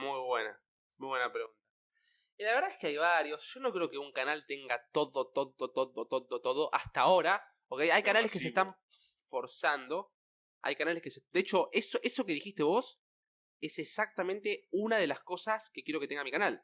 Muy 0.00 0.20
buena, 0.20 0.60
muy 0.96 1.08
buena 1.08 1.32
pregunta. 1.32 1.58
Y 2.36 2.44
la 2.44 2.54
verdad 2.54 2.70
es 2.70 2.76
que 2.76 2.86
hay 2.86 2.96
varios. 2.96 3.52
Yo 3.52 3.60
no 3.60 3.72
creo 3.72 3.90
que 3.90 3.98
un 3.98 4.12
canal 4.12 4.46
tenga 4.46 4.80
todo, 4.92 5.32
todo, 5.32 5.54
todo, 5.54 6.06
todo, 6.06 6.40
todo 6.40 6.74
hasta 6.74 7.00
ahora. 7.00 7.42
¿ok? 7.66 7.80
Hay 7.92 8.02
canales 8.02 8.30
que 8.30 8.38
se 8.38 8.48
están 8.48 8.76
forzando. 9.26 10.12
Hay 10.62 10.76
canales 10.76 11.02
que 11.02 11.10
se... 11.10 11.20
De 11.32 11.40
hecho, 11.40 11.68
eso, 11.72 11.98
eso 12.02 12.24
que 12.24 12.32
dijiste 12.32 12.62
vos 12.62 13.00
es 13.60 13.78
exactamente 13.78 14.66
una 14.70 14.98
de 14.98 15.06
las 15.06 15.20
cosas 15.20 15.70
que 15.72 15.82
quiero 15.82 16.00
que 16.00 16.08
tenga 16.08 16.24
mi 16.24 16.30
canal. 16.30 16.62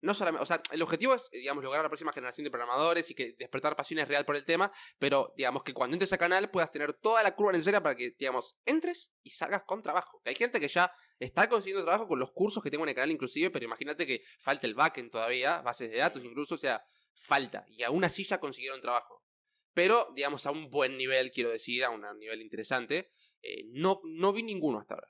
No 0.00 0.12
solamente, 0.12 0.42
o 0.42 0.46
sea, 0.46 0.62
el 0.70 0.82
objetivo 0.82 1.14
es, 1.14 1.30
digamos, 1.30 1.64
lograr 1.64 1.82
la 1.82 1.88
próxima 1.88 2.12
generación 2.12 2.44
de 2.44 2.50
programadores 2.50 3.10
y 3.10 3.14
que 3.14 3.34
despertar 3.38 3.74
pasiones 3.74 4.06
real 4.06 4.26
por 4.26 4.36
el 4.36 4.44
tema, 4.44 4.70
pero 4.98 5.32
digamos 5.34 5.62
que 5.62 5.72
cuando 5.72 5.94
entres 5.94 6.12
al 6.12 6.18
canal 6.18 6.50
puedas 6.50 6.70
tener 6.70 6.92
toda 6.92 7.22
la 7.22 7.34
curva 7.34 7.52
necesaria 7.52 7.82
para 7.82 7.96
que, 7.96 8.14
digamos, 8.18 8.58
entres 8.66 9.14
y 9.22 9.30
salgas 9.30 9.62
con 9.64 9.82
trabajo. 9.82 10.20
Hay 10.26 10.34
gente 10.34 10.60
que 10.60 10.68
ya 10.68 10.92
está 11.18 11.48
consiguiendo 11.48 11.84
trabajo 11.84 12.06
con 12.06 12.18
los 12.18 12.32
cursos 12.32 12.62
que 12.62 12.70
tengo 12.70 12.84
en 12.84 12.90
el 12.90 12.94
canal 12.94 13.12
inclusive, 13.12 13.50
pero 13.50 13.64
imagínate 13.64 14.06
que 14.06 14.22
falta 14.40 14.66
el 14.66 14.74
backend 14.74 15.10
todavía, 15.10 15.62
bases 15.62 15.90
de 15.90 15.96
datos 15.96 16.22
incluso, 16.22 16.56
o 16.56 16.58
sea, 16.58 16.84
falta. 17.14 17.64
Y 17.68 17.82
aún 17.82 18.04
así 18.04 18.24
ya 18.24 18.38
consiguieron 18.38 18.82
trabajo. 18.82 19.24
Pero, 19.72 20.12
digamos, 20.14 20.44
a 20.44 20.50
un 20.50 20.68
buen 20.68 20.98
nivel, 20.98 21.30
quiero 21.30 21.48
decir, 21.48 21.82
a 21.82 21.88
un 21.88 22.02
nivel 22.18 22.42
interesante, 22.42 23.10
eh, 23.40 23.64
no, 23.72 24.00
no 24.04 24.32
vi 24.34 24.42
ninguno 24.42 24.80
hasta 24.80 24.94
ahora. 24.94 25.08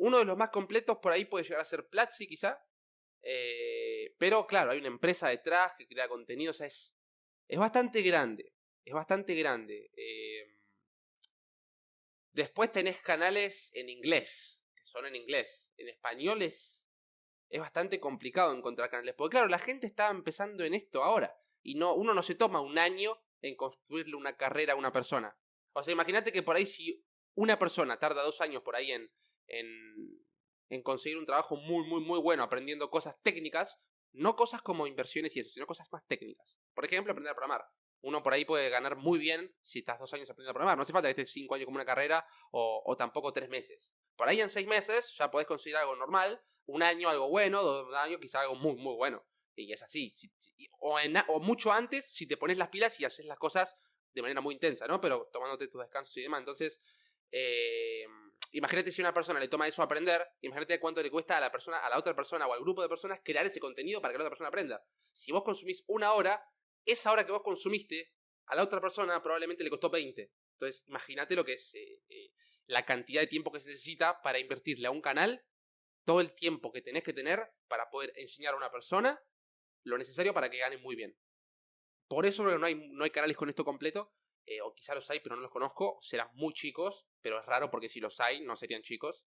Uno 0.00 0.18
de 0.18 0.24
los 0.24 0.36
más 0.36 0.48
completos 0.48 0.98
por 0.98 1.12
ahí 1.12 1.26
puede 1.26 1.44
llegar 1.44 1.60
a 1.60 1.64
ser 1.64 1.86
Platzi, 1.88 2.26
quizá. 2.26 2.58
eh, 3.22 4.14
pero 4.18 4.46
claro, 4.46 4.70
hay 4.70 4.78
una 4.78 4.88
empresa 4.88 5.28
detrás 5.28 5.74
que 5.76 5.86
crea 5.86 6.08
contenido, 6.08 6.52
o 6.52 6.54
sea, 6.54 6.66
es, 6.66 6.94
es 7.48 7.58
bastante 7.58 8.00
grande. 8.00 8.54
Es 8.84 8.94
bastante 8.94 9.34
grande. 9.34 9.90
eh, 9.94 10.56
después 12.32 12.72
tenés 12.72 13.00
canales 13.02 13.70
en 13.74 13.90
inglés, 13.90 14.58
que 14.74 14.86
son 14.86 15.04
en 15.04 15.16
inglés. 15.16 15.68
En 15.76 15.88
español 15.88 16.40
es, 16.42 16.82
es 17.50 17.60
bastante 17.60 18.00
complicado 18.00 18.54
encontrar 18.54 18.88
canales. 18.88 19.14
Porque 19.16 19.34
claro, 19.34 19.48
la 19.48 19.58
gente 19.58 19.86
está 19.86 20.08
empezando 20.10 20.64
en 20.64 20.72
esto 20.72 21.04
ahora. 21.04 21.36
Y 21.62 21.74
no, 21.74 21.94
uno 21.94 22.14
no 22.14 22.22
se 22.22 22.36
toma 22.36 22.62
un 22.62 22.78
año 22.78 23.20
en 23.42 23.54
construirle 23.54 24.16
una 24.16 24.36
carrera 24.36 24.72
a 24.72 24.76
una 24.76 24.92
persona. 24.92 25.36
O 25.74 25.82
sea, 25.82 25.92
imagínate 25.92 26.32
que 26.32 26.42
por 26.42 26.56
ahí 26.56 26.64
si 26.64 27.04
una 27.34 27.58
persona 27.58 27.98
tarda 27.98 28.22
dos 28.22 28.40
años 28.40 28.62
por 28.62 28.76
ahí 28.76 28.92
en, 28.92 29.10
en, 29.50 30.82
conseguir 30.82 31.18
un 31.18 31.26
trabajo 31.26 31.56
muy, 31.56 31.86
muy, 31.86 32.00
muy 32.00 32.20
bueno 32.20 32.42
aprendiendo 32.42 32.90
cosas 32.90 33.20
técnicas, 33.22 33.78
no 34.12 34.36
cosas 34.36 34.62
como 34.62 34.86
inversiones 34.86 35.36
y 35.36 35.40
eso, 35.40 35.50
sino 35.50 35.66
cosas 35.66 35.90
más 35.92 36.06
técnicas. 36.06 36.56
Por 36.74 36.84
ejemplo, 36.84 37.12
aprender 37.12 37.32
a 37.32 37.34
programar. 37.34 37.64
Uno 38.02 38.22
por 38.22 38.32
ahí 38.32 38.44
puede 38.44 38.70
ganar 38.70 38.96
muy 38.96 39.18
bien 39.18 39.54
si 39.60 39.80
estás 39.80 39.98
dos 39.98 40.12
años 40.14 40.30
aprendiendo 40.30 40.52
a 40.52 40.54
programar. 40.54 40.76
No 40.76 40.82
hace 40.82 40.92
falta 40.92 41.08
que 41.08 41.20
estés 41.20 41.32
cinco 41.32 41.54
años 41.54 41.66
como 41.66 41.76
una 41.76 41.84
carrera 41.84 42.26
o, 42.50 42.94
tampoco 42.96 43.32
tres 43.32 43.48
meses. 43.48 43.90
Por 44.16 44.28
ahí 44.28 44.40
en 44.40 44.50
seis 44.50 44.66
meses 44.66 45.14
ya 45.18 45.30
podés 45.30 45.46
conseguir 45.46 45.76
algo 45.76 45.96
normal, 45.96 46.40
un 46.66 46.82
año 46.82 47.08
algo 47.08 47.28
bueno, 47.28 47.62
dos 47.62 47.94
años 47.94 48.20
quizá 48.20 48.40
algo 48.40 48.54
muy, 48.54 48.76
muy 48.76 48.94
bueno. 48.94 49.24
Y 49.54 49.72
es 49.72 49.82
así. 49.82 50.16
O, 50.78 50.98
en 50.98 51.14
o 51.28 51.40
mucho 51.40 51.72
antes 51.72 52.06
si 52.06 52.26
te 52.26 52.38
pones 52.38 52.56
las 52.56 52.68
pilas 52.68 52.98
y 52.98 53.04
haces 53.04 53.26
las 53.26 53.38
cosas 53.38 53.76
de 54.14 54.22
manera 54.22 54.40
muy 54.40 54.54
intensa, 54.54 54.86
¿no? 54.86 55.00
Pero 55.00 55.28
tomándote 55.32 55.68
tus 55.68 55.82
descansos 55.82 56.16
y 56.16 56.22
demás. 56.22 56.40
Entonces, 56.40 56.80
eh, 57.30 58.06
imagínate 58.52 58.90
si 58.90 59.00
una 59.00 59.14
persona 59.14 59.40
le 59.40 59.48
toma 59.48 59.66
eso 59.66 59.82
a 59.82 59.84
aprender, 59.84 60.26
imagínate 60.40 60.80
cuánto 60.80 61.02
le 61.02 61.10
cuesta 61.10 61.36
a 61.36 61.40
la 61.40 61.50
persona, 61.50 61.78
a 61.78 61.90
la 61.90 61.98
otra 61.98 62.14
persona 62.14 62.46
o 62.46 62.52
al 62.52 62.60
grupo 62.60 62.82
de 62.82 62.88
personas 62.88 63.20
crear 63.24 63.46
ese 63.46 63.60
contenido 63.60 64.00
para 64.00 64.12
que 64.12 64.18
la 64.18 64.24
otra 64.24 64.30
persona 64.30 64.48
aprenda. 64.48 64.84
Si 65.12 65.32
vos 65.32 65.42
consumís 65.42 65.84
una 65.86 66.12
hora, 66.12 66.44
esa 66.84 67.12
hora 67.12 67.24
que 67.24 67.32
vos 67.32 67.42
consumiste, 67.42 68.12
a 68.46 68.56
la 68.56 68.64
otra 68.64 68.80
persona 68.80 69.22
probablemente 69.22 69.62
le 69.62 69.70
costó 69.70 69.90
20. 69.90 70.32
Entonces, 70.54 70.84
imagínate 70.88 71.36
lo 71.36 71.44
que 71.44 71.54
es 71.54 71.74
eh, 71.74 72.02
eh, 72.08 72.32
la 72.66 72.84
cantidad 72.84 73.20
de 73.20 73.26
tiempo 73.26 73.52
que 73.52 73.60
se 73.60 73.70
necesita 73.70 74.20
para 74.22 74.38
invertirle 74.38 74.88
a 74.88 74.90
un 74.90 75.00
canal, 75.00 75.44
todo 76.04 76.20
el 76.20 76.34
tiempo 76.34 76.72
que 76.72 76.82
tenés 76.82 77.04
que 77.04 77.12
tener 77.12 77.52
para 77.68 77.88
poder 77.90 78.12
enseñar 78.16 78.54
a 78.54 78.56
una 78.56 78.70
persona 78.70 79.20
lo 79.84 79.96
necesario 79.96 80.34
para 80.34 80.50
que 80.50 80.58
gane 80.58 80.78
muy 80.78 80.96
bien. 80.96 81.16
Por 82.08 82.26
eso 82.26 82.42
no 82.58 82.66
hay, 82.66 82.74
no 82.74 83.04
hay 83.04 83.10
canales 83.10 83.36
con 83.36 83.48
esto 83.48 83.64
completo, 83.64 84.12
eh, 84.46 84.60
o 84.60 84.74
quizá 84.74 84.94
los 84.94 85.08
hay, 85.10 85.20
pero 85.20 85.36
no 85.36 85.42
los 85.42 85.50
conozco, 85.50 85.98
serán 86.00 86.28
muy 86.34 86.52
chicos, 86.52 87.06
pero 87.22 87.38
es 87.40 87.46
raro 87.46 87.70
porque 87.70 87.88
si 87.88 88.00
los 88.00 88.18
hay, 88.20 88.40
no 88.42 88.56
serían 88.56 88.82
chicos. 88.82 89.24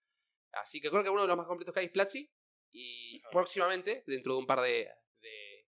Así 0.52 0.82
que 0.82 0.90
creo 0.90 1.04
que 1.04 1.10
uno 1.10 1.22
de 1.22 1.28
los 1.28 1.38
más 1.38 1.48
completos 1.48 1.74
que 1.74 1.82
hay 1.82 1.86
es 1.88 1.92
Platzi, 1.92 2.32
y 2.72 3.20
Ajá. 3.22 3.30
próximamente, 3.32 4.04
dentro 4.06 4.34
de 4.34 4.40
un 4.40 4.48
par 4.48 4.62
de, 4.62 4.90
de 5.22 5.68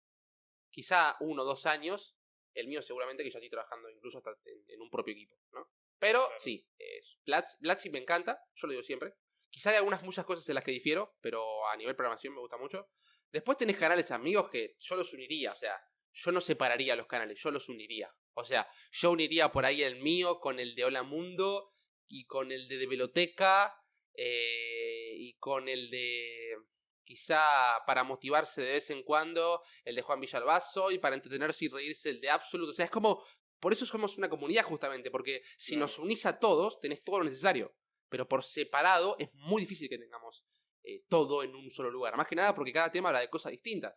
quizá 0.69 1.15
uno 1.21 1.43
o 1.43 1.45
dos 1.45 1.65
años, 1.65 2.15
el 2.53 2.67
mío 2.67 2.81
seguramente 2.81 3.23
que 3.23 3.29
ya 3.31 3.39
estoy 3.39 3.49
trabajando 3.49 3.89
incluso 3.89 4.17
hasta 4.17 4.31
en, 4.45 4.63
en 4.67 4.81
un 4.81 4.89
propio 4.89 5.13
equipo, 5.13 5.37
¿no? 5.53 5.69
Pero 5.97 6.25
Claro. 6.25 6.41
sí, 6.41 6.65
es, 6.77 7.19
Platzi, 7.23 7.57
Platzi 7.59 7.89
me 7.89 7.99
encanta, 7.99 8.41
yo 8.55 8.67
lo 8.67 8.71
digo 8.71 8.83
siempre. 8.83 9.13
Quizá 9.49 9.71
hay 9.71 9.77
algunas 9.77 10.03
muchas 10.03 10.25
cosas 10.25 10.47
en 10.47 10.55
las 10.55 10.63
que 10.63 10.71
difiero, 10.71 11.17
pero 11.21 11.67
a 11.67 11.75
nivel 11.75 11.95
programación 11.95 12.33
me 12.33 12.39
gusta 12.39 12.57
mucho. 12.57 12.89
Después 13.31 13.57
tenés 13.57 13.77
canales 13.77 14.09
amigos 14.11 14.49
que 14.49 14.75
yo 14.79 14.95
los 14.95 15.13
uniría, 15.13 15.51
o 15.53 15.55
sea, 15.55 15.79
yo 16.13 16.31
no 16.31 16.41
separaría 16.41 16.95
los 16.95 17.07
canales, 17.07 17.39
yo 17.41 17.51
los 17.51 17.67
uniría. 17.69 18.13
O 18.33 18.43
sea, 18.43 18.69
yo 18.91 19.11
uniría 19.11 19.51
por 19.51 19.65
ahí 19.65 19.83
el 19.83 20.01
mío 20.01 20.39
con 20.39 20.59
el 20.59 20.75
de 20.75 20.85
Hola 20.85 21.03
Mundo 21.03 21.73
y 22.09 22.25
con 22.25 22.51
el 22.51 22.67
de 22.67 22.77
de 22.77 22.87
Biblioteca 22.87 23.73
eh, 24.13 25.13
y 25.15 25.35
con 25.37 25.69
el 25.69 25.89
de 25.89 26.57
quizá 27.03 27.83
para 27.87 28.03
motivarse 28.03 28.61
de 28.61 28.73
vez 28.73 28.89
en 28.89 29.03
cuando 29.03 29.63
el 29.83 29.95
de 29.95 30.01
Juan 30.01 30.19
Villalbazo 30.19 30.91
y 30.91 30.99
para 30.99 31.15
entretenerse 31.15 31.65
y 31.65 31.69
reírse 31.69 32.09
el 32.09 32.21
de 32.21 32.29
Absolute. 32.29 32.69
O 32.69 32.73
sea, 32.73 32.85
es 32.85 32.91
como, 32.91 33.23
por 33.59 33.73
eso 33.73 33.85
somos 33.85 34.17
una 34.17 34.29
comunidad 34.29 34.63
justamente, 34.63 35.09
porque 35.09 35.41
si 35.57 35.71
Claro. 35.71 35.81
nos 35.81 35.99
unís 35.99 36.25
a 36.25 36.37
todos 36.37 36.79
tenés 36.79 37.03
todo 37.03 37.19
lo 37.19 37.23
necesario, 37.25 37.73
pero 38.09 38.27
por 38.27 38.43
separado 38.43 39.15
es 39.17 39.33
muy 39.33 39.61
difícil 39.61 39.89
que 39.89 39.97
tengamos 39.97 40.45
eh, 40.83 41.03
todo 41.09 41.43
en 41.43 41.55
un 41.55 41.69
solo 41.71 41.89
lugar. 41.89 42.15
Más 42.15 42.27
que 42.27 42.35
nada 42.35 42.53
porque 42.53 42.73
cada 42.73 42.91
tema 42.91 43.09
habla 43.09 43.21
de 43.21 43.29
cosas 43.29 43.51
distintas. 43.51 43.95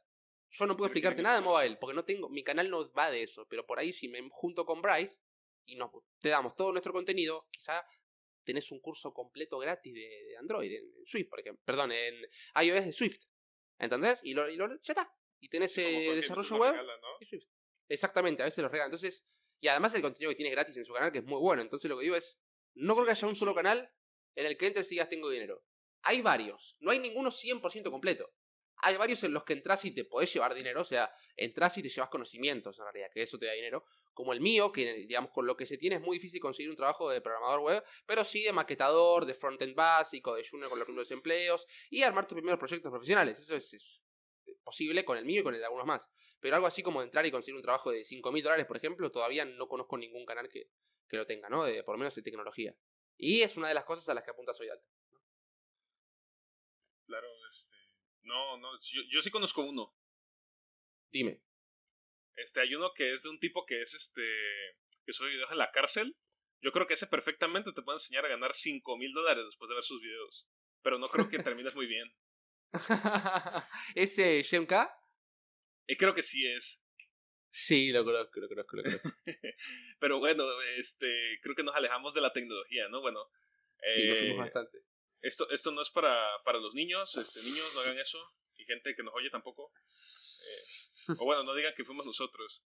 Yo 0.51 0.67
no 0.67 0.77
puedo 0.77 0.89
explicarte 0.89 1.23
nada 1.23 1.37
de 1.37 1.43
mobile, 1.43 1.77
porque 1.77 1.95
no 1.95 2.05
tengo, 2.05 2.29
mi 2.29 2.45
canal 2.45 2.69
no 2.69 2.91
va 2.93 3.11
de 3.11 3.23
eso, 3.23 3.47
pero 3.49 3.67
por 3.67 3.79
ahí 3.79 3.93
si 3.93 4.09
me 4.09 4.27
junto 4.31 4.67
con 4.67 4.83
Bryce 4.83 5.19
y 5.65 5.77
nos 5.77 5.91
te 6.19 6.29
damos 6.29 6.55
todo 6.55 6.73
nuestro 6.73 6.93
contenido, 6.93 7.47
quizá 7.51 7.87
tenés 8.45 8.71
un 8.73 8.81
curso 8.81 9.13
completo 9.13 9.59
gratis 9.59 9.93
de, 9.95 10.01
de 10.01 10.37
Android, 10.37 10.71
en, 10.73 10.85
en 10.99 11.07
Swift, 11.07 11.29
por 11.29 11.41
ejemplo, 11.41 11.63
perdón, 11.65 11.93
en 11.93 12.15
iOS 12.63 12.85
de 12.87 12.93
Swift, 12.93 13.25
¿entendés? 13.79 14.21
Y, 14.23 14.35
lo, 14.35 14.49
y 14.51 14.57
lo- 14.57 14.69
ya 14.83 14.93
está, 14.93 15.13
y 15.41 15.49
tenés 15.49 15.77
eh, 15.79 15.83
desarrollo 16.17 16.57
web 16.57 16.71
regala, 16.73 16.97
¿no? 17.01 17.09
y 17.21 17.25
Swift. 17.27 17.47
Exactamente, 17.89 18.43
a 18.43 18.47
veces 18.47 18.63
los 18.63 18.71
regalan, 18.73 18.89
entonces, 18.91 19.25
y 19.61 19.69
además 19.69 19.95
el 19.95 20.03
contenido 20.03 20.31
que 20.31 20.37
tiene 20.37 20.51
gratis 20.51 20.77
en 20.77 20.85
su 20.85 20.93
canal, 20.93 21.13
que 21.13 21.19
es 21.19 21.25
muy 21.25 21.39
bueno, 21.41 21.63
entonces 21.63 21.89
lo 21.89 21.97
que 21.99 22.05
digo 22.05 22.17
es, 22.17 22.41
no 22.75 22.95
creo 22.95 23.05
que 23.07 23.13
haya 23.13 23.29
un 23.29 23.35
solo 23.35 23.55
canal 23.55 23.91
en 24.35 24.47
el 24.47 24.57
que 24.57 24.67
entres 24.67 24.87
y 24.91 24.95
digas 24.95 25.09
tengo 25.09 25.29
dinero. 25.31 25.63
Hay 26.03 26.21
varios, 26.23 26.77
no 26.81 26.91
hay 26.91 26.99
ninguno 26.99 27.31
100% 27.31 27.91
completo. 27.91 28.33
Hay 28.85 28.97
varios 28.97 29.23
en 29.23 29.33
los 29.33 29.45
que 29.45 29.53
entras 29.53 29.85
y 29.85 29.93
te 29.93 30.05
podés 30.05 30.33
llevar 30.35 30.55
dinero, 30.55 30.81
o 30.81 30.85
sea, 30.85 31.15
entras 31.37 31.79
y 31.79 31.83
te 31.83 31.89
llevas 31.89 32.11
conocimientos 32.11 32.77
en 32.79 32.85
realidad, 32.85 33.11
que 33.15 33.23
eso 33.23 33.39
te 33.39 33.47
da 33.47 33.53
dinero. 33.53 33.85
Como 34.13 34.33
el 34.33 34.41
mío, 34.41 34.73
que 34.73 34.93
digamos 35.07 35.31
con 35.31 35.47
lo 35.47 35.57
que 35.57 35.67
se 35.67 35.79
tiene 35.79 35.97
es 35.97 36.03
muy 36.03 36.17
difícil 36.17 36.41
conseguir 36.41 36.69
un 36.69 36.77
trabajo 36.77 37.09
de 37.09 37.21
programador 37.21 37.61
web, 37.61 37.85
pero 38.07 38.25
sí 38.25 38.43
de 38.43 38.53
maquetador, 38.53 39.25
de 39.25 39.35
frontend 39.35 39.77
básico, 39.77 40.35
de 40.35 40.47
junior 40.47 40.69
con 40.69 40.81
los 40.81 40.87
primeros 40.87 41.11
empleos 41.13 41.67
y 41.91 42.03
armar 42.03 42.27
tus 42.27 42.37
primeros 42.37 42.59
proyectos 42.59 42.91
profesionales. 42.91 43.39
Eso 43.39 43.55
es, 43.55 44.01
posible 44.65 45.05
con 45.05 45.17
el 45.17 45.25
mío 45.25 45.41
y 45.41 45.45
con 45.45 45.55
el 45.55 45.61
de 45.61 45.67
algunos 45.67 45.87
más. 45.87 46.03
Pero 46.41 46.57
algo 46.57 46.67
así 46.67 46.83
como 46.83 47.03
entrar 47.03 47.25
y 47.25 47.31
conseguir 47.31 47.57
un 47.57 47.63
trabajo 47.63 47.91
de 47.93 48.05
5 48.05 48.33
mil 48.33 48.43
dólares, 48.43 48.67
por 48.67 48.77
ejemplo, 48.77 49.11
todavía 49.11 49.45
no 49.45 49.69
conozco 49.69 49.97
ningún 49.97 50.27
canal 50.27 50.49
que, 50.49 50.71
que 51.09 51.17
lo 51.17 51.27
tenga, 51.27 51.49
¿no? 51.49 51.65
De, 51.65 51.85
por 51.85 51.95
lo 51.95 51.99
menos 51.99 52.15
de 52.15 52.23
tecnología. 52.23 52.75
Y 53.17 53.43
es 53.43 53.57
una 53.57 53.69
de 53.69 53.75
las 53.75 53.85
cosas 53.85 54.09
a 54.09 54.15
las 54.15 54.25
que 54.25 54.33
apunta 54.33 54.53
Soy 54.53 54.69
Alto. 54.69 54.87
Claro, 57.07 57.29
este. 57.49 57.82
No, 58.23 58.57
no, 58.59 58.71
yo, 58.81 59.23
sí 59.23 59.31
conozco 59.31 59.63
uno. 59.63 59.95
Dime. 61.11 61.43
Este, 62.37 62.61
hay 62.61 62.75
uno 62.75 62.93
que 62.95 63.13
es 63.13 63.23
de 63.23 63.31
un 63.31 63.39
tipo 63.39 63.67
que 63.67 63.83
es 63.83 63.95
este. 63.95 64.23
que 65.05 65.13
sube 65.13 65.31
videos 65.31 65.51
en 65.51 65.59
la 65.59 65.71
cárcel. 65.71 66.17
Yo 66.61 66.73
creo 66.73 66.87
que 66.87 66.95
ese 66.95 67.07
perfectamente 67.07 67.73
te 67.73 67.83
puede 67.83 67.97
enseñar 67.97 68.25
a 68.25 68.29
ganar 68.29 68.55
5 68.55 68.97
mil 68.97 69.13
dólares 69.13 69.45
después 69.47 69.69
de 69.69 69.75
ver 69.75 69.85
sus 69.85 70.01
videos. 70.01 70.49
Pero 70.83 70.99
no 70.99 71.09
creo 71.09 71.29
que 71.29 71.39
termines 71.43 71.75
muy 71.75 71.87
bien. 71.87 72.15
¿Ese 73.95 74.43
Shemka? 74.43 74.97
Eh, 75.87 75.97
creo 75.97 76.15
que 76.15 76.23
sí 76.23 76.47
es. 76.47 76.83
Sí, 77.51 77.91
lo 77.91 78.05
conozco, 78.05 78.41
lo 78.41 78.49
conozco, 78.49 78.77
lo 78.77 78.83
conozco. 78.85 79.11
Pero 80.01 80.19
bueno, 80.21 80.45
este, 80.79 81.39
creo 81.43 81.55
que 81.55 81.63
nos 81.63 81.75
alejamos 81.75 82.15
de 82.15 82.23
la 82.23 82.33
tecnología, 82.33 82.89
¿no? 82.89 83.03
Bueno. 83.03 83.29
sí, 83.91 84.05
lo 84.05 84.17
fuimos 84.17 84.37
eh, 84.37 84.41
bastante. 84.41 84.79
Esto, 85.23 85.49
esto 85.51 85.71
no 85.71 85.83
es 85.83 85.91
para, 85.91 86.27
para 86.45 86.59
los 86.59 86.75
niños, 86.75 87.17
este, 87.17 87.43
niños 87.43 87.71
no 87.75 87.81
hagan 87.81 87.99
eso, 87.99 88.19
y 88.57 88.65
gente 88.65 88.95
que 88.95 89.03
nos 89.03 89.15
oye 89.15 89.31
tampoco. 89.31 89.73
Eh, 90.45 91.15
o 91.19 91.25
bueno, 91.25 91.45
no 91.45 91.55
digan 91.55 91.75
que 91.77 91.85
fuimos 91.85 92.05
nosotros. 92.05 92.65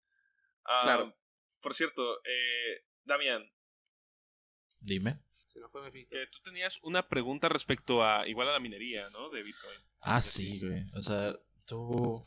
Ah, 0.64 0.82
claro. 0.84 1.16
Por 1.62 1.76
cierto, 1.76 2.22
eh, 2.26 2.86
Damián. 3.03 3.51
Dime. 4.80 5.20
Eh, 6.12 6.28
tú 6.32 6.39
tenías 6.43 6.80
una 6.84 7.08
pregunta 7.08 7.49
respecto 7.49 8.03
a, 8.03 8.28
igual 8.28 8.49
a 8.49 8.53
la 8.53 8.60
minería, 8.60 9.10
¿no? 9.10 9.30
De 9.30 9.41
Bitcoin. 9.41 9.80
Ah, 10.01 10.22
sí, 10.22 10.60
güey. 10.60 10.82
O 10.95 11.01
sea, 11.01 11.34
tú... 11.66 12.24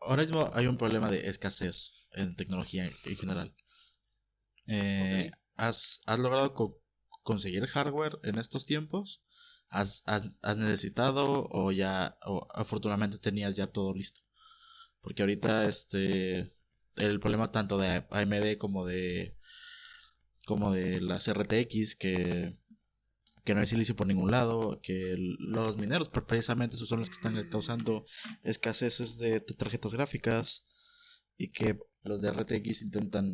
Ahora 0.00 0.22
mismo 0.22 0.50
hay 0.54 0.66
un 0.66 0.78
problema 0.78 1.10
de 1.10 1.28
escasez 1.28 2.06
en 2.12 2.36
tecnología 2.36 2.84
en 2.84 3.16
general. 3.16 3.54
Eh, 4.68 5.30
¿has, 5.56 6.02
¿Has 6.06 6.18
logrado 6.18 6.54
conseguir 7.28 7.66
hardware 7.66 8.18
en 8.22 8.38
estos 8.38 8.64
tiempos? 8.64 9.20
¿Has, 9.68 10.02
has, 10.06 10.56
necesitado 10.56 11.46
o 11.50 11.72
ya, 11.72 12.16
o 12.24 12.48
afortunadamente 12.54 13.18
tenías 13.18 13.54
ya 13.54 13.66
todo 13.66 13.92
listo? 13.92 14.22
Porque 15.02 15.22
ahorita 15.22 15.68
este, 15.68 16.54
el 16.96 17.20
problema 17.20 17.52
tanto 17.52 17.76
de 17.76 18.06
AMD 18.10 18.56
como 18.56 18.86
de, 18.86 19.36
como 20.46 20.72
de 20.72 21.02
las 21.02 21.30
RTX 21.30 21.96
que, 21.96 22.56
que 23.44 23.54
no 23.54 23.60
hay 23.60 23.66
silicio 23.66 23.94
por 23.94 24.06
ningún 24.06 24.30
lado, 24.30 24.80
que 24.82 25.14
los 25.38 25.76
mineros 25.76 26.08
precisamente 26.08 26.76
esos 26.76 26.88
son 26.88 27.00
los 27.00 27.10
que 27.10 27.18
están 27.20 27.36
causando 27.50 28.06
escaseces 28.42 29.18
de 29.18 29.40
tarjetas 29.40 29.92
gráficas 29.92 30.64
y 31.36 31.52
que 31.52 31.78
los 32.04 32.22
de 32.22 32.30
RTX 32.30 32.80
intentan 32.80 33.28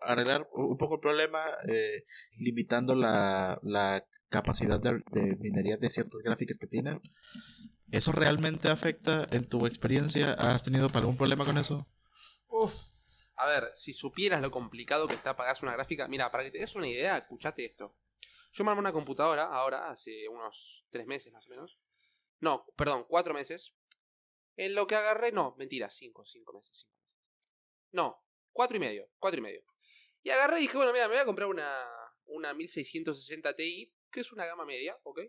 arreglar 0.00 0.48
un 0.52 0.76
poco 0.76 0.96
el 0.96 1.00
problema 1.00 1.42
eh, 1.68 2.04
limitando 2.38 2.94
la, 2.94 3.58
la 3.62 4.06
capacidad 4.28 4.80
de, 4.80 5.36
minería 5.38 5.76
de 5.76 5.90
ciertas 5.90 6.22
gráficas 6.22 6.58
que 6.58 6.66
tienen. 6.66 7.00
¿Eso 7.90 8.12
realmente 8.12 8.68
afecta 8.68 9.26
en 9.30 9.48
tu 9.48 9.66
experiencia? 9.66 10.32
¿Has 10.32 10.64
tenido 10.64 10.90
algún 10.92 11.16
problema 11.16 11.44
con 11.44 11.58
eso? 11.58 11.86
Uf. 12.48 12.74
A 13.38 13.46
ver, 13.46 13.70
si 13.74 13.92
supieras 13.92 14.40
lo 14.40 14.50
complicado 14.50 15.06
que 15.06 15.14
está 15.14 15.36
pagarse 15.36 15.64
una 15.64 15.74
gráfica. 15.74 16.08
Mira, 16.08 16.30
para 16.30 16.44
que 16.44 16.50
te 16.50 16.58
des 16.58 16.74
una 16.74 16.88
idea, 16.88 17.18
escuchate 17.18 17.66
esto. 17.66 17.94
Yo 18.52 18.64
me 18.64 18.70
armé 18.70 18.80
una 18.80 18.92
computadora 18.92 19.44
ahora, 19.44 19.90
hace 19.90 20.26
unos 20.28 20.86
tres 20.90 21.06
meses 21.06 21.32
más 21.32 21.46
o 21.46 21.50
menos. 21.50 21.78
No, 22.40 22.64
perdón, 22.76 23.04
cuatro 23.08 23.34
meses. 23.34 23.74
En 24.56 24.74
lo 24.74 24.86
que 24.86 24.96
agarré, 24.96 25.32
no, 25.32 25.54
mentira, 25.58 25.90
cinco, 25.90 26.24
cinco 26.24 26.54
meses, 26.54 26.78
cinco 26.78 26.96
meses. 26.96 27.52
No, 27.92 28.24
cuatro 28.52 28.78
y 28.78 28.80
medio, 28.80 29.10
cuatro 29.18 29.38
y 29.38 29.42
medio. 29.42 29.62
Y 30.26 30.30
agarré 30.30 30.58
y 30.58 30.62
dije, 30.62 30.76
bueno, 30.76 30.92
mira, 30.92 31.06
me 31.06 31.14
voy 31.14 31.22
a 31.22 31.24
comprar 31.24 31.46
una, 31.46 31.88
una 32.24 32.52
1660 32.52 33.54
Ti, 33.54 33.94
que 34.10 34.18
es 34.18 34.32
una 34.32 34.44
gama 34.44 34.64
media, 34.64 34.98
¿ok? 35.04 35.20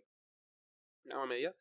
Una 1.03 1.15
gama 1.17 1.27
media. 1.27 1.55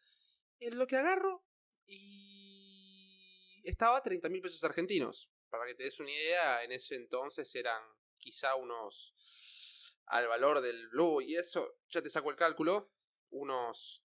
En 0.59 0.79
lo 0.79 0.87
que 0.87 0.97
agarro 0.97 1.45
y 1.87 3.61
estaba 3.63 3.99
a 3.99 4.03
30 4.03 4.31
mil 4.31 4.41
pesos 4.41 4.65
argentinos. 4.65 5.29
Para 5.51 5.67
que 5.67 5.75
te 5.75 5.83
des 5.83 6.01
una 6.01 6.13
idea, 6.13 6.65
en 6.65 6.73
ese 6.73 6.95
entonces 6.95 7.55
eran 7.55 7.83
quizá 8.17 8.55
unos, 8.55 9.99
al 10.07 10.27
valor 10.29 10.63
del 10.63 10.89
Blue 10.89 11.21
y 11.21 11.37
eso, 11.37 11.77
ya 11.91 12.01
te 12.01 12.09
saco 12.09 12.31
el 12.31 12.37
cálculo, 12.37 12.91
unos, 13.29 14.03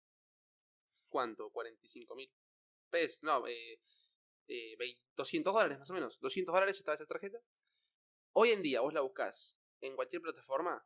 ¿cuánto? 1.09 1.49
45 1.49 2.15
mil 2.15 2.31
pesos, 2.89 3.21
no, 3.23 3.45
eh, 3.45 3.81
200 5.17 5.51
eh, 5.51 5.53
dólares 5.53 5.79
más 5.79 5.89
o 5.89 5.93
menos. 5.93 6.17
200 6.21 6.53
dólares 6.53 6.77
estaba 6.77 6.95
esa 6.95 7.05
tarjeta. 7.05 7.39
Hoy 8.39 8.51
en 8.51 8.61
día 8.61 8.81
vos 8.81 8.93
la 8.93 9.01
buscas 9.01 9.57
en 9.81 9.95
cualquier 9.95 10.21
plataforma 10.21 10.85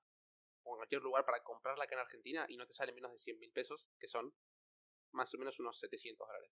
o 0.64 0.74
en 0.74 0.78
cualquier 0.78 1.02
lugar 1.02 1.26
para 1.26 1.44
comprarla 1.44 1.84
acá 1.84 1.96
en 1.96 2.00
Argentina 2.00 2.46
y 2.48 2.56
no 2.56 2.66
te 2.66 2.72
sale 2.72 2.94
menos 2.94 3.12
de 3.12 3.20
100 3.20 3.40
mil 3.40 3.52
pesos, 3.52 3.90
que 4.00 4.08
son 4.08 4.34
más 5.12 5.34
o 5.34 5.38
menos 5.38 5.60
unos 5.60 5.78
700 5.78 6.26
dólares. 6.26 6.50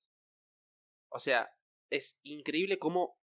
O 1.07 1.17
sea, 1.19 1.49
es 1.89 2.19
increíble 2.23 2.79
cómo 2.79 3.17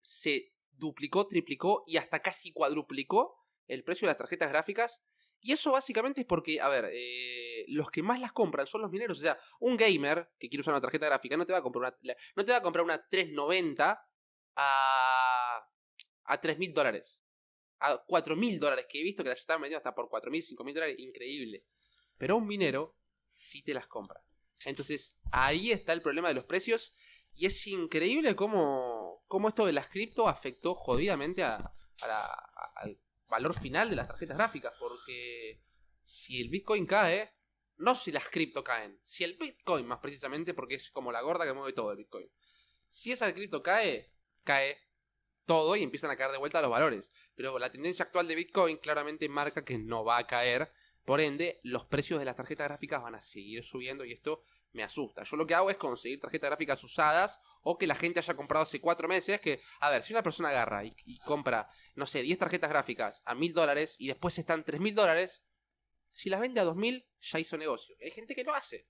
se 0.00 0.54
duplicó, 0.70 1.26
triplicó 1.26 1.84
y 1.86 1.98
hasta 1.98 2.22
casi 2.22 2.50
cuadruplicó 2.54 3.36
el 3.66 3.84
precio 3.84 4.06
de 4.06 4.12
las 4.12 4.18
tarjetas 4.18 4.48
gráficas. 4.48 5.04
Y 5.42 5.52
eso 5.52 5.72
básicamente 5.72 6.22
es 6.22 6.26
porque, 6.26 6.62
a 6.62 6.68
ver, 6.70 6.88
eh, 6.90 7.66
los 7.68 7.90
que 7.90 8.02
más 8.02 8.20
las 8.20 8.32
compran 8.32 8.66
son 8.66 8.80
los 8.80 8.90
mineros. 8.90 9.18
O 9.18 9.20
sea, 9.20 9.38
un 9.60 9.76
gamer 9.76 10.30
que 10.38 10.48
quiere 10.48 10.62
usar 10.62 10.72
una 10.72 10.80
tarjeta 10.80 11.04
gráfica 11.04 11.36
no 11.36 11.44
te 11.44 11.52
va 11.52 11.58
a 11.58 11.62
comprar 11.62 11.94
una, 12.00 12.16
no 12.36 12.44
te 12.46 12.52
va 12.52 12.56
a 12.56 12.62
comprar 12.62 12.86
una 12.86 13.06
390 13.06 14.02
a, 14.56 15.68
a 16.24 16.40
3.000 16.40 16.72
dólares 16.72 17.17
a 17.80 18.02
4 18.06 18.36
mil 18.36 18.58
dólares, 18.58 18.86
que 18.88 19.00
he 19.00 19.04
visto 19.04 19.22
que 19.22 19.28
las 19.28 19.40
estaban 19.40 19.62
vendiendo 19.62 19.78
hasta 19.78 19.94
por 19.94 20.08
4 20.08 20.30
mil, 20.30 20.42
5 20.42 20.64
mil 20.64 20.74
dólares, 20.74 20.96
increíble. 20.98 21.64
Pero 22.16 22.36
un 22.36 22.46
minero 22.46 22.96
sí 23.28 23.62
te 23.62 23.74
las 23.74 23.86
compra. 23.86 24.22
Entonces, 24.64 25.16
ahí 25.30 25.70
está 25.70 25.92
el 25.92 26.02
problema 26.02 26.28
de 26.28 26.34
los 26.34 26.46
precios. 26.46 26.96
Y 27.34 27.46
es 27.46 27.66
increíble 27.66 28.34
cómo, 28.34 29.22
cómo 29.28 29.48
esto 29.48 29.64
de 29.64 29.72
las 29.72 29.88
cripto 29.88 30.28
afectó 30.28 30.74
jodidamente 30.74 31.44
al 31.44 31.68
valor 33.28 33.58
final 33.58 33.90
de 33.90 33.96
las 33.96 34.08
tarjetas 34.08 34.36
gráficas. 34.36 34.74
Porque 34.78 35.62
si 36.04 36.40
el 36.40 36.48
Bitcoin 36.48 36.84
cae, 36.86 37.30
no 37.76 37.94
si 37.94 38.10
las 38.10 38.28
cripto 38.28 38.64
caen, 38.64 38.98
si 39.04 39.22
el 39.22 39.36
Bitcoin 39.38 39.86
más 39.86 40.00
precisamente, 40.00 40.52
porque 40.52 40.74
es 40.74 40.90
como 40.90 41.12
la 41.12 41.20
gorda 41.20 41.44
que 41.44 41.52
mueve 41.52 41.72
todo 41.72 41.92
el 41.92 41.98
Bitcoin. 41.98 42.28
Si 42.90 43.12
esa 43.12 43.32
cripto 43.32 43.62
cae, 43.62 44.12
cae 44.42 44.76
todo 45.44 45.76
y 45.76 45.82
empiezan 45.82 46.10
a 46.10 46.16
caer 46.16 46.32
de 46.32 46.38
vuelta 46.38 46.60
los 46.60 46.70
valores. 46.70 47.08
Pero 47.38 47.56
la 47.56 47.70
tendencia 47.70 48.04
actual 48.04 48.26
de 48.26 48.34
Bitcoin 48.34 48.78
claramente 48.78 49.28
marca 49.28 49.64
que 49.64 49.78
no 49.78 50.04
va 50.04 50.18
a 50.18 50.26
caer. 50.26 50.72
Por 51.04 51.20
ende, 51.20 51.60
los 51.62 51.84
precios 51.84 52.18
de 52.18 52.24
las 52.24 52.34
tarjetas 52.34 52.66
gráficas 52.66 53.00
van 53.00 53.14
a 53.14 53.20
seguir 53.20 53.62
subiendo 53.62 54.04
y 54.04 54.12
esto 54.12 54.42
me 54.72 54.82
asusta. 54.82 55.22
Yo 55.22 55.36
lo 55.36 55.46
que 55.46 55.54
hago 55.54 55.70
es 55.70 55.76
conseguir 55.76 56.18
tarjetas 56.18 56.50
gráficas 56.50 56.82
usadas 56.82 57.40
o 57.62 57.78
que 57.78 57.86
la 57.86 57.94
gente 57.94 58.18
haya 58.18 58.34
comprado 58.34 58.64
hace 58.64 58.80
cuatro 58.80 59.06
meses. 59.06 59.40
Que, 59.40 59.60
a 59.78 59.88
ver, 59.88 60.02
si 60.02 60.12
una 60.12 60.24
persona 60.24 60.48
agarra 60.48 60.84
y, 60.84 61.18
compra, 61.20 61.70
no 61.94 62.06
sé, 62.06 62.22
10 62.22 62.38
tarjetas 62.40 62.70
gráficas 62.70 63.22
a 63.24 63.36
mil 63.36 63.52
dólares 63.52 63.94
y 64.00 64.08
después 64.08 64.36
están 64.36 64.64
tres 64.64 64.80
mil 64.80 64.96
dólares, 64.96 65.44
si 66.10 66.30
las 66.30 66.40
vende 66.40 66.60
a 66.60 66.64
dos 66.64 66.74
mil, 66.74 67.06
ya 67.20 67.38
hizo 67.38 67.56
negocio. 67.56 67.94
Hay 68.02 68.10
gente 68.10 68.34
que 68.34 68.42
lo 68.42 68.52
hace. 68.52 68.88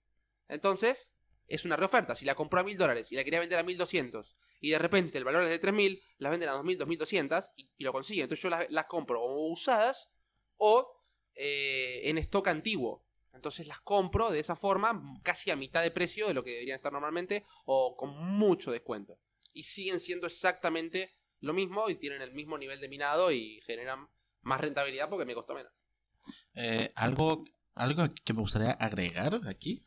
Entonces, 0.49 1.13
es 1.49 1.67
una 1.67 1.77
reoferta. 1.77 2.15
Si 2.15 2.25
la 2.25 2.35
compró 2.35 2.61
a 2.61 2.65
mil 2.65 2.79
dólares 2.79 3.13
y 3.13 3.17
la 3.17 3.25
quería 3.25 3.41
vender 3.41 3.59
a 3.59 3.63
mil 3.63 3.77
doscientos 3.77 4.39
y 4.61 4.71
de 4.71 4.79
repente 4.79 5.19
el 5.19 5.25
valor 5.25 5.45
es 5.45 5.51
de 5.51 5.61
3.000, 5.61 6.03
las 6.19 6.31
venden 6.31 6.49
a 6.49 6.55
2.000, 6.55 6.79
2.200 6.79 7.53
y, 7.57 7.71
y 7.77 7.85
lo 7.85 7.93
consiguen. 7.93 8.25
Entonces 8.25 8.43
yo 8.43 8.51
las, 8.51 8.87
compro 8.87 9.23
o 9.23 9.51
usadas 9.51 10.09
o 10.57 11.03
eh, 11.35 12.01
en 12.05 12.19
stock 12.19 12.49
antiguo. 12.49 13.05
Entonces 13.33 13.69
las 13.69 13.81
compro 13.81 14.31
de 14.31 14.41
esa 14.41 14.57
forma, 14.57 15.01
casi 15.23 15.51
a 15.51 15.57
mitad 15.57 15.83
de 15.83 15.93
precio 15.93 16.27
de 16.27 16.35
lo 16.35 16.43
que 16.43 16.51
deberían 16.51 16.77
estar 16.77 16.93
normalmente 16.93 17.45
o 17.67 17.97
con 17.97 18.17
mucho 18.17 18.73
descuento. 18.73 19.21
Y 19.55 19.63
siguen 19.63 20.01
siendo 20.01 20.27
exactamente 20.27 21.15
lo 21.41 21.53
mismo 21.53 21.89
y 21.89 21.95
tienen 21.95 22.21
el 22.21 22.33
mismo 22.33 22.59
nivel 22.59 22.81
de 22.81 22.89
minado 22.89 23.31
y 23.31 23.61
generan 23.65 24.09
más 24.43 24.61
rentabilidad 24.61 25.09
porque 25.09 25.25
me 25.25 25.35
costó 25.35 25.55
menos. 25.55 25.73
Eh, 26.55 26.91
algo, 26.97 27.45
algo 27.75 28.09
que 28.25 28.33
me 28.33 28.41
gustaría 28.41 28.73
agregar 28.73 29.41
aquí, 29.47 29.87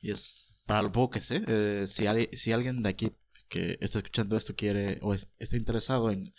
es 0.00 0.62
para 0.64 0.82
lo 0.82 0.92
poco 0.92 1.10
que 1.10 1.20
sé, 1.20 1.42
eh, 1.48 1.86
si, 1.88 2.06
si 2.36 2.52
alguien 2.52 2.82
de 2.82 2.88
aquí 2.88 3.12
que 3.52 3.76
está 3.80 3.98
escuchando 3.98 4.36
esto 4.36 4.54
quiere 4.56 4.98
o 5.02 5.12
está 5.14 5.56
interesado 5.56 6.10
en 6.10 6.32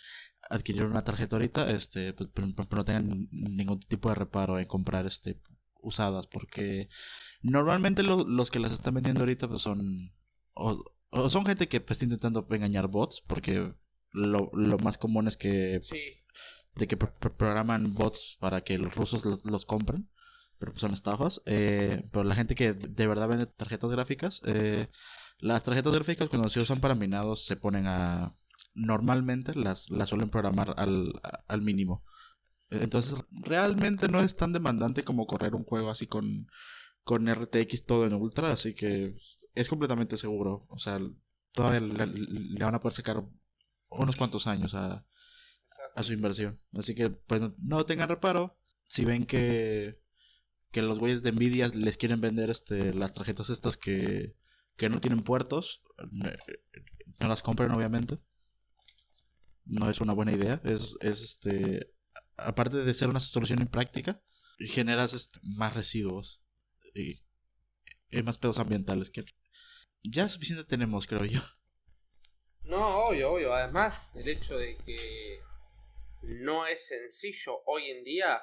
adquirir 0.50 0.84
una 0.84 1.04
tarjeta 1.04 1.36
ahorita, 1.36 1.70
este, 1.70 2.12
pues, 2.12 2.28
no 2.70 2.84
tengan 2.84 3.28
ningún 3.30 3.80
tipo 3.80 4.08
de 4.10 4.16
reparo 4.16 4.58
en 4.58 4.66
comprar 4.66 5.06
este 5.06 5.40
usadas, 5.80 6.26
porque 6.26 6.88
normalmente 7.42 8.02
los 8.02 8.50
que 8.50 8.58
las 8.58 8.72
están 8.72 8.94
vendiendo 8.94 9.20
ahorita 9.20 9.48
pues 9.48 9.62
son 9.62 9.78
o, 10.54 10.82
o 11.10 11.30
son 11.30 11.44
gente 11.46 11.68
que 11.68 11.80
pues, 11.80 11.92
está 11.96 12.04
intentando 12.06 12.46
engañar 12.50 12.88
bots, 12.88 13.22
porque 13.26 13.74
lo, 14.12 14.50
lo 14.54 14.78
más 14.78 14.96
común 14.98 15.28
es 15.28 15.36
que 15.36 15.80
Sí. 15.82 16.02
de 16.76 16.86
que 16.88 16.96
pro- 16.96 17.14
pro- 17.20 17.36
programan 17.36 17.94
bots 17.94 18.36
para 18.40 18.62
que 18.62 18.78
los 18.78 18.94
rusos 18.94 19.24
los, 19.24 19.44
los 19.44 19.64
compren, 19.66 20.08
pero 20.58 20.72
pues 20.72 20.80
son 20.80 20.92
estafas. 20.94 21.42
Eh, 21.46 22.02
pero 22.12 22.24
la 22.24 22.34
gente 22.34 22.54
que 22.54 22.72
de 22.72 23.06
verdad 23.06 23.28
vende 23.28 23.46
tarjetas 23.46 23.90
gráficas, 23.90 24.40
eh, 24.46 24.86
las 25.44 25.62
tarjetas 25.62 25.92
gráficas 25.92 26.30
cuando 26.30 26.48
se 26.48 26.60
usan 26.60 26.80
para 26.80 26.94
minados 26.94 27.44
se 27.44 27.56
ponen 27.56 27.86
a... 27.86 28.34
Normalmente 28.74 29.54
las, 29.54 29.90
las 29.90 30.08
suelen 30.08 30.30
programar 30.30 30.74
al, 30.78 31.20
al 31.46 31.60
mínimo. 31.60 32.02
Entonces 32.70 33.14
realmente 33.42 34.08
no 34.08 34.20
es 34.20 34.36
tan 34.36 34.54
demandante 34.54 35.04
como 35.04 35.26
correr 35.26 35.54
un 35.54 35.64
juego 35.64 35.90
así 35.90 36.06
con, 36.06 36.46
con 37.04 37.32
RTX 37.32 37.84
todo 37.84 38.06
en 38.06 38.14
ultra, 38.14 38.52
así 38.52 38.74
que 38.74 39.16
es 39.54 39.68
completamente 39.68 40.16
seguro. 40.16 40.62
O 40.70 40.78
sea, 40.78 40.98
todavía 41.52 41.80
le, 41.80 42.06
le 42.06 42.64
van 42.64 42.74
a 42.74 42.80
poder 42.80 42.94
sacar 42.94 43.22
unos 43.90 44.16
cuantos 44.16 44.46
años 44.46 44.74
a, 44.74 45.06
a 45.94 46.02
su 46.02 46.14
inversión. 46.14 46.58
Así 46.72 46.94
que, 46.94 47.10
pues, 47.10 47.42
no 47.58 47.84
tengan 47.84 48.08
reparo. 48.08 48.56
Si 48.88 49.04
ven 49.04 49.26
que, 49.26 50.00
que 50.72 50.80
los 50.80 50.98
güeyes 50.98 51.22
de 51.22 51.32
Nvidia 51.32 51.68
les 51.68 51.98
quieren 51.98 52.22
vender 52.22 52.48
este, 52.48 52.94
las 52.94 53.12
tarjetas 53.12 53.50
estas 53.50 53.76
que, 53.76 54.34
que 54.76 54.88
no 54.88 55.00
tienen 55.00 55.22
puertos, 55.22 55.82
no 57.20 57.28
las 57.28 57.42
compren, 57.42 57.70
obviamente. 57.70 58.16
No 59.64 59.88
es 59.88 60.00
una 60.00 60.12
buena 60.12 60.32
idea. 60.32 60.60
Es, 60.64 60.96
es 61.00 61.22
este. 61.22 61.92
Aparte 62.36 62.78
de 62.78 62.94
ser 62.94 63.08
una 63.08 63.20
solución 63.20 63.60
impráctica, 63.60 64.22
generas 64.58 65.14
este, 65.14 65.40
más 65.42 65.74
residuos 65.74 66.42
y, 66.94 67.22
y 68.10 68.22
más 68.22 68.38
pedos 68.38 68.58
ambientales 68.58 69.10
que 69.10 69.24
ya 70.02 70.28
suficiente 70.28 70.64
tenemos, 70.64 71.06
creo 71.06 71.24
yo. 71.24 71.40
No, 72.62 73.06
obvio, 73.06 73.32
obvio. 73.32 73.54
Además, 73.54 74.10
el 74.16 74.28
hecho 74.28 74.58
de 74.58 74.76
que 74.84 75.40
no 76.22 76.66
es 76.66 76.86
sencillo 76.86 77.62
hoy 77.66 77.90
en 77.90 78.04
día 78.04 78.40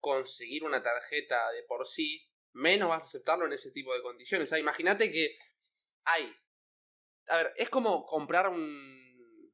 conseguir 0.00 0.64
una 0.64 0.82
tarjeta 0.82 1.50
de 1.52 1.62
por 1.64 1.86
sí, 1.86 2.28
menos 2.56 2.88
vas 2.88 3.02
a 3.02 3.06
aceptarlo 3.06 3.46
en 3.46 3.52
ese 3.52 3.70
tipo 3.70 3.94
de 3.94 4.02
condiciones. 4.02 4.48
O 4.48 4.50
sea, 4.50 4.58
imagínate 4.58 5.12
que 5.12 5.38
hay. 6.04 6.34
A 7.28 7.36
ver, 7.36 7.52
es 7.56 7.68
como 7.68 8.04
comprar 8.04 8.48
un. 8.48 9.52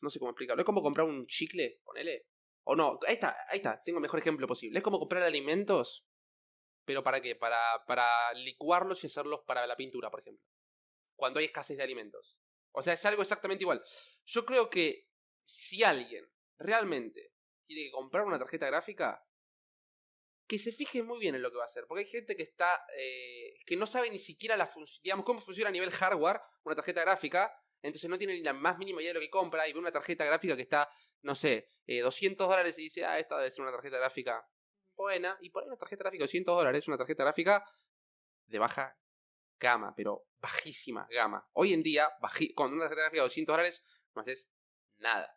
No 0.00 0.10
sé 0.10 0.18
cómo 0.18 0.30
explicarlo. 0.30 0.60
Es 0.60 0.66
como 0.66 0.82
comprar 0.82 1.06
un 1.06 1.26
chicle, 1.26 1.80
ponele. 1.84 2.26
O 2.64 2.76
no, 2.76 2.98
ahí 3.06 3.14
está, 3.14 3.36
ahí 3.48 3.58
está, 3.58 3.82
tengo 3.82 3.98
el 3.98 4.02
mejor 4.02 4.20
ejemplo 4.20 4.46
posible. 4.46 4.78
Es 4.78 4.84
como 4.84 4.98
comprar 4.98 5.22
alimentos, 5.22 6.06
pero 6.84 7.02
¿para 7.02 7.20
qué? 7.20 7.36
Para, 7.36 7.84
para 7.86 8.32
licuarlos 8.34 9.04
y 9.04 9.06
hacerlos 9.06 9.40
para 9.46 9.66
la 9.66 9.76
pintura, 9.76 10.10
por 10.10 10.20
ejemplo. 10.20 10.46
Cuando 11.14 11.40
hay 11.40 11.46
escasez 11.46 11.76
de 11.76 11.82
alimentos. 11.82 12.38
O 12.72 12.82
sea, 12.82 12.94
es 12.94 13.04
algo 13.04 13.22
exactamente 13.22 13.64
igual. 13.64 13.82
Yo 14.24 14.44
creo 14.44 14.68
que 14.68 15.08
si 15.44 15.82
alguien 15.84 16.26
realmente 16.58 17.32
tiene 17.66 17.84
que 17.84 17.92
comprar 17.92 18.24
una 18.24 18.38
tarjeta 18.38 18.66
gráfica, 18.66 19.24
que 20.46 20.58
se 20.58 20.72
fije 20.72 21.02
muy 21.02 21.18
bien 21.18 21.34
en 21.34 21.42
lo 21.42 21.50
que 21.50 21.56
va 21.56 21.64
a 21.64 21.66
hacer. 21.66 21.84
Porque 21.86 22.04
hay 22.04 22.10
gente 22.10 22.36
que 22.36 22.42
está. 22.42 22.84
eh, 22.96 23.54
que 23.66 23.76
no 23.76 23.86
sabe 23.86 24.10
ni 24.10 24.18
siquiera 24.18 24.56
la 24.56 24.70
digamos, 25.02 25.24
cómo 25.24 25.40
funciona 25.40 25.70
a 25.70 25.72
nivel 25.72 25.90
hardware 25.90 26.40
una 26.64 26.76
tarjeta 26.76 27.00
gráfica. 27.02 27.52
Entonces 27.82 28.08
no 28.08 28.18
tiene 28.18 28.34
ni 28.34 28.42
la 28.42 28.52
más 28.52 28.78
mínima 28.78 29.02
idea 29.02 29.10
de 29.12 29.14
lo 29.14 29.20
que 29.20 29.30
compra. 29.30 29.68
Y 29.68 29.72
ve 29.72 29.78
una 29.78 29.92
tarjeta 29.92 30.24
gráfica 30.24 30.56
que 30.56 30.62
está, 30.62 30.88
no 31.22 31.34
sé, 31.34 31.70
eh, 31.86 32.00
200 32.00 32.48
dólares 32.48 32.78
y 32.78 32.82
dice, 32.84 33.04
ah, 33.04 33.18
esta 33.18 33.36
debe 33.36 33.50
ser 33.50 33.62
una 33.62 33.72
tarjeta 33.72 33.98
gráfica 33.98 34.46
buena. 34.96 35.36
Y 35.40 35.50
por 35.50 35.62
ahí 35.62 35.68
una 35.68 35.76
tarjeta 35.76 36.04
gráfica 36.04 36.22
de 36.22 36.26
200 36.26 36.56
dólares, 36.56 36.88
una 36.88 36.96
tarjeta 36.98 37.24
gráfica 37.24 37.64
de 38.46 38.58
baja 38.58 38.96
gama, 39.58 39.94
pero 39.96 40.26
bajísima 40.40 41.06
gama. 41.10 41.46
Hoy 41.52 41.72
en 41.72 41.82
día, 41.82 42.10
con 42.54 42.72
una 42.72 42.84
tarjeta 42.84 43.02
gráfica 43.02 43.22
de 43.22 43.28
200 43.28 43.52
dólares, 43.52 43.84
no 44.14 44.22
haces 44.22 44.50
nada. 44.98 45.36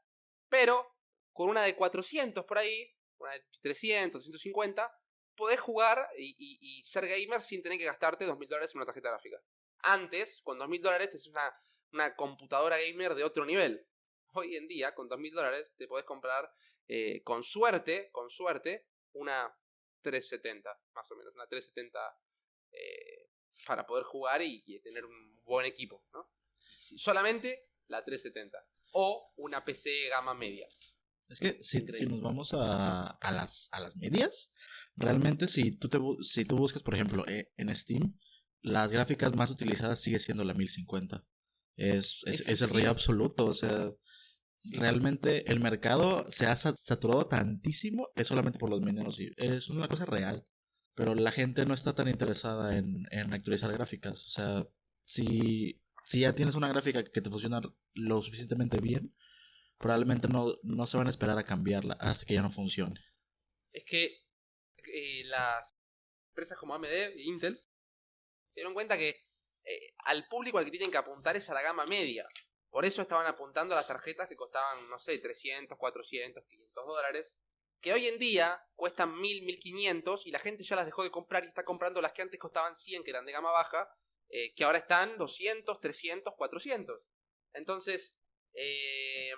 Pero 0.49 0.95
con 1.33 1.49
una 1.49 1.63
de 1.63 1.75
400 1.75 2.45
por 2.45 2.57
ahí, 2.57 2.96
una 3.19 3.31
de 3.33 3.43
300, 3.61 4.21
150, 4.21 4.91
podés 5.35 5.59
jugar 5.59 6.07
y, 6.17 6.83
ser 6.85 7.07
gamer 7.07 7.41
sin 7.41 7.61
tener 7.61 7.77
que 7.77 7.85
gastarte 7.85 8.27
2.000 8.27 8.47
dólares 8.47 8.71
en 8.73 8.79
una 8.79 8.85
tarjeta 8.85 9.09
gráfica. 9.09 9.41
Antes, 9.79 10.41
con 10.41 10.59
2.000 10.59 10.81
dólares, 10.81 11.09
te 11.11 11.29
una, 11.29 11.61
una 11.93 12.15
computadora 12.15 12.77
gamer 12.79 13.15
de 13.15 13.23
otro 13.23 13.45
nivel. 13.45 13.87
Hoy 14.33 14.55
en 14.55 14.67
día, 14.67 14.93
con 14.93 15.09
2.000 15.09 15.33
dólares, 15.33 15.73
te 15.77 15.87
podés 15.87 16.05
comprar, 16.05 16.51
eh, 16.87 17.21
con 17.23 17.43
suerte, 17.43 18.09
con 18.11 18.29
suerte, 18.29 18.87
una 19.13 19.55
370, 20.01 20.69
más 20.93 21.11
o 21.11 21.15
menos, 21.15 21.33
una 21.35 21.47
370 21.47 21.99
eh, 22.71 23.29
para 23.65 23.85
poder 23.85 24.03
jugar 24.03 24.41
y, 24.41 24.63
y 24.65 24.79
tener 24.79 25.05
un 25.05 25.43
buen 25.43 25.65
equipo, 25.65 26.03
¿no? 26.13 26.31
Solamente 26.57 27.69
la 27.87 28.03
370. 28.03 28.57
O 28.93 29.33
una 29.37 29.63
PC 29.63 30.09
gama 30.09 30.33
media. 30.33 30.67
Es 31.29 31.39
que 31.39 31.57
si, 31.61 31.85
si 31.87 32.05
nos 32.05 32.21
vamos 32.21 32.53
a, 32.53 33.07
a, 33.07 33.31
las, 33.31 33.69
a 33.73 33.79
las 33.81 33.95
medias, 33.97 34.49
realmente 34.95 35.47
si 35.47 35.71
tú, 35.71 35.89
te, 35.89 35.99
si 36.21 36.45
tú 36.45 36.55
buscas, 36.57 36.83
por 36.83 36.93
ejemplo, 36.95 37.25
eh, 37.27 37.49
en 37.57 37.75
Steam, 37.75 38.17
las 38.61 38.91
gráficas 38.91 39.35
más 39.35 39.51
utilizadas 39.51 39.99
sigue 39.99 40.19
siendo 40.19 40.43
la 40.45 40.53
1050. 40.53 41.23
Es, 41.75 42.21
es, 42.25 42.41
es 42.47 42.61
el 42.61 42.69
rey 42.69 42.85
absoluto, 42.85 43.45
o 43.45 43.53
sea, 43.53 43.91
realmente 44.63 45.49
el 45.51 45.59
mercado 45.59 46.25
se 46.29 46.47
ha 46.47 46.55
sa- 46.55 46.75
saturado 46.75 47.27
tantísimo, 47.27 48.09
es 48.15 48.27
solamente 48.27 48.59
por 48.59 48.69
los 48.69 48.81
mineros, 48.81 49.19
y 49.19 49.31
es 49.37 49.69
una 49.69 49.87
cosa 49.87 50.05
real. 50.05 50.43
Pero 50.95 51.13
la 51.15 51.31
gente 51.31 51.65
no 51.65 51.73
está 51.73 51.93
tan 51.93 52.07
interesada 52.09 52.77
en, 52.77 53.05
en 53.11 53.33
actualizar 53.33 53.71
gráficas, 53.73 54.25
o 54.25 54.29
sea, 54.29 54.67
si, 55.05 55.81
si 56.03 56.21
ya 56.21 56.33
tienes 56.35 56.55
una 56.55 56.69
gráfica 56.69 57.03
que 57.03 57.21
te 57.21 57.29
funciona 57.29 57.61
lo 57.93 58.21
suficientemente 58.21 58.79
bien, 58.81 59.13
probablemente 59.77 60.27
no, 60.27 60.55
no 60.63 60.87
se 60.87 60.97
van 60.97 61.07
a 61.07 61.11
esperar 61.11 61.37
a 61.37 61.43
cambiarla 61.43 61.97
hasta 61.99 62.25
que 62.25 62.33
ya 62.33 62.41
no 62.41 62.49
funcione. 62.49 62.99
Es 63.71 63.83
que 63.85 64.23
eh, 64.93 65.23
las 65.25 65.75
empresas 66.29 66.57
como 66.57 66.73
AMD 66.75 67.15
Intel 67.17 67.55
se 67.55 68.53
dieron 68.55 68.73
cuenta 68.73 68.97
que 68.97 69.27
eh, 69.63 69.93
al 70.05 70.27
público 70.27 70.57
al 70.57 70.65
que 70.65 70.71
tienen 70.71 70.91
que 70.91 70.97
apuntar 70.97 71.35
es 71.35 71.49
a 71.49 71.53
la 71.53 71.61
gama 71.61 71.85
media. 71.85 72.27
Por 72.69 72.85
eso 72.85 73.01
estaban 73.01 73.25
apuntando 73.27 73.73
a 73.73 73.77
las 73.77 73.87
tarjetas 73.87 74.27
que 74.27 74.35
costaban, 74.35 74.89
no 74.89 74.99
sé, 74.99 75.17
300, 75.17 75.77
400, 75.77 76.43
500 76.43 76.85
dólares. 76.85 77.33
Que 77.81 77.93
hoy 77.93 78.07
en 78.07 78.17
día 78.17 78.59
cuestan 78.75 79.19
1000, 79.19 79.45
1500 79.45 80.25
y 80.25 80.31
la 80.31 80.39
gente 80.39 80.63
ya 80.63 80.75
las 80.75 80.85
dejó 80.85 81.03
de 81.03 81.11
comprar 81.11 81.43
y 81.43 81.47
está 81.47 81.63
comprando 81.63 82.01
las 82.01 82.13
que 82.13 82.23
antes 82.23 82.39
costaban 82.39 82.75
100, 82.75 83.03
que 83.03 83.11
eran 83.11 83.25
de 83.25 83.31
gama 83.31 83.51
baja, 83.51 83.87
eh, 84.29 84.53
que 84.55 84.63
ahora 84.63 84.79
están 84.79 85.17
200, 85.17 85.79
300, 85.79 86.33
400. 86.35 87.01
Entonces, 87.53 88.15
eh, 88.53 89.31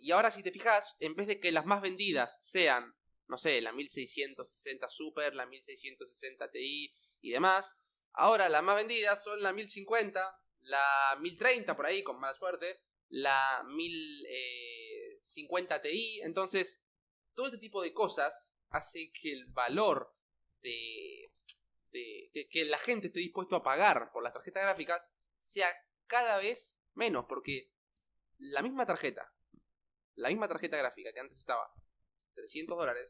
y 0.00 0.12
ahora 0.12 0.30
si 0.30 0.42
te 0.42 0.52
fijas, 0.52 0.96
en 1.00 1.14
vez 1.14 1.26
de 1.26 1.40
que 1.40 1.52
las 1.52 1.66
más 1.66 1.80
vendidas 1.80 2.36
sean 2.40 2.94
no 3.32 3.38
sé, 3.38 3.60
la 3.62 3.72
1660 3.72 4.90
Super, 4.90 5.34
la 5.34 5.46
1660 5.46 6.50
Ti 6.50 6.94
y 7.22 7.30
demás. 7.30 7.64
Ahora 8.12 8.50
las 8.50 8.62
más 8.62 8.76
vendidas 8.76 9.24
son 9.24 9.42
la 9.42 9.54
1050, 9.54 10.38
la 10.60 11.16
1030 11.18 11.74
por 11.74 11.86
ahí, 11.86 12.02
con 12.02 12.20
mala 12.20 12.36
suerte, 12.36 12.82
la 13.08 13.64
1050 13.66 15.80
Ti. 15.80 16.20
Entonces, 16.22 16.78
todo 17.34 17.46
este 17.46 17.58
tipo 17.58 17.80
de 17.80 17.94
cosas 17.94 18.34
hace 18.68 19.10
que 19.12 19.32
el 19.32 19.46
valor 19.46 20.14
de, 20.60 21.32
de- 21.90 22.48
que, 22.50 22.66
la 22.66 22.78
gente 22.78 23.06
esté 23.06 23.20
dispuesto 23.20 23.56
a 23.56 23.62
pagar 23.62 24.10
por 24.12 24.22
las 24.22 24.34
tarjetas 24.34 24.62
gráficas 24.62 25.00
sea 25.40 25.74
cada 26.06 26.36
vez 26.36 26.74
menos, 26.92 27.24
porque 27.26 27.70
la 28.38 28.60
misma 28.60 28.84
tarjeta, 28.84 29.32
la 30.16 30.28
misma 30.28 30.48
tarjeta 30.48 30.76
gráfica 30.76 31.12
que 31.12 31.20
antes 31.20 31.38
estaba 31.38 31.72
300 32.34 32.76
dólares, 32.76 33.08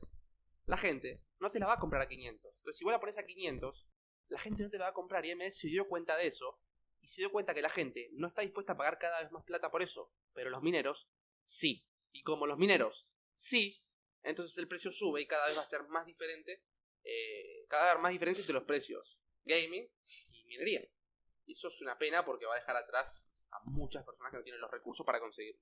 la 0.67 0.77
gente 0.77 1.23
no 1.39 1.51
te 1.51 1.59
la 1.59 1.67
va 1.67 1.75
a 1.75 1.79
comprar 1.79 2.03
a 2.03 2.09
500. 2.09 2.59
Entonces, 2.59 2.79
si 2.79 2.85
vos 2.85 2.93
la 2.93 3.01
pones 3.01 3.19
a 3.19 3.25
500, 3.25 3.89
la 4.29 4.39
gente 4.39 4.63
no 4.63 4.71
te 4.71 4.79
la 4.79 4.85
va 4.85 4.91
a 4.91 4.95
comprar. 4.95 5.25
Y 5.25 5.33
AMD 5.33 5.51
se 5.51 5.69
dio 5.69 5.89
cuenta 5.89 6.17
de 6.17 6.29
eso. 6.29 6.61
Y 7.01 7.09
se 7.09 7.21
dio 7.21 7.33
cuenta 7.33 7.53
que 7.55 7.63
la 7.63 7.69
gente 7.69 8.11
no 8.13 8.29
está 8.29 8.43
dispuesta 8.43 8.75
a 8.75 8.77
pagar 8.77 8.99
cada 8.99 9.21
vez 9.21 9.31
más 9.33 9.45
plata 9.45 9.71
por 9.71 9.83
eso. 9.83 10.13
Pero 10.33 10.51
los 10.51 10.63
mineros, 10.63 11.09
sí. 11.45 11.85
Y 12.13 12.23
como 12.23 12.47
los 12.47 12.59
mineros, 12.59 13.09
sí, 13.37 13.83
entonces 14.23 14.57
el 14.59 14.69
precio 14.69 14.93
sube 14.93 15.23
y 15.23 15.27
cada 15.27 15.47
vez 15.47 15.57
va 15.57 15.63
a 15.63 15.67
ser 15.67 15.83
más 15.89 16.07
diferente. 16.07 16.63
eh, 17.05 17.65
cada 17.69 17.95
vez 17.95 18.03
más 18.03 18.13
diferencia 18.13 18.43
entre 18.43 18.55
los 18.55 18.65
precios 18.65 19.19
gaming 19.45 19.89
y 20.33 20.45
minería. 20.45 20.83
Y 21.47 21.55
eso 21.55 21.69
es 21.69 21.81
una 21.81 21.99
pena 21.99 22.25
porque 22.25 22.47
va 22.47 22.53
a 22.55 22.59
dejar 22.59 22.77
atrás 22.77 23.21
a 23.51 23.59
muchas 23.65 24.05
personas 24.05 24.31
que 24.31 24.37
no 24.39 24.43
tienen 24.45 24.61
los 24.61 24.71
recursos 24.71 25.05
para 25.05 25.19
conseguir. 25.21 25.59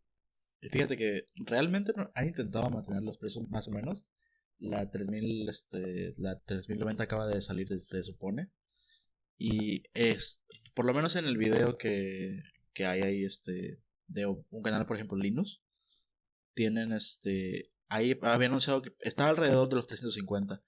Fíjate 0.61 0.97
que 0.97 1.25
realmente 1.37 1.93
han 2.15 2.27
intentado 2.27 2.69
mantener 2.71 3.03
los 3.03 3.19
precios 3.19 3.49
más 3.49 3.69
o 3.69 3.71
menos. 3.71 4.05
La 4.59 4.91
3000, 4.91 5.49
este, 5.49 6.13
la 6.19 6.39
3090 6.39 7.03
acaba 7.03 7.27
de 7.27 7.41
salir, 7.41 7.69
se 7.69 8.03
supone. 8.03 8.51
Y 9.39 9.85
es, 9.95 10.43
por 10.75 10.85
lo 10.85 10.93
menos 10.93 11.17
en 11.17 11.25
el 11.25 11.39
video 11.39 11.79
que, 11.79 12.43
que 12.75 12.85
hay 12.85 13.01
ahí, 13.01 13.25
este, 13.25 13.81
de 14.07 14.27
un 14.27 14.63
canal, 14.63 14.85
por 14.85 14.97
ejemplo, 14.97 15.17
Linux, 15.17 15.63
tienen, 16.53 16.93
este, 16.93 17.73
ahí 17.89 18.19
había 18.21 18.49
anunciado 18.49 18.83
que 18.83 18.95
estaba 19.01 19.31
alrededor 19.31 19.71
de 19.71 19.77
los 19.77 19.87
350. 19.87 20.63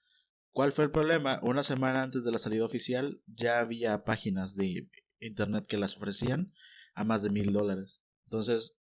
¿Cuál 0.53 0.73
fue 0.73 0.85
el 0.85 0.91
problema? 0.91 1.39
Una 1.43 1.63
semana 1.63 2.03
antes 2.03 2.25
de 2.25 2.33
la 2.33 2.39
salida 2.39 2.65
oficial 2.65 3.23
ya 3.27 3.61
había 3.61 4.05
páginas 4.05 4.55
de 4.55 4.89
internet 5.21 5.67
que 5.67 5.79
las 5.79 5.97
ofrecían 5.97 6.53
a 6.95 7.05
más 7.05 7.23
de 7.23 7.31
mil 7.31 7.53
dólares. 7.53 8.03
Entonces, 8.25 8.77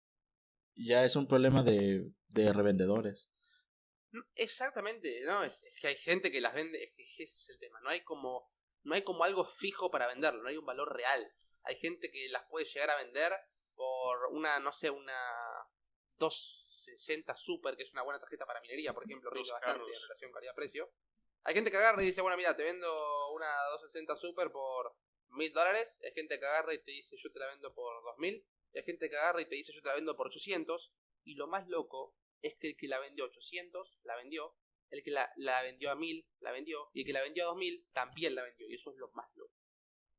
ya 0.75 1.05
es 1.05 1.15
un 1.15 1.27
problema 1.27 1.63
de, 1.63 2.11
de 2.27 2.53
revendedores. 2.53 3.31
Exactamente, 4.35 5.21
¿no? 5.25 5.43
Es, 5.43 5.61
que 5.81 5.87
hay 5.87 5.95
gente 5.95 6.31
que 6.31 6.41
las 6.41 6.53
vende, 6.53 6.83
es 6.83 6.93
que 6.95 7.03
ese 7.03 7.23
es 7.23 7.49
el 7.49 7.59
tema, 7.59 7.79
no 7.81 7.89
hay 7.89 8.03
como 8.03 8.49
no 8.83 8.95
hay 8.95 9.03
como 9.03 9.23
algo 9.23 9.45
fijo 9.45 9.91
para 9.91 10.07
venderlo, 10.07 10.41
no 10.41 10.49
hay 10.49 10.57
un 10.57 10.65
valor 10.65 10.95
real. 10.95 11.31
Hay 11.63 11.75
gente 11.75 12.09
que 12.11 12.29
las 12.29 12.45
puede 12.49 12.65
llegar 12.65 12.89
a 12.89 12.97
vender 12.97 13.33
por 13.75 14.27
una, 14.31 14.59
no 14.59 14.71
sé, 14.71 14.89
una 14.89 15.37
260 16.17 17.35
Super, 17.35 17.75
que 17.75 17.83
es 17.83 17.91
una 17.91 18.03
buena 18.03 18.19
tarjeta 18.19 18.45
para 18.45 18.61
minería, 18.61 18.93
por 18.93 19.03
ejemplo, 19.03 19.29
rinde 19.29 19.51
bastante 19.51 19.83
en 19.83 20.01
relación 20.01 20.31
calidad-precio. 20.31 20.89
Hay 21.43 21.53
gente 21.53 21.71
que 21.71 21.77
agarra 21.77 22.01
y 22.01 22.05
dice, 22.05 22.21
bueno, 22.21 22.37
mira, 22.37 22.55
te 22.55 22.63
vendo 22.63 22.87
una 23.33 23.47
260 23.71 24.15
Super 24.15 24.51
por 24.51 24.95
mil 25.31 25.51
dólares. 25.51 25.97
Hay 26.03 26.11
gente 26.13 26.39
que 26.39 26.45
agarra 26.45 26.73
y 26.73 26.79
te 26.79 26.91
dice, 26.91 27.15
yo 27.17 27.31
te 27.31 27.39
la 27.39 27.47
vendo 27.47 27.73
por 27.73 28.01
2000. 28.03 28.45
Hay 28.73 28.83
gente 28.83 29.09
que 29.09 29.17
agarra 29.17 29.41
y 29.41 29.47
te 29.47 29.55
dice, 29.55 29.73
yo 29.73 29.81
te 29.81 29.87
la 29.87 29.95
vendo 29.95 30.15
por 30.15 30.27
800. 30.27 30.93
Y 31.23 31.35
lo 31.35 31.47
más 31.47 31.67
loco 31.67 32.15
es 32.41 32.55
que 32.59 32.69
el 32.69 32.77
que 32.77 32.87
la 32.87 32.99
vendió 32.99 33.25
800, 33.25 33.99
la 34.03 34.15
vendió. 34.15 34.55
El 34.89 35.03
que 35.03 35.11
la, 35.11 35.29
la 35.37 35.61
vendió 35.61 35.91
a 35.91 35.95
1000, 35.95 36.27
la 36.39 36.51
vendió. 36.51 36.89
Y 36.93 37.01
el 37.01 37.05
que 37.05 37.13
la 37.13 37.21
vendió 37.21 37.43
a 37.43 37.47
2000, 37.47 37.87
también 37.93 38.35
la 38.35 38.43
vendió. 38.43 38.67
Y 38.67 38.75
eso 38.75 38.91
es 38.91 38.97
lo 38.97 39.11
más 39.11 39.27
loco. 39.35 39.53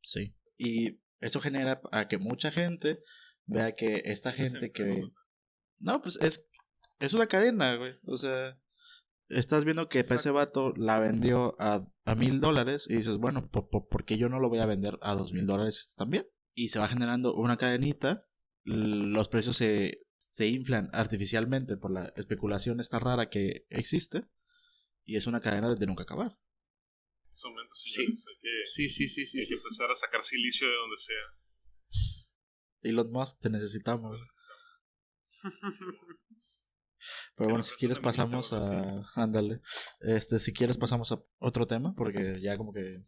Sí. 0.00 0.34
Y 0.56 1.00
eso 1.20 1.40
genera 1.40 1.80
a 1.92 2.08
que 2.08 2.18
mucha 2.18 2.50
gente 2.50 3.02
vea 3.46 3.74
que 3.74 4.02
esta 4.04 4.32
gente 4.32 4.72
que... 4.72 5.02
No, 5.78 6.02
pues 6.02 6.20
es, 6.20 6.48
es 6.98 7.14
una 7.14 7.26
cadena, 7.26 7.74
güey. 7.76 7.94
O 8.04 8.16
sea, 8.16 8.60
estás 9.30 9.64
viendo 9.64 9.88
que 9.88 10.00
ese 10.00 10.30
vato 10.30 10.72
la 10.76 10.98
vendió 10.98 11.54
a, 11.58 11.86
a 12.04 12.14
mil 12.14 12.40
dólares 12.40 12.86
y 12.88 12.96
dices, 12.96 13.16
bueno, 13.16 13.48
¿por, 13.48 14.04
qué 14.04 14.18
yo 14.18 14.28
no 14.28 14.40
lo 14.40 14.48
voy 14.48 14.58
a 14.58 14.66
vender 14.66 14.98
a 15.02 15.14
dos 15.14 15.32
mil 15.32 15.46
dólares 15.46 15.94
también? 15.96 16.26
Y 16.54 16.68
se 16.68 16.78
va 16.78 16.88
generando 16.88 17.34
una 17.34 17.56
cadenita, 17.56 18.26
los 18.64 19.28
precios 19.28 19.56
se, 19.56 20.06
se 20.16 20.46
inflan 20.46 20.90
artificialmente 20.92 21.76
por 21.76 21.92
la 21.92 22.12
especulación 22.16 22.80
esta 22.80 22.98
rara 22.98 23.30
que 23.30 23.66
existe 23.70 24.26
y 25.04 25.16
es 25.16 25.26
una 25.26 25.40
cadena 25.40 25.74
de 25.74 25.86
nunca 25.86 26.04
acabar. 26.04 26.38
Sí. 27.72 28.06
sí, 28.74 28.88
sí, 28.88 29.08
sí, 29.08 29.26
sí, 29.26 29.38
Hay 29.40 29.48
que 29.48 29.54
empezar 29.54 29.90
a 29.90 29.94
sacar 29.94 30.22
silicio 30.22 30.68
de 30.68 30.74
donde 30.74 30.96
sea. 30.98 31.16
Elon 32.82 33.10
Musk, 33.10 33.38
te 33.40 33.50
necesitamos. 33.50 34.18
Pero 37.34 37.48
bueno, 37.48 37.62
si 37.62 37.76
quieres 37.76 37.98
pasamos 37.98 38.52
a... 38.52 39.02
Ándale. 39.16 39.62
Este, 40.00 40.38
si 40.38 40.52
quieres 40.52 40.76
pasamos 40.76 41.10
a 41.12 41.22
otro 41.38 41.66
tema, 41.66 41.94
porque 41.96 42.40
ya 42.40 42.58
como 42.58 42.72
que... 42.72 43.02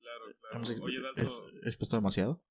Claro, 0.00 0.24
claro. 0.40 0.84
Oye, 0.84 1.00
Dalto, 1.00 1.48
he 1.62 1.68
expuesto 1.68 1.96
demasiado. 1.96 2.42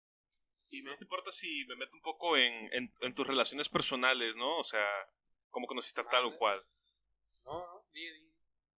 Y 0.76 0.82
no 0.82 0.95
te 0.97 1.03
importa 1.03 1.32
si 1.32 1.65
me 1.65 1.76
meto 1.76 1.95
un 1.95 2.01
poco 2.01 2.38
en, 2.38 2.73
en, 2.73 2.93
en, 3.01 3.15
tus 3.15 3.26
relaciones 3.26 3.69
personales, 3.69 4.36
¿no? 4.36 4.57
O 4.57 4.63
sea, 4.63 4.86
cómo 5.49 5.67
conociste 5.67 6.01
a 6.01 6.07
tal 6.07 6.26
o 6.26 6.38
cual. 6.38 6.61
No, 7.45 7.59
no, 7.59 7.86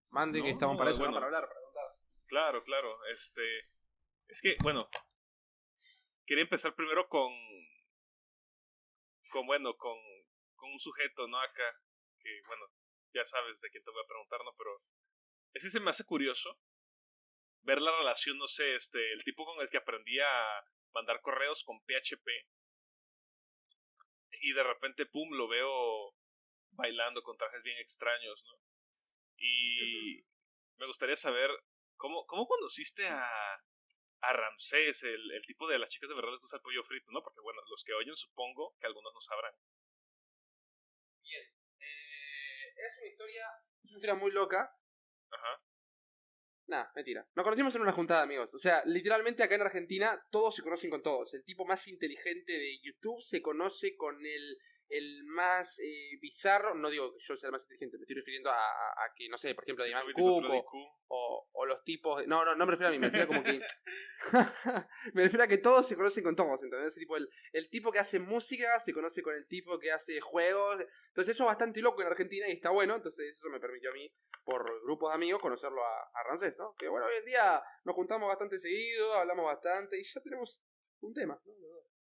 Mande 0.10 0.42
que 0.42 0.52
estamos 0.52 0.78
para 0.78 0.92
eso, 0.92 1.00
para 1.00 1.26
hablar, 1.26 1.48
para 1.48 1.62
contar. 1.62 1.96
Claro, 2.28 2.64
claro. 2.64 3.06
Este... 3.08 3.70
Es 4.28 4.42
que, 4.42 4.58
bueno, 4.62 4.90
quería 6.26 6.44
empezar 6.44 6.76
primero 6.76 7.08
con... 7.08 7.32
Con, 9.30 9.46
bueno, 9.46 9.76
con 9.76 9.98
con 10.58 10.72
un 10.72 10.80
sujeto, 10.80 11.28
¿no? 11.28 11.40
Acá, 11.40 11.80
que 12.20 12.42
bueno, 12.46 12.66
ya 13.14 13.24
sabes 13.24 13.62
de 13.62 13.70
quién 13.70 13.84
te 13.84 13.92
voy 13.92 14.04
a 14.04 14.08
preguntar, 14.08 14.42
¿no? 14.44 14.54
Pero 14.58 14.82
ese 15.54 15.70
se 15.70 15.80
me 15.80 15.92
hace 15.92 16.04
curioso 16.04 16.60
ver 17.62 17.82
la 17.82 17.96
relación, 17.98 18.38
no 18.38 18.48
sé, 18.48 18.76
este, 18.76 19.14
el 19.14 19.24
tipo 19.24 19.46
con 19.46 19.62
el 19.62 19.70
que 19.70 19.78
aprendí 19.78 20.20
a 20.20 20.66
mandar 20.94 21.22
correos 21.22 21.64
con 21.64 21.80
PHP 21.82 22.28
y 24.42 24.54
de 24.54 24.64
repente, 24.64 25.06
pum, 25.06 25.32
lo 25.34 25.48
veo 25.48 26.16
bailando 26.72 27.24
con 27.24 27.38
trajes 27.38 27.64
bien 27.64 27.78
extraños, 27.80 28.44
¿no? 28.46 28.54
Y 29.38 30.24
me 30.78 30.88
gustaría 30.88 31.16
saber 31.16 31.50
cómo, 31.96 32.26
cómo 32.28 32.48
conociste 32.48 33.08
a, 33.08 33.28
a 34.22 34.34
Ramsés, 34.34 35.04
el, 35.04 35.32
el 35.32 35.46
tipo 35.46 35.68
de 35.68 35.80
las 35.80 35.90
chicas 35.90 36.10
de 36.10 36.16
verdad 36.16 36.32
les 36.32 36.42
gusta 36.42 36.58
el 36.58 36.62
pollo 36.62 36.84
frito, 36.84 37.12
¿no? 37.12 37.22
Porque 37.24 37.42
bueno, 37.42 37.62
los 37.70 37.84
que 37.84 37.94
oyen 37.94 38.16
supongo 38.16 38.76
que 38.80 38.88
algunos 38.88 39.14
no 39.14 39.22
sabrán. 39.22 39.54
Bien. 41.22 41.44
Eh, 41.80 42.74
es 42.76 42.98
una 43.00 43.08
historia. 43.08 43.48
Es 43.84 43.92
una 43.92 43.98
historia 43.98 44.16
muy 44.16 44.32
loca. 44.32 44.76
Ajá. 45.32 45.62
Nah, 46.68 46.86
mentira. 46.96 47.26
Nos 47.34 47.44
conocimos 47.44 47.74
en 47.76 47.82
una 47.82 47.94
juntada, 47.94 48.24
amigos. 48.24 48.54
O 48.54 48.60
sea, 48.60 48.84
literalmente 48.86 49.42
acá 49.42 49.56
en 49.56 49.62
Argentina 49.62 50.22
todos 50.30 50.56
se 50.56 50.62
conocen 50.62 50.90
con 50.90 51.02
todos. 51.02 51.34
El 51.34 51.44
tipo 51.44 51.66
más 51.66 51.88
inteligente 51.88 52.52
de 52.52 52.80
YouTube 52.82 53.22
se 53.22 53.42
conoce 53.42 53.96
con 53.96 54.26
el 54.26 54.58
el 54.90 55.24
más 55.26 55.80
eh, 55.80 56.18
bizarro, 56.22 56.76
no 56.76 56.90
digo 56.90 57.12
que 57.14 57.20
yo 57.20 57.36
sea 57.36 57.48
el 57.48 57.52
más 57.52 57.62
inteligente, 57.62 57.98
me 57.98 58.04
estoy 58.04 58.16
refiriendo 58.16 58.50
a, 58.50 58.56
a 58.56 59.14
que, 59.16 59.28
no 59.28 59.38
sé, 59.38 59.54
por 59.54 59.64
ejemplo, 59.64 59.86
Cook 60.14 60.46
o, 61.10 61.50
o, 61.52 61.66
los 61.66 61.84
tipos. 61.84 62.26
no, 62.28 62.46
no, 62.46 62.56
no 62.56 62.66
me 62.66 62.72
refiero 62.72 62.90
a 62.90 62.92
mí, 62.92 63.00
me 63.00 63.08
refiero 63.08 63.28
como 63.28 63.44
que. 63.44 63.60
me 65.14 65.24
refiero 65.24 65.44
a 65.44 65.48
que 65.48 65.58
todos 65.58 65.88
se 65.88 65.96
conocen 65.96 66.24
con 66.24 66.36
todos, 66.36 66.62
¿entendés? 66.64 66.96
tipo, 66.96 67.18
el, 67.18 67.30
el 67.52 67.70
tipo 67.70 67.92
que 67.92 68.00
hace 68.00 68.20
música 68.20 68.80
se 68.80 68.94
conoce 68.94 69.22
con 69.22 69.36
el 69.36 69.48
tipo 69.48 69.78
que 69.80 69.92
hace 69.92 70.22
juegos. 70.22 70.78
Entonces, 71.10 71.34
eso 71.34 71.44
es 71.44 71.48
bastante 71.48 71.82
loco 71.82 72.02
en 72.02 72.08
Argentina 72.08 72.48
y 72.48 72.54
está 72.54 72.70
bueno, 72.70 72.96
entonces, 72.96 73.38
eso 73.38 73.50
me 73.50 73.60
permitió 73.60 73.90
a 73.92 73.94
mí, 73.94 74.12
por 74.44 74.64
grupos 74.84 75.12
de 75.12 75.16
amigos, 75.16 75.42
conocerlo 75.42 75.84
a, 75.84 76.02
a 76.02 76.54
¿no? 76.58 76.76
Que 76.76 76.88
bueno, 76.88 77.08
hoy 77.08 77.16
en 77.20 77.26
día 77.26 77.62
nos 77.84 77.96
juntamos 77.96 78.28
bastante 78.28 78.60
seguido, 78.60 79.14
hablamos 79.16 79.46
bastante 79.46 80.00
y 80.00 80.04
ya 80.04 80.22
tenemos 80.22 80.62
un 81.02 81.14
tema, 81.14 81.40
¿no? 81.46 81.97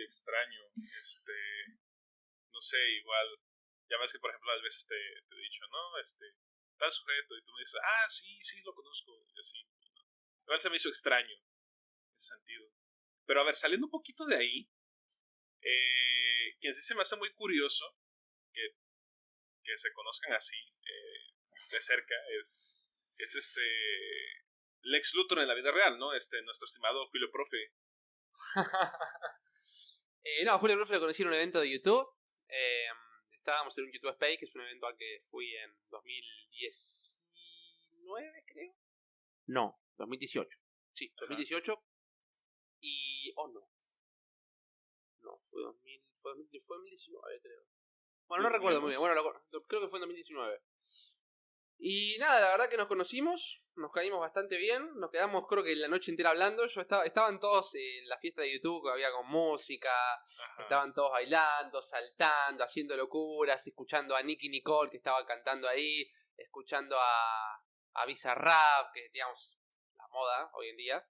Extraño. 0.00 0.60
Este, 1.00 1.32
no 2.50 2.60
sé, 2.60 2.78
igual, 3.00 3.26
ya 3.88 3.98
ves 3.98 4.12
que 4.12 4.18
por 4.18 4.30
ejemplo 4.30 4.52
a 4.52 4.62
veces 4.62 4.86
te, 4.86 4.94
he 4.94 5.42
dicho, 5.42 5.64
¿no? 5.70 5.98
Este, 5.98 6.24
tal 6.78 6.90
sujeto, 6.90 7.36
y 7.36 7.42
tú 7.44 7.52
me 7.52 7.60
dices, 7.60 7.80
ah, 7.82 8.08
sí, 8.08 8.38
sí, 8.42 8.60
lo 8.62 8.74
conozco, 8.74 9.12
y 9.34 9.38
así. 9.38 9.58
Igual 10.42 10.60
se 10.60 10.70
me 10.70 10.76
hizo 10.76 10.88
extraño, 10.88 11.34
en 11.34 12.16
ese 12.16 12.34
sentido. 12.34 12.68
Pero 13.26 13.40
a 13.40 13.44
ver, 13.44 13.54
saliendo 13.54 13.86
un 13.86 13.90
poquito 13.90 14.24
de 14.26 14.36
ahí, 14.36 14.70
eh, 15.60 16.56
quien 16.60 16.74
sí 16.74 16.82
se 16.82 16.94
me 16.94 17.02
hace 17.02 17.16
muy 17.16 17.32
curioso 17.34 17.84
que, 18.52 18.76
que 19.62 19.78
se 19.78 19.92
conozcan 19.92 20.32
así, 20.34 20.56
eh, 20.56 21.34
de 21.70 21.80
cerca, 21.80 22.14
es, 22.40 22.78
es 23.18 23.34
este 23.34 23.62
Lex 24.82 25.14
Luthor 25.14 25.40
en 25.40 25.48
la 25.48 25.54
vida 25.54 25.70
real, 25.70 25.98
¿no? 25.98 26.12
Este, 26.14 26.42
nuestro 26.42 26.66
estimado 26.66 27.06
Julio 27.08 27.30
Profe. 27.30 27.72
Eh, 30.24 30.44
no, 30.44 30.56
Julio 30.58 30.76
Profe 30.76 30.94
lo 30.94 31.00
conocí 31.00 31.22
en 31.22 31.28
un 31.28 31.34
evento 31.34 31.60
de 31.60 31.70
YouTube. 31.70 32.08
Eh, 32.48 32.86
estábamos 33.32 33.76
en 33.78 33.84
un 33.84 33.92
YouTube 33.92 34.12
Space, 34.12 34.38
que 34.38 34.44
es 34.44 34.54
un 34.54 34.62
evento 34.62 34.86
al 34.86 34.96
que 34.96 35.20
fui 35.28 35.52
en 35.56 35.76
2019, 35.90 38.44
creo. 38.46 38.72
No, 39.46 39.80
2018. 39.96 40.58
Sí, 40.92 41.12
2018. 41.16 41.82
Y. 42.80 43.32
Oh, 43.36 43.48
no. 43.48 43.68
No, 45.22 45.40
fue, 45.50 45.62
2000, 45.62 46.04
fue, 46.20 46.32
2019, 46.32 47.40
creo. 47.40 47.64
Bueno, 48.28 48.44
no 48.44 48.50
recuerdo 48.50 48.80
muy 48.80 48.90
bien. 48.90 49.00
Bueno, 49.00 49.20
creo 49.66 49.80
que 49.80 49.88
fue 49.88 49.98
en 49.98 50.02
2019. 50.02 50.60
Y 51.84 52.16
nada, 52.18 52.40
la 52.40 52.50
verdad 52.50 52.68
que 52.70 52.76
nos 52.76 52.86
conocimos, 52.86 53.60
nos 53.74 53.90
caímos 53.90 54.20
bastante 54.20 54.56
bien, 54.56 54.94
nos 55.00 55.10
quedamos 55.10 55.48
creo 55.48 55.64
que 55.64 55.74
la 55.74 55.88
noche 55.88 56.12
entera 56.12 56.30
hablando, 56.30 56.64
yo 56.64 56.80
estaba, 56.80 57.04
estaban 57.04 57.40
todos 57.40 57.74
en 57.74 58.08
la 58.08 58.18
fiesta 58.18 58.42
de 58.42 58.52
YouTube, 58.52 58.84
que 58.84 58.92
había 58.92 59.10
con 59.10 59.26
música, 59.26 59.90
estaban 60.60 60.94
todos 60.94 61.10
bailando, 61.10 61.82
saltando, 61.82 62.62
haciendo 62.62 62.96
locuras, 62.96 63.66
escuchando 63.66 64.14
a 64.14 64.22
Nicky 64.22 64.48
Nicole 64.48 64.92
que 64.92 64.98
estaba 64.98 65.26
cantando 65.26 65.66
ahí, 65.66 66.08
escuchando 66.36 66.96
a, 66.96 67.56
a 67.94 68.34
Rap, 68.36 68.92
que 68.94 69.08
digamos 69.12 69.58
la 69.96 70.06
moda 70.12 70.50
hoy 70.54 70.68
en 70.68 70.76
día. 70.76 71.04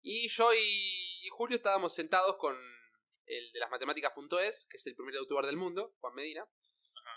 Y 0.00 0.26
yo 0.26 0.52
y 0.52 1.28
Julio 1.30 1.58
estábamos 1.58 1.94
sentados 1.94 2.38
con 2.38 2.56
el 3.26 3.52
de 3.52 3.60
las 3.60 3.70
matemáticas.es, 3.70 4.66
que 4.68 4.78
es 4.78 4.86
el 4.88 4.96
primer 4.96 5.14
youtuber 5.14 5.46
del 5.46 5.56
mundo, 5.56 5.94
Juan 6.00 6.14
Medina. 6.16 6.44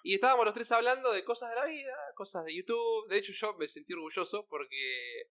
Y 0.07 0.13
estábamos 0.13 0.45
los 0.45 0.53
tres 0.53 0.71
hablando 0.71 1.11
de 1.11 1.23
cosas 1.23 1.49
de 1.49 1.55
la 1.55 1.65
vida, 1.65 1.95
cosas 2.13 2.45
de 2.45 2.55
YouTube. 2.55 3.07
De 3.09 3.17
hecho, 3.17 3.33
yo 3.33 3.55
me 3.55 3.67
sentí 3.67 3.91
orgulloso 3.91 4.45
porque 4.47 5.31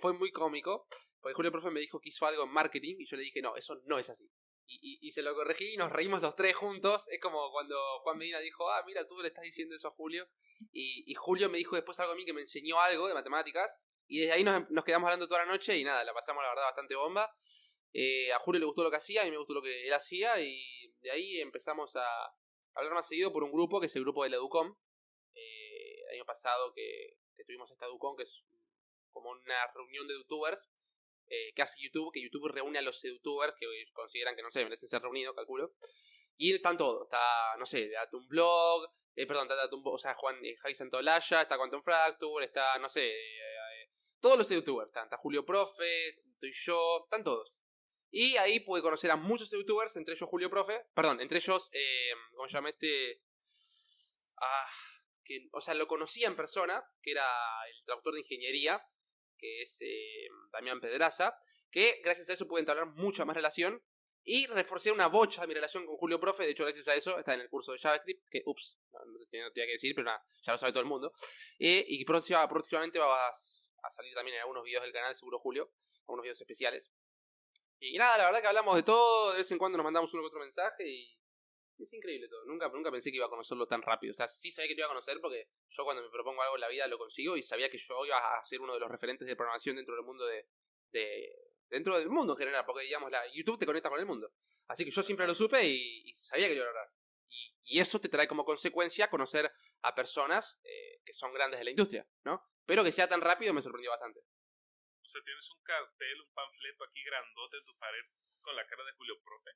fue 0.00 0.14
muy 0.14 0.32
cómico. 0.32 0.86
Porque 1.20 1.34
Julio 1.34 1.52
Profe 1.52 1.70
me 1.70 1.80
dijo 1.80 2.00
que 2.00 2.08
hizo 2.08 2.24
algo 2.24 2.44
en 2.44 2.50
marketing 2.50 2.96
y 2.98 3.06
yo 3.06 3.18
le 3.18 3.24
dije, 3.24 3.42
no, 3.42 3.56
eso 3.56 3.78
no 3.84 3.98
es 3.98 4.08
así. 4.08 4.26
Y, 4.64 5.12
se 5.12 5.20
lo 5.20 5.34
corregí 5.34 5.74
y 5.74 5.76
nos 5.76 5.92
reímos 5.92 6.22
los 6.22 6.34
tres 6.34 6.56
juntos. 6.56 7.04
Es 7.10 7.20
como 7.20 7.52
cuando 7.52 7.76
Juan 8.02 8.16
Medina 8.16 8.38
dijo, 8.38 8.70
ah, 8.70 8.82
mira, 8.86 9.06
tú 9.06 9.18
le 9.20 9.28
estás 9.28 9.42
diciendo 9.42 9.76
eso 9.76 9.88
a 9.88 9.90
Julio. 9.90 10.26
Y, 10.72 11.12
Julio 11.12 11.50
me 11.50 11.58
dijo 11.58 11.76
después 11.76 12.00
algo 12.00 12.14
a 12.14 12.16
mí 12.16 12.24
que 12.24 12.32
me 12.32 12.40
enseñó 12.40 12.80
algo 12.80 13.06
de 13.06 13.12
matemáticas. 13.12 13.70
Y 14.08 14.20
desde 14.20 14.32
ahí 14.32 14.44
nos, 14.44 14.70
nos 14.70 14.82
quedamos 14.82 15.08
hablando 15.08 15.28
toda 15.28 15.44
la 15.44 15.52
noche 15.52 15.76
y 15.76 15.84
nada, 15.84 16.04
la 16.04 16.14
pasamos 16.14 16.42
la 16.42 16.48
verdad 16.48 16.64
bastante 16.64 16.94
bomba. 16.94 17.30
Eh, 17.92 18.32
a 18.32 18.38
Julio 18.38 18.60
le 18.60 18.64
gustó 18.64 18.82
lo 18.82 18.90
que 18.90 18.96
hacía, 18.96 19.20
a 19.20 19.24
mí 19.26 19.30
me 19.30 19.36
gustó 19.36 19.52
lo 19.52 19.60
que 19.60 19.86
él 19.86 19.92
hacía 19.92 20.40
y 20.40 20.90
de 21.02 21.10
ahí 21.10 21.40
empezamos 21.42 21.96
a, 21.96 22.02
hablar 22.74 22.94
más 22.94 23.08
seguido 23.08 23.32
por 23.32 23.44
un 23.44 23.52
grupo 23.52 23.80
que 23.80 23.86
es 23.86 23.96
el 23.96 24.02
grupo 24.02 24.24
de 24.24 24.30
la 24.30 24.36
Educom. 24.36 24.76
Eh, 25.34 26.02
el 26.08 26.16
año 26.16 26.24
pasado 26.24 26.72
que, 26.74 27.18
tuvimos 27.46 27.70
esta 27.70 27.86
Educom, 27.86 28.16
que 28.16 28.24
es 28.24 28.44
como 29.12 29.30
una 29.30 29.66
reunión 29.74 30.06
de 30.06 30.14
youtubers 30.14 30.60
eh, 31.26 31.52
que 31.54 31.62
hace 31.62 31.80
YouTube, 31.80 32.12
que 32.12 32.22
YouTube 32.22 32.48
reúne 32.48 32.78
a 32.78 32.82
los 32.82 33.02
youtubers 33.02 33.54
que 33.58 33.66
consideran 33.92 34.36
que, 34.36 34.42
no 34.42 34.50
sé, 34.50 34.62
merecen 34.64 34.88
ser 34.88 35.02
reunidos, 35.02 35.34
calculo. 35.34 35.72
Y 36.36 36.54
están 36.54 36.76
todos, 36.76 37.02
está, 37.02 37.56
no 37.58 37.66
sé, 37.66 37.90
un 38.12 38.26
blog, 38.28 38.88
eh, 39.16 39.26
perdón, 39.26 39.44
está 39.44 39.56
Datum, 39.56 39.82
o 39.84 39.98
sea, 39.98 40.14
Juan 40.14 40.42
eh, 40.44 40.56
Javi 40.56 40.74
Santolaya, 40.74 41.42
está 41.42 41.58
Quantum 41.58 41.82
Fracture, 41.82 42.44
está, 42.44 42.78
no 42.78 42.88
sé, 42.88 43.06
eh, 43.06 43.90
todos 44.20 44.38
los 44.38 44.48
youtubers, 44.48 44.88
están, 44.88 45.04
está 45.04 45.16
Julio 45.16 45.44
Profe, 45.44 46.08
estoy 46.08 46.52
yo, 46.54 47.04
están 47.04 47.24
todos. 47.24 47.52
Y 48.10 48.36
ahí 48.36 48.60
pude 48.60 48.82
conocer 48.82 49.10
a 49.10 49.16
muchos 49.16 49.50
youtubers, 49.50 49.96
entre 49.96 50.14
ellos 50.14 50.28
Julio 50.28 50.50
Profe, 50.50 50.86
perdón, 50.94 51.20
entre 51.20 51.38
ellos, 51.38 51.70
eh, 51.72 52.12
¿cómo 52.34 52.48
se 52.48 52.54
llama 52.54 52.70
este? 52.70 53.22
Ah, 54.36 54.66
o 55.52 55.60
sea, 55.60 55.74
lo 55.74 55.86
conocía 55.86 56.26
en 56.26 56.34
persona, 56.34 56.82
que 57.02 57.12
era 57.12 57.26
el 57.68 57.84
traductor 57.84 58.14
de 58.14 58.20
ingeniería, 58.20 58.82
que 59.38 59.62
es 59.62 59.78
eh, 59.80 60.28
Damián 60.52 60.80
Pedraza, 60.80 61.34
que 61.70 62.00
gracias 62.02 62.28
a 62.30 62.32
eso 62.32 62.48
pude 62.48 62.60
entablar 62.60 62.86
mucha 62.86 63.24
más 63.24 63.36
relación 63.36 63.82
y 64.22 64.46
reforcé 64.46 64.92
una 64.92 65.06
bocha 65.06 65.42
de 65.42 65.46
mi 65.46 65.54
relación 65.54 65.86
con 65.86 65.96
Julio 65.96 66.20
Profe. 66.20 66.44
De 66.44 66.50
hecho, 66.50 66.64
gracias 66.64 66.86
a 66.88 66.94
eso 66.94 67.18
está 67.18 67.34
en 67.34 67.40
el 67.40 67.48
curso 67.48 67.72
de 67.72 67.78
JavaScript, 67.78 68.28
que, 68.30 68.42
ups, 68.44 68.78
no, 68.92 69.00
tenía, 69.30 69.50
que 69.52 69.72
decir, 69.72 69.94
pero 69.94 70.06
nada, 70.06 70.22
ya 70.42 70.52
lo 70.52 70.58
sabe 70.58 70.72
todo 70.72 70.82
el 70.82 70.88
mundo. 70.88 71.12
Eh, 71.58 71.84
y 71.88 72.04
próximamente 72.04 72.98
va 72.98 73.28
a, 73.28 73.90
salir 73.94 74.14
también 74.14 74.36
en 74.36 74.42
algunos 74.42 74.64
videos 74.64 74.82
del 74.82 74.92
canal, 74.92 75.16
seguro 75.16 75.38
Julio, 75.38 75.72
algunos 76.06 76.22
videos 76.24 76.40
especiales. 76.40 76.90
Y 77.80 77.96
nada, 77.96 78.18
la 78.18 78.26
verdad 78.26 78.42
que 78.42 78.46
hablamos 78.46 78.76
de 78.76 78.82
todo, 78.82 79.32
de 79.32 79.38
vez 79.38 79.50
en 79.50 79.58
cuando 79.58 79.78
nos 79.78 79.84
mandamos 79.84 80.12
uno 80.12 80.22
que 80.22 80.26
otro 80.26 80.40
mensaje 80.40 80.86
y 80.86 81.18
es 81.78 81.92
increíble 81.94 82.28
todo. 82.28 82.44
Nunca, 82.44 82.68
nunca 82.68 82.90
pensé 82.90 83.10
que 83.10 83.16
iba 83.16 83.26
a 83.26 83.30
conocerlo 83.30 83.66
tan 83.66 83.80
rápido. 83.80 84.12
O 84.12 84.14
sea, 84.14 84.28
sí 84.28 84.52
sabía 84.52 84.68
que 84.68 84.74
lo 84.74 84.80
iba 84.80 84.86
a 84.86 84.90
conocer 84.90 85.18
porque 85.20 85.48
yo 85.70 85.84
cuando 85.84 86.02
me 86.02 86.10
propongo 86.10 86.42
algo 86.42 86.56
en 86.56 86.60
la 86.60 86.68
vida 86.68 86.86
lo 86.86 86.98
consigo 86.98 87.36
y 87.36 87.42
sabía 87.42 87.70
que 87.70 87.78
yo 87.78 88.04
iba 88.04 88.38
a 88.38 88.44
ser 88.44 88.60
uno 88.60 88.74
de 88.74 88.80
los 88.80 88.90
referentes 88.90 89.26
de 89.26 89.34
programación 89.34 89.76
dentro 89.76 89.94
del 89.94 90.04
mundo 90.04 90.26
de, 90.26 90.46
de 90.92 91.34
dentro 91.68 91.98
del 91.98 92.10
mundo 92.10 92.34
en 92.34 92.38
general, 92.38 92.64
porque 92.66 92.84
digamos 92.84 93.10
la 93.10 93.22
YouTube 93.32 93.58
te 93.58 93.66
conecta 93.66 93.88
con 93.88 93.98
el 93.98 94.06
mundo. 94.06 94.30
Así 94.68 94.84
que 94.84 94.90
yo 94.90 95.02
siempre 95.02 95.26
lo 95.26 95.34
supe 95.34 95.64
y, 95.66 96.12
sabía 96.14 96.48
que 96.48 96.54
lo 96.54 96.60
iba 96.60 96.66
a 96.66 96.72
lograr. 96.72 96.88
Y, 97.28 97.54
y, 97.64 97.80
eso 97.80 98.00
te 98.00 98.08
trae 98.08 98.28
como 98.28 98.44
consecuencia 98.44 99.08
conocer 99.08 99.50
a 99.82 99.94
personas 99.94 100.58
eh, 100.64 101.00
que 101.04 101.14
son 101.14 101.32
grandes 101.32 101.60
de 101.60 101.64
la 101.64 101.70
industria, 101.70 102.06
¿no? 102.24 102.42
Pero 102.66 102.84
que 102.84 102.92
sea 102.92 103.08
tan 103.08 103.20
rápido 103.20 103.54
me 103.54 103.62
sorprendió 103.62 103.90
bastante. 103.90 104.20
O 105.10 105.12
sea, 105.12 105.22
tienes 105.24 105.50
un 105.50 105.60
cartel, 105.64 106.20
un 106.20 106.32
panfleto 106.32 106.84
aquí 106.84 107.02
grandote 107.02 107.56
en 107.56 107.64
tu 107.64 107.76
pared 107.78 108.04
con 108.42 108.54
la 108.54 108.64
cara 108.64 108.84
de 108.84 108.92
Julio 108.92 109.14
Profe. 109.24 109.50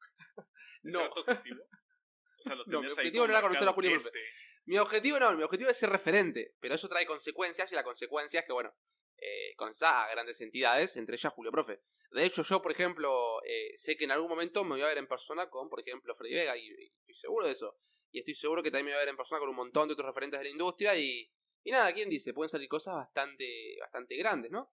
no. 0.82 1.10
Tu 1.14 1.20
objetivo? 1.20 1.62
O 1.62 2.42
sea, 2.42 2.54
no, 2.66 2.80
mi 2.82 2.86
objetivo 2.86 3.26
no 3.26 3.32
era 3.32 3.40
conocer 3.40 3.66
a 3.66 3.72
Julio 3.72 3.90
Profe. 3.92 4.06
Este. 4.08 4.20
Mi 4.66 4.76
objetivo 4.76 5.18
no, 5.18 5.34
mi 5.34 5.44
objetivo 5.44 5.70
es 5.70 5.78
ser 5.78 5.88
referente, 5.88 6.56
pero 6.60 6.74
eso 6.74 6.88
trae 6.90 7.06
consecuencias 7.06 7.72
y 7.72 7.74
la 7.74 7.84
consecuencia 7.84 8.40
es 8.40 8.46
que, 8.46 8.52
bueno, 8.52 8.74
eh, 9.16 9.54
a 9.80 10.08
grandes 10.10 10.42
entidades, 10.42 10.94
entre 10.96 11.16
ellas 11.16 11.32
Julio 11.32 11.50
Profe. 11.50 11.80
De 12.10 12.26
hecho, 12.26 12.42
yo, 12.42 12.60
por 12.60 12.72
ejemplo, 12.72 13.42
eh, 13.44 13.72
sé 13.76 13.96
que 13.96 14.04
en 14.04 14.10
algún 14.10 14.28
momento 14.28 14.62
me 14.62 14.72
voy 14.72 14.82
a 14.82 14.88
ver 14.88 14.98
en 14.98 15.08
persona 15.08 15.48
con, 15.48 15.70
por 15.70 15.80
ejemplo, 15.80 16.14
Freddy 16.14 16.34
Vega, 16.34 16.54
y, 16.54 16.68
estoy 16.68 17.14
seguro 17.14 17.46
de 17.46 17.52
eso. 17.52 17.78
Y 18.10 18.18
estoy 18.18 18.34
seguro 18.34 18.62
que 18.62 18.70
también 18.70 18.86
me 18.86 18.92
voy 18.92 18.96
a 18.96 19.04
ver 19.04 19.08
en 19.08 19.16
persona 19.16 19.38
con 19.38 19.48
un 19.48 19.56
montón 19.56 19.88
de 19.88 19.94
otros 19.94 20.06
referentes 20.06 20.38
de 20.38 20.44
la 20.44 20.50
industria, 20.50 20.94
y, 20.96 21.32
y 21.66 21.72
nada, 21.72 21.92
¿quién 21.92 22.08
dice? 22.08 22.32
Pueden 22.32 22.48
salir 22.48 22.68
cosas 22.68 22.94
bastante, 22.94 23.76
bastante 23.80 24.16
grandes, 24.16 24.52
¿no? 24.52 24.70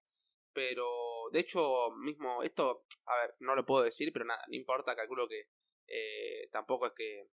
Pero, 0.54 0.86
de 1.32 1.40
hecho, 1.40 1.90
mismo, 1.98 2.44
esto, 2.44 2.86
a 3.08 3.16
ver, 3.18 3.36
no 3.40 3.56
lo 3.56 3.66
puedo 3.66 3.84
decir, 3.84 4.14
pero 4.14 4.26
nada, 4.26 4.44
no 4.48 4.56
importa, 4.56 4.96
calculo 4.96 5.28
que 5.28 5.48
eh, 5.88 6.50
tampoco 6.52 6.86
es 6.86 6.94
que, 6.96 7.30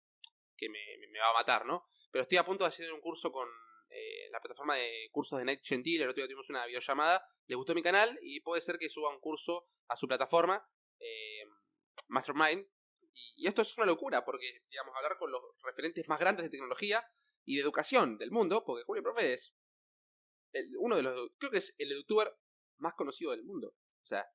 que 0.59 0.69
me, 0.69 0.79
me 1.11 1.19
va 1.19 1.31
a 1.31 1.39
matar, 1.41 1.65
¿no? 1.65 1.89
Pero 2.11 2.21
estoy 2.21 2.37
a 2.37 2.45
punto 2.45 2.65
de 2.65 2.69
hacer 2.69 2.93
un 2.93 3.01
curso 3.01 3.33
con 3.33 3.49
eh, 3.89 4.29
la 4.31 4.41
plataforma 4.41 4.75
de 4.75 5.09
cursos 5.11 5.39
de 5.39 5.47
Night 5.47 5.61
Gentil, 5.65 6.03
el 6.03 6.11
otro 6.11 6.21
día 6.21 6.27
tuvimos 6.27 6.51
una 6.51 6.67
videollamada, 6.67 7.27
le 7.47 7.57
gustó 7.57 7.75
mi 7.75 7.83
canal 7.83 8.19
y 8.21 8.41
puede 8.41 8.61
ser 8.61 8.77
que 8.77 8.91
suba 8.91 9.09
un 9.09 9.21
curso 9.21 9.71
a 9.89 9.97
su 9.97 10.07
plataforma, 10.07 10.69
eh, 11.01 11.45
Mastermind. 12.09 12.67
Y, 13.37 13.47
esto 13.47 13.63
es 13.63 13.75
una 13.79 13.87
locura, 13.87 14.23
porque, 14.23 14.65
digamos, 14.69 14.95
hablar 14.95 15.17
con 15.17 15.33
los 15.33 15.41
referentes 15.63 16.07
más 16.09 16.21
grandes 16.21 16.45
de 16.45 16.51
tecnología 16.51 17.03
y 17.47 17.57
de 17.57 17.63
educación 17.63 18.19
del 18.19 18.31
mundo, 18.31 18.65
porque 18.65 18.85
Julio 18.85 19.03
Profe 19.03 19.33
es 19.33 19.55
uno 20.79 20.97
de 20.97 21.03
los, 21.03 21.31
creo 21.39 21.51
que 21.51 21.59
es 21.59 21.75
el 21.79 21.91
youtuber 21.91 22.35
más 22.79 22.95
conocido 22.95 23.31
del 23.31 23.45
mundo. 23.45 23.69
O 23.69 24.07
sea, 24.07 24.27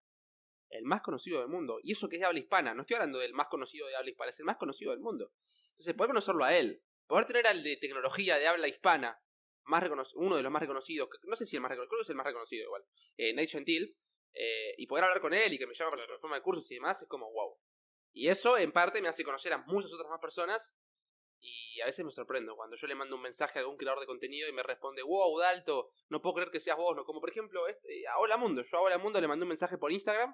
el 0.70 0.84
más 0.84 1.01
conocido 1.01 1.39
del 1.39 1.49
mundo. 1.49 1.80
Y 1.84 1.91
eso 1.91 2.07
que 2.09 2.16
es 2.16 2.22
de 2.22 2.26
habla 2.26 2.39
hispana. 2.39 2.74
No 2.74 2.82
estoy 2.82 2.95
hablando 2.95 3.20
del 3.20 3.34
más 3.34 3.47
conocido 3.47 3.88
de 3.88 3.95
habla 3.95 4.09
hispana, 4.09 4.32
es 4.32 4.39
el 4.39 4.45
más 4.45 4.57
conocido 4.57 4.91
del 4.91 5.01
mundo. 5.01 5.32
Entonces, 5.72 5.93
poder 5.93 6.09
conocerlo 6.09 6.43
a 6.43 6.55
él, 6.55 6.82
poder 7.07 7.26
tener 7.26 7.47
al 7.47 7.64
de 7.64 7.78
tecnología 7.78 8.38
de 8.38 8.47
habla 8.47 8.68
hispana 8.68 9.22
más 9.66 9.84
uno 10.16 10.36
de 10.36 10.43
los 10.43 10.51
más 10.51 10.62
reconocidos, 10.62 11.09
no 11.24 11.36
sé 11.36 11.45
si 11.45 11.55
el 11.55 11.62
más 11.62 11.70
reconocido, 11.70 11.89
creo 11.89 11.99
que 11.99 12.03
es 12.03 12.09
el 12.09 12.16
más 12.16 12.26
reconocido 12.26 12.64
igual, 12.64 12.84
eh, 13.18 13.34
Nate 13.34 13.47
Gentil, 13.47 13.95
eh, 14.34 14.74
y 14.78 14.88
poder 14.88 15.05
hablar 15.05 15.22
con 15.22 15.34
él 15.34 15.53
y 15.53 15.57
que 15.57 15.68
me 15.68 15.74
llama 15.74 15.91
para 15.91 16.01
la 16.01 16.07
plataforma 16.07 16.36
de 16.38 16.41
cursos 16.41 16.70
y 16.72 16.76
demás, 16.76 17.01
es 17.01 17.07
como 17.07 17.32
wow. 17.32 17.57
Y 18.14 18.28
eso 18.28 18.57
en 18.57 18.72
parte 18.72 19.01
me 19.01 19.07
hace 19.07 19.24
conocer 19.24 19.53
a 19.53 19.59
muchas 19.59 19.93
otras 19.93 20.09
más 20.09 20.20
personas 20.20 20.70
y 21.42 21.82
a 21.82 21.86
veces 21.86 22.06
me 22.06 22.12
sorprendo 22.12 22.56
cuando 22.56 22.76
yo 22.76 22.88
le 22.88 22.96
mando 22.96 23.16
un 23.16 23.22
mensaje 23.24 23.58
a 23.58 23.62
algún 23.62 23.76
creador 23.76 24.00
de 24.00 24.06
contenido 24.06 24.48
y 24.48 24.54
me 24.54 24.64
responde, 24.64 25.02
wow, 25.02 25.38
Dalto, 25.39 25.92
no 26.10 26.22
puedo 26.22 26.36
creer 26.36 26.52
que 26.52 26.60
seas 26.60 26.78
vos, 26.78 26.96
¿no? 26.96 27.04
Como 27.04 27.20
por 27.20 27.30
ejemplo, 27.30 27.68
este, 27.68 28.08
a 28.08 28.20
Hola 28.20 28.38
Mundo, 28.38 28.62
yo 28.64 28.78
a 28.78 28.82
Hola 28.82 28.98
Mundo 28.98 29.20
le 29.20 29.28
mandé 29.28 29.44
un 29.44 29.50
mensaje 29.50 29.78
por 29.78 29.92
Instagram 29.92 30.34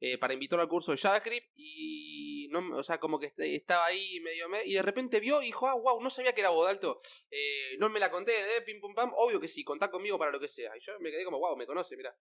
eh, 0.00 0.18
para 0.18 0.34
invitarlo 0.34 0.62
al 0.62 0.68
curso 0.68 0.92
de 0.92 0.98
JavaScript 0.98 1.52
y 1.54 2.48
no, 2.50 2.76
o 2.76 2.82
sea, 2.82 2.98
como 2.98 3.18
que 3.18 3.32
estaba 3.36 3.86
ahí 3.86 4.18
medio 4.20 4.48
me, 4.48 4.64
y 4.64 4.74
de 4.74 4.82
repente 4.82 5.20
vio 5.20 5.40
y 5.40 5.46
dijo, 5.46 5.68
ah, 5.68 5.74
wow, 5.74 6.02
no 6.02 6.10
sabía 6.10 6.34
que 6.34 6.40
era 6.40 6.50
Bodalto, 6.50 7.00
eh, 7.30 7.76
no 7.78 7.88
me 7.88 8.00
la 8.00 8.10
conté, 8.10 8.56
eh, 8.56 8.62
pim 8.62 8.80
pum 8.80 8.94
pam, 8.94 9.12
obvio 9.14 9.40
que 9.40 9.46
sí, 9.46 9.62
contá 9.62 9.90
conmigo 9.90 10.18
para 10.18 10.32
lo 10.32 10.40
que 10.40 10.48
sea. 10.48 10.76
Y 10.76 10.80
yo 10.80 10.98
me 11.00 11.10
quedé 11.10 11.24
como, 11.24 11.38
wow, 11.38 11.56
me 11.56 11.66
conoce, 11.66 11.96
mira. 11.96 12.16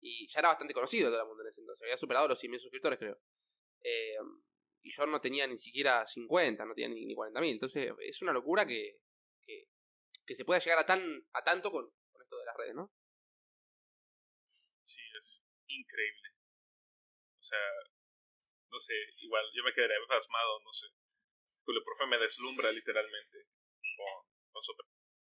Y 0.00 0.26
ya 0.28 0.40
era 0.40 0.48
bastante 0.48 0.74
conocido 0.74 1.10
todo 1.10 1.20
el 1.20 1.28
mundo 1.28 1.42
en 1.42 1.50
ese 1.50 1.60
entonces, 1.60 1.82
había 1.82 1.96
superado 1.96 2.28
los 2.28 2.42
100.000 2.42 2.58
suscriptores, 2.58 2.98
creo. 2.98 3.18
Eh, 3.82 4.16
y 4.84 4.92
yo 4.92 5.06
no 5.06 5.20
tenía 5.20 5.46
ni 5.46 5.58
siquiera 5.58 6.04
50, 6.06 6.64
no 6.64 6.74
tenía 6.74 6.94
ni, 6.94 7.06
ni 7.06 7.16
40.000. 7.16 7.50
Entonces 7.52 7.90
es 8.00 8.22
una 8.22 8.32
locura 8.32 8.66
que, 8.66 9.00
que, 9.42 9.68
que, 10.26 10.34
se 10.34 10.44
pueda 10.44 10.60
llegar 10.60 10.78
a, 10.78 10.86
tan, 10.86 11.00
a 11.32 11.42
tanto 11.42 11.70
con, 11.70 11.90
con 12.12 12.22
esto 12.22 12.36
de 12.36 12.44
las 12.44 12.56
redes, 12.56 12.74
¿no? 12.74 12.92
Sí, 14.84 15.00
es 15.18 15.42
increíble. 15.66 16.28
O 17.40 17.42
sea, 17.42 17.58
no 18.70 18.78
sé, 18.78 18.94
igual 19.18 19.44
yo 19.54 19.64
me 19.64 19.72
quedaría 19.72 19.96
fasmado, 20.06 20.60
no 20.60 20.72
sé. 20.74 20.86
Julio 21.64 21.82
Profe 21.82 22.06
me 22.06 22.18
deslumbra 22.18 22.70
literalmente 22.70 23.38
con, 23.96 24.62
su 24.62 24.72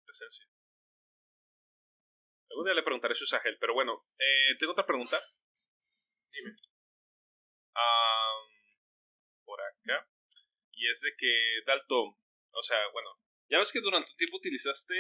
presencia. 0.04 0.48
Algún 2.50 2.66
día 2.66 2.74
le 2.74 2.84
preguntaré 2.84 3.14
eso 3.14 3.36
a 3.36 3.42
pero 3.60 3.76
bueno, 3.76 4.08
eh, 4.18 4.58
tengo 4.60 4.74
otra 4.74 4.88
pregunta. 4.88 5.20
Dime. 6.32 6.56
Por 9.52 9.60
acá. 9.62 10.08
Y 10.72 10.90
es 10.90 11.02
de 11.02 11.12
que 11.18 11.62
Dalto, 11.66 12.18
o 12.52 12.64
sea, 12.64 12.80
bueno, 12.94 13.10
ya 13.50 13.60
ves 13.60 13.72
que 13.72 13.82
durante 13.82 14.12
un 14.12 14.18
tiempo 14.18 14.38
utilizaste 14.38 14.96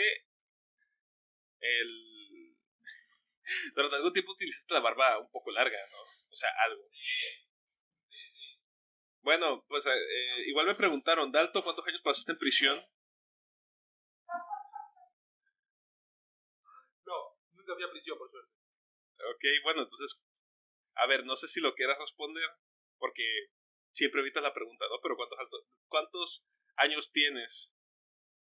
el 1.62 2.58
durante 3.76 3.95
algún 3.95 4.12
tiempo 4.12 4.34
utilizaste 4.34 4.74
la 4.74 4.82
barba 4.82 5.20
un 5.20 5.32
poco 5.32 5.52
larga, 5.52 5.80
¿no? 5.89 6.02
O 6.02 6.36
sea, 6.36 6.49
algo. 6.66 6.84
Bueno, 9.22 9.64
pues 9.70 9.86
eh, 9.86 9.91
eh, 9.91 10.49
igual 10.49 10.66
me 10.66 10.76
preguntaron, 10.76 11.32
Dalto, 11.32 11.64
¿cuántos 11.64 11.88
años 11.88 12.02
pasaste 12.04 12.34
en 12.34 12.39
prisión? 12.39 12.78
No, 17.06 17.38
nunca 17.54 17.76
fui 17.76 17.84
a 17.84 17.91
prisión, 17.91 18.18
por 18.18 18.30
suerte. 18.30 18.52
Ok, 19.34 19.43
bueno, 19.64 19.84
entonces, 19.84 20.20
a 20.95 21.06
ver, 21.06 21.24
no 21.26 21.36
sé 21.36 21.47
si 21.47 21.62
lo 21.62 21.74
quieras 21.76 21.99
responder, 21.99 22.49
porque 22.97 23.24
siempre 23.93 24.21
evitas 24.21 24.43
la 24.43 24.53
pregunta, 24.53 24.85
¿no? 24.89 24.99
Pero 25.01 25.15
¿cuántos, 25.15 25.39
cuántos 25.87 26.45
años 26.77 27.11
tienes? 27.11 27.73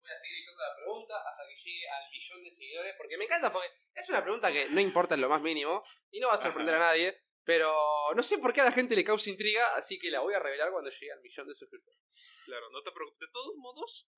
voy 0.03 0.11
a 0.11 0.17
seguir 0.19 0.37
diciendo 0.37 0.63
la 0.63 0.77
pregunta 0.77 1.15
hasta 1.17 1.43
que 1.49 1.57
llegue 1.57 1.89
al 1.89 2.11
millón 2.11 2.45
de 2.45 2.51
seguidores, 2.51 2.95
porque 2.99 3.19
me 3.19 3.25
encanta, 3.25 3.53
porque 3.53 3.69
es 3.95 4.09
una 4.09 4.23
pregunta 4.23 4.53
que 4.53 4.69
no 4.69 4.81
importa 4.81 5.15
en 5.15 5.21
lo 5.21 5.29
más 5.29 5.41
mínimo 5.41 5.85
y 6.11 6.21
no 6.21 6.29
va 6.29 6.35
a 6.35 6.43
sorprender 6.43 6.75
a 6.75 6.91
nadie, 6.91 7.23
pero 7.45 7.73
no 8.15 8.23
sé 8.23 8.39
por 8.39 8.53
qué 8.53 8.61
a 8.61 8.65
la 8.65 8.73
gente 8.73 8.97
le 8.97 9.05
causa 9.05 9.31
intriga, 9.31 9.77
así 9.77 9.99
que 9.99 10.11
la 10.11 10.21
voy 10.21 10.35
a 10.35 10.41
revelar 10.41 10.71
cuando 10.71 10.91
llegue 10.91 11.13
al 11.13 11.23
millón 11.23 11.49
de 11.49 11.55
suscriptores. 11.55 12.01
Claro, 12.45 12.71
no 12.71 12.83
te 12.83 12.93
preocupes. 12.93 13.21
De 13.21 13.33
todos 13.33 13.55
modos, 13.57 14.09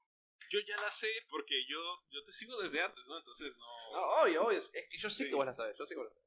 yo 0.50 0.60
ya 0.66 0.80
la 0.80 0.90
sé 0.90 1.08
porque 1.28 1.54
yo, 1.68 1.80
yo 2.10 2.22
te 2.24 2.32
sigo 2.32 2.60
desde 2.60 2.80
antes, 2.80 3.04
¿no? 3.06 3.18
Entonces 3.18 3.54
no. 3.56 3.92
No, 3.92 4.22
obvio, 4.22 4.46
obvio. 4.46 4.58
Es 4.58 4.88
que 4.90 4.98
yo 4.98 5.10
sé 5.10 5.28
que 5.28 5.34
vos 5.34 5.46
la 5.46 5.52
sabes, 5.52 5.76
yo 5.78 5.86
sé 5.86 5.94
que 5.94 6.00
vos 6.00 6.06
la 6.06 6.12
sabes. 6.12 6.24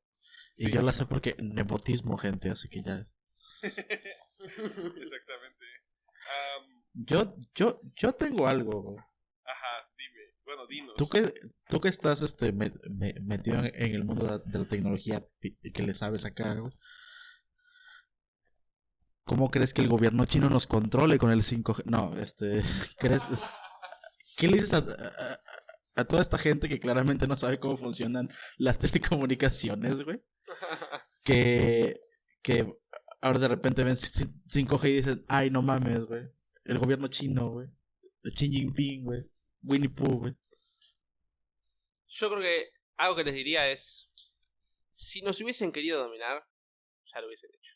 Y 0.57 0.71
yo 0.71 0.81
la 0.81 0.91
sé 0.91 1.05
porque 1.05 1.35
nepotismo, 1.39 2.17
gente, 2.17 2.49
así 2.49 2.69
que 2.69 2.81
ya. 2.83 3.07
Exactamente. 3.61 5.65
Yo, 6.93 7.35
yo, 7.55 7.79
yo 7.95 8.13
tengo 8.13 8.47
algo 8.47 8.97
bueno, 10.47 10.65
dinos. 10.65 10.95
Tú 10.95 11.09
que, 11.09 11.33
tú 11.67 11.81
que 11.81 11.89
estás 11.89 12.21
este, 12.21 12.53
metido 12.53 13.65
en 13.65 13.93
el 13.93 14.05
mundo 14.05 14.39
de 14.39 14.59
la, 14.59 14.65
tecnología 14.65 15.27
y 15.41 15.71
que 15.73 15.83
le 15.83 15.93
sabes 15.93 16.23
acá, 16.23 16.55
¿cómo 19.25 19.51
crees 19.51 19.73
que 19.73 19.81
el 19.81 19.89
gobierno 19.89 20.25
chino 20.25 20.49
nos 20.49 20.65
controle 20.65 21.17
con 21.17 21.31
el 21.31 21.41
5G? 21.41 21.83
No, 21.85 22.17
este, 22.17 22.61
¿crees? 22.97 23.23
¿Qué 24.37 24.47
le 24.47 24.53
dices 24.53 24.73
a, 24.73 24.85
a 25.97 26.05
toda 26.05 26.21
esta 26.21 26.37
gente 26.37 26.69
que 26.69 26.79
claramente 26.79 27.27
no 27.27 27.35
sabe 27.35 27.59
cómo 27.59 27.75
funcionan 27.75 28.29
las 28.57 28.79
telecomunicaciones, 28.79 30.03
güey. 30.03 30.23
Que, 31.25 31.99
que 32.41 32.73
ahora 33.21 33.39
de 33.39 33.47
repente 33.47 33.83
ven 33.83 33.95
5G 33.95 34.89
y 34.89 34.93
dicen, 34.93 35.25
ay, 35.27 35.49
no 35.49 35.61
mames, 35.61 36.05
güey. 36.05 36.23
El 36.65 36.79
gobierno 36.79 37.07
chino, 37.07 37.49
güey. 37.49 37.67
Xi 38.23 38.49
Jinping, 38.49 39.05
güey. 39.05 39.23
Winnie 39.63 39.89
Pooh, 39.89 40.19
güey. 40.19 40.35
Yo 42.07 42.29
creo 42.29 42.41
que 42.41 42.69
algo 42.97 43.15
que 43.15 43.23
les 43.23 43.33
diría 43.33 43.69
es, 43.69 44.09
si 44.91 45.21
nos 45.21 45.39
hubiesen 45.41 45.71
querido 45.71 46.01
dominar, 46.01 46.45
ya 47.13 47.21
lo 47.21 47.27
hubiesen 47.27 47.49
hecho. 47.51 47.73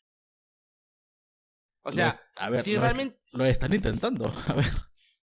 O 1.84 1.92
sea, 1.92 2.12
a 2.36 2.50
ver, 2.50 2.64
si 2.64 2.74
lo, 2.74 2.82
realmente... 2.82 3.20
lo 3.34 3.46
están 3.46 3.74
intentando. 3.74 4.26
A 4.48 4.54
ver. 4.54 4.66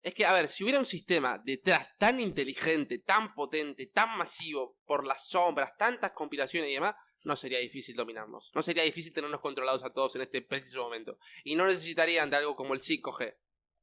Es 0.01 0.13
que, 0.13 0.25
a 0.25 0.33
ver, 0.33 0.49
si 0.49 0.65
hubiera 0.65 0.79
un 0.79 0.85
sistema 0.85 1.41
detrás 1.45 1.97
tan 1.97 2.19
inteligente, 2.19 2.99
tan 2.99 3.33
potente, 3.33 3.85
tan 3.85 4.17
masivo, 4.17 4.77
por 4.85 5.07
las 5.07 5.29
sombras, 5.29 5.77
tantas 5.77 6.11
compilaciones 6.11 6.69
y 6.69 6.73
demás, 6.73 6.93
no 7.23 7.35
sería 7.35 7.59
difícil 7.59 7.95
dominarnos. 7.95 8.51
No 8.53 8.61
sería 8.61 8.83
difícil 8.83 9.13
tenernos 9.13 9.41
controlados 9.41 9.83
a 9.83 9.93
todos 9.93 10.15
en 10.15 10.21
este 10.21 10.41
preciso 10.41 10.83
momento. 10.83 11.17
Y 11.43 11.55
no 11.55 11.65
necesitarían 11.65 12.29
de 12.29 12.37
algo 12.37 12.55
como 12.55 12.73
el 12.73 12.81
5G 12.81 13.35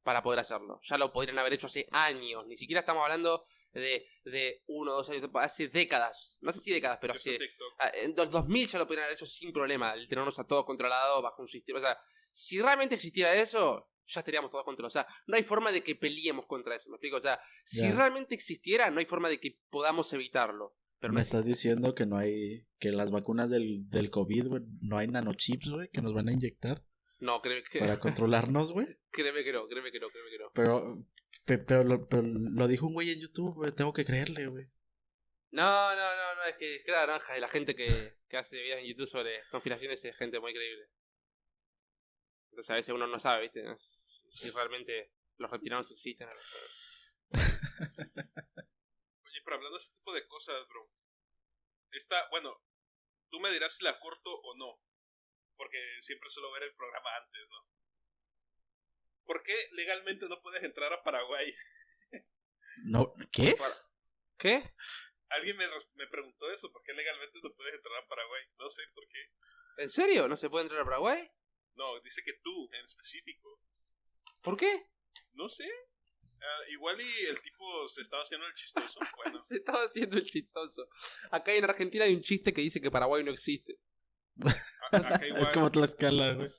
para 0.03 0.23
poder 0.23 0.39
hacerlo. 0.39 0.79
Ya 0.83 0.97
lo 0.97 1.11
podrían 1.11 1.39
haber 1.39 1.53
hecho 1.53 1.67
hace 1.67 1.87
años. 1.91 2.45
Ni 2.47 2.57
siquiera 2.57 2.81
estamos 2.81 3.03
hablando 3.03 3.45
de, 3.73 4.07
de 4.25 4.63
uno 4.67 4.91
o 4.91 4.95
dos 4.95 5.09
años, 5.09 5.29
hace 5.35 5.67
décadas. 5.67 6.37
No 6.41 6.51
sé 6.51 6.59
si 6.59 6.71
décadas, 6.71 6.99
pero 7.01 7.13
hace... 7.13 7.37
En 7.93 8.15
los 8.15 8.29
2000 8.29 8.67
ya 8.67 8.79
lo 8.79 8.85
podrían 8.85 9.05
haber 9.05 9.15
hecho 9.15 9.25
sin 9.25 9.51
problema, 9.51 9.93
el 9.93 10.07
tenernos 10.07 10.37
a 10.39 10.45
todos 10.45 10.65
controlados 10.65 11.21
bajo 11.23 11.41
un 11.41 11.47
sistema. 11.47 11.79
O 11.79 11.81
sea, 11.81 11.97
si 12.31 12.61
realmente 12.61 12.95
existiera 12.95 13.33
eso, 13.33 13.89
ya 14.07 14.19
estaríamos 14.19 14.51
todos 14.51 14.65
controlados. 14.65 14.95
O 14.95 14.99
sea, 15.01 15.07
no 15.27 15.35
hay 15.35 15.43
forma 15.43 15.71
de 15.71 15.83
que 15.83 15.95
peleemos 15.95 16.45
contra 16.45 16.75
eso, 16.75 16.89
¿me 16.89 16.95
explico? 16.95 17.17
O 17.17 17.21
sea, 17.21 17.39
si 17.65 17.89
realmente 17.91 18.35
existiera, 18.35 18.89
no 18.91 18.99
hay 18.99 19.05
forma 19.05 19.29
de 19.29 19.39
que 19.39 19.57
podamos 19.69 20.11
evitarlo. 20.13 20.75
Pero 21.01 21.13
me 21.13 21.21
estás 21.21 21.43
diciendo 21.45 21.95
que 21.95 22.05
no 22.05 22.15
hay, 22.15 22.67
que 22.79 22.91
las 22.91 23.09
vacunas 23.09 23.49
del, 23.49 23.89
del 23.89 24.11
COVID, 24.11 24.47
güey, 24.47 24.63
no 24.81 24.99
hay 24.99 25.07
nanochips, 25.07 25.71
güey, 25.71 25.89
que 25.89 25.99
nos 26.03 26.13
van 26.13 26.29
a 26.29 26.31
inyectar. 26.31 26.83
No, 27.19 27.41
créeme 27.41 27.63
que... 27.63 27.79
Para 27.79 27.99
controlarnos, 27.99 28.71
güey. 28.71 28.99
créeme 29.09 29.43
que 29.43 29.51
no, 29.51 29.67
créeme 29.67 29.91
que 29.91 29.99
no, 29.99 30.09
créeme 30.09 30.29
que 30.29 30.37
no. 30.37 30.51
Pero, 30.53 31.03
pero, 31.65 31.83
lo, 31.83 32.07
pero 32.07 32.21
lo 32.21 32.67
dijo 32.67 32.85
un 32.85 32.93
güey 32.93 33.09
en 33.09 33.19
YouTube, 33.19 33.55
güey, 33.55 33.71
tengo 33.71 33.93
que 33.93 34.05
creerle, 34.05 34.45
güey. 34.45 34.67
No, 35.49 35.95
no, 35.95 36.15
no, 36.15 36.35
no, 36.35 36.43
es 36.47 36.55
que 36.57 36.75
es 36.75 36.87
naranja 36.87 37.35
y 37.35 37.41
la 37.41 37.49
gente 37.49 37.75
que, 37.75 37.87
que 38.29 38.37
hace 38.37 38.55
videos 38.55 38.81
en 38.81 38.85
YouTube 38.85 39.09
sobre 39.09 39.41
conspiraciones 39.49 40.05
es 40.05 40.15
gente 40.15 40.39
muy 40.39 40.53
creíble. 40.53 40.85
Entonces 42.51 42.69
a 42.69 42.75
veces 42.75 42.93
uno 42.93 43.07
no 43.07 43.19
sabe, 43.19 43.41
¿viste? 43.41 43.65
Si 44.33 44.51
realmente 44.51 45.11
los 45.37 45.49
retiranos 45.49 45.89
existen. 45.89 46.27
Oye, 46.27 46.37
pero 49.43 49.55
hablando 49.55 49.77
de 49.77 49.83
ese 49.83 49.93
tipo 49.93 50.13
de 50.13 50.27
cosas, 50.27 50.67
bro. 50.67 50.89
Esta, 51.91 52.27
bueno, 52.29 52.61
tú 53.29 53.39
me 53.39 53.51
dirás 53.51 53.75
si 53.75 53.83
la 53.83 53.99
corto 53.99 54.33
o 54.33 54.55
no. 54.57 54.79
Porque 55.57 55.77
siempre 56.01 56.29
suelo 56.29 56.51
ver 56.51 56.63
el 56.63 56.75
programa 56.75 57.15
antes, 57.17 57.41
¿no? 57.49 57.67
¿Por 59.25 59.43
qué 59.43 59.55
legalmente 59.73 60.27
no 60.27 60.41
puedes 60.41 60.63
entrar 60.63 60.91
a 60.91 61.03
Paraguay? 61.03 61.53
No, 62.83 63.13
¿qué? 63.31 63.55
¿Qué? 64.37 64.73
Alguien 65.29 65.55
me, 65.55 65.65
me 65.93 66.07
preguntó 66.07 66.51
eso, 66.51 66.71
¿por 66.71 66.83
qué 66.83 66.93
legalmente 66.93 67.39
no 67.43 67.53
puedes 67.53 67.75
entrar 67.75 68.03
a 68.03 68.07
Paraguay? 68.07 68.43
No 68.57 68.69
sé 68.69 68.81
por 68.93 69.07
qué. 69.07 69.31
¿En 69.77 69.89
serio? 69.89 70.27
¿No 70.27 70.35
se 70.35 70.49
puede 70.49 70.63
entrar 70.63 70.81
a 70.81 70.85
Paraguay? 70.85 71.31
No, 71.75 71.99
dice 72.01 72.21
que 72.23 72.33
tú, 72.43 72.69
en 72.73 72.85
específico. 72.85 73.59
¿Por 74.41 74.57
qué? 74.57 74.87
No 75.33 75.47
sé. 75.47 75.69
Ah, 76.41 76.71
igual 76.71 76.99
y 76.99 77.25
el 77.27 77.39
tipo 77.41 77.87
se 77.87 78.01
estaba 78.01 78.23
haciendo 78.23 78.47
el 78.47 78.53
chistoso. 78.53 78.99
Bueno. 79.23 79.39
se 79.43 79.57
estaba 79.57 79.83
haciendo 79.83 80.17
el 80.17 80.25
chistoso. 80.25 80.87
Acá 81.29 81.53
en 81.53 81.63
Argentina 81.63 82.05
hay 82.05 82.15
un 82.15 82.21
chiste 82.21 82.51
que 82.51 82.61
dice 82.61 82.81
que 82.81 82.89
Paraguay 82.89 83.23
no 83.23 83.31
existe. 83.31 83.77
Es 85.37 85.49
como 85.51 85.71
Tlaxcala, 85.71 86.33
güey. 86.33 86.51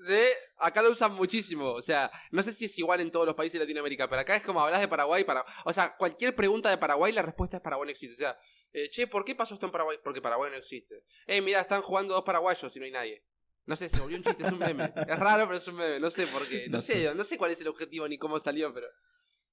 Sí, 0.00 0.22
acá 0.58 0.82
lo 0.82 0.90
usan 0.90 1.14
muchísimo. 1.14 1.72
O 1.72 1.82
sea, 1.82 2.10
no 2.30 2.42
sé 2.42 2.52
si 2.52 2.64
es 2.64 2.78
igual 2.78 3.00
en 3.00 3.10
todos 3.10 3.26
los 3.26 3.34
países 3.34 3.54
de 3.54 3.60
Latinoamérica, 3.60 4.08
pero 4.08 4.22
acá 4.22 4.36
es 4.36 4.42
como 4.42 4.60
hablas 4.60 4.80
de 4.80 4.88
Paraguay. 4.88 5.24
Para... 5.24 5.44
O 5.64 5.72
sea, 5.72 5.96
cualquier 5.96 6.34
pregunta 6.34 6.70
de 6.70 6.78
Paraguay, 6.78 7.12
la 7.12 7.22
respuesta 7.22 7.58
es 7.58 7.62
Paraguay 7.62 7.86
no 7.86 7.92
existe. 7.92 8.14
O 8.14 8.18
sea, 8.18 8.38
eh, 8.72 8.90
che, 8.90 9.06
¿por 9.06 9.24
qué 9.24 9.34
pasó 9.34 9.54
esto 9.54 9.66
en 9.66 9.72
Paraguay? 9.72 9.98
Porque 10.02 10.20
Paraguay 10.20 10.50
no 10.50 10.56
existe. 10.56 11.04
Eh, 11.26 11.40
mira, 11.40 11.60
están 11.60 11.82
jugando 11.82 12.14
dos 12.14 12.24
paraguayos 12.24 12.74
y 12.74 12.78
no 12.78 12.84
hay 12.84 12.90
nadie. 12.90 13.24
No 13.64 13.74
sé, 13.74 13.88
se 13.88 14.00
volvió 14.00 14.16
un 14.16 14.22
chiste, 14.22 14.44
es 14.44 14.52
un 14.52 14.58
meme. 14.58 14.84
Es 14.84 15.18
raro, 15.18 15.46
pero 15.46 15.58
es 15.58 15.66
un 15.66 15.76
meme. 15.76 15.98
No 15.98 16.10
sé 16.10 16.26
por 16.26 16.48
qué. 16.48 16.68
No, 16.68 16.80
sé, 16.80 17.12
no 17.14 17.24
sé 17.24 17.36
cuál 17.36 17.50
es 17.50 17.60
el 17.60 17.68
objetivo 17.68 18.06
ni 18.06 18.18
cómo 18.18 18.38
salió, 18.38 18.72
pero. 18.72 18.86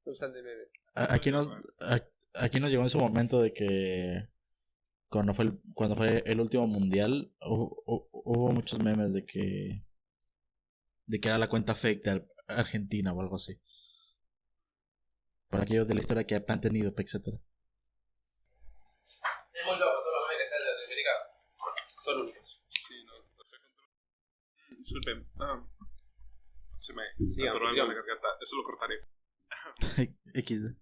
Usan 0.06 0.34
de 0.34 0.43
meme. 0.43 0.64
Aquí 0.95 1.32
nos, 1.32 1.58
aquí 2.34 2.60
nos 2.60 2.70
llegó 2.70 2.84
en 2.84 2.89
su 2.89 2.99
momento 2.99 3.41
de 3.41 3.54
que. 3.54 4.28
Cuando 5.08 5.34
fue 5.34 5.45
el, 5.45 5.62
cuando 5.76 5.95
fue 5.95 6.24
el 6.26 6.41
último 6.41 6.68
mundial, 6.68 7.32
hubo, 7.41 8.51
muchos 8.51 8.80
memes 8.84 9.14
de 9.14 9.26
que. 9.26 9.86
De 11.06 11.20
que 11.20 11.28
era 11.28 11.38
la 11.38 11.49
cuenta 11.49 11.76
fake 11.76 12.04
de 12.04 12.28
Argentina 12.47 13.14
o 13.14 13.22
algo 13.22 13.36
así. 13.36 13.62
Por 15.49 15.62
aquellos 15.62 15.88
de 15.88 15.93
la 15.93 15.99
historia 15.99 16.26
que 16.26 16.43
han 16.47 16.62
tenido, 16.62 16.89
etc. 16.89 17.14
Es 17.14 17.22
muy 19.66 19.78
loco, 19.78 19.97
todos 20.04 20.20
los 20.20 20.30
memes 20.30 20.49
de 20.49 20.60
Latinoamérica 20.60 21.12
son 22.04 22.22
únicos. 22.22 22.62
Disculpen. 24.80 25.30
Ah, 25.39 25.64
se 26.80 26.93
me 26.93 27.04
sí, 27.34 27.47
atoró 27.47 27.68
algo 27.68 27.84
en 27.84 27.88
la 27.88 27.93
garganta. 27.93 28.28
Eso 28.41 28.56
lo 28.58 28.64
cortaré. 28.64 29.12
XD. 30.34 30.76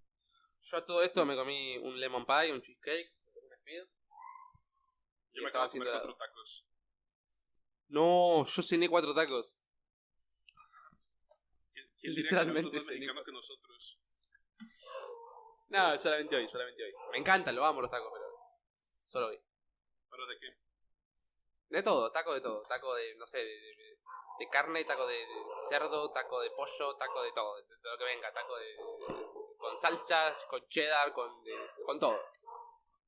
Yo 0.63 0.77
a 0.77 0.85
todo 0.85 1.03
esto 1.03 1.25
me 1.25 1.35
comí 1.35 1.77
un 1.77 1.99
lemon 1.99 2.25
pie, 2.25 2.53
un 2.53 2.61
cheesecake, 2.61 3.13
un 3.35 3.53
speed. 3.53 3.83
Yo 5.33 5.43
me 5.43 5.49
acabo 5.49 5.65
de 5.65 5.71
comer 5.71 5.87
cuatro 5.91 6.15
tacos. 6.15 6.65
No, 7.89 8.45
yo 8.45 8.61
cené 8.61 8.89
cuatro 8.89 9.13
tacos. 9.13 9.57
¿Quién 11.99 12.15
Literalmente 12.15 12.71
que 12.71 12.83
mexicano 12.83 13.23
que 13.23 13.31
nosotros? 13.31 13.99
No, 15.69 15.97
solamente 15.97 16.35
hoy, 16.35 16.47
solamente 16.49 16.83
hoy. 16.83 16.93
Me 17.11 17.19
encantan, 17.19 17.55
lo 17.55 17.63
amo 17.63 17.81
los 17.81 17.91
tacos, 17.91 18.11
pero 18.13 18.25
solo 19.07 19.27
hoy. 19.27 19.39
¿Pero 20.09 20.25
de 20.25 20.39
qué? 20.39 20.47
De 21.69 21.83
todo, 21.83 22.11
taco 22.11 22.33
de 22.33 22.41
todo. 22.41 22.63
Taco 22.63 22.95
de, 22.95 23.15
no 23.15 23.25
sé, 23.25 23.37
de, 23.37 23.45
de 23.45 23.99
carne, 24.49 24.85
taco 24.85 25.07
de, 25.07 25.25
cerdo, 25.69 26.11
taco 26.11 26.39
de 26.41 26.51
pollo, 26.51 26.95
taco 26.95 27.21
de 27.21 27.31
todo, 27.31 27.55
de, 27.55 27.75
lo 27.83 27.97
que 27.97 28.03
venga, 28.03 28.33
taco 28.33 28.57
de, 28.57 28.75
con 29.57 29.79
salsas, 29.81 30.45
con 30.45 30.67
cheddar, 30.69 31.13
con 31.13 31.31
con 31.85 31.99
todo. 31.99 32.19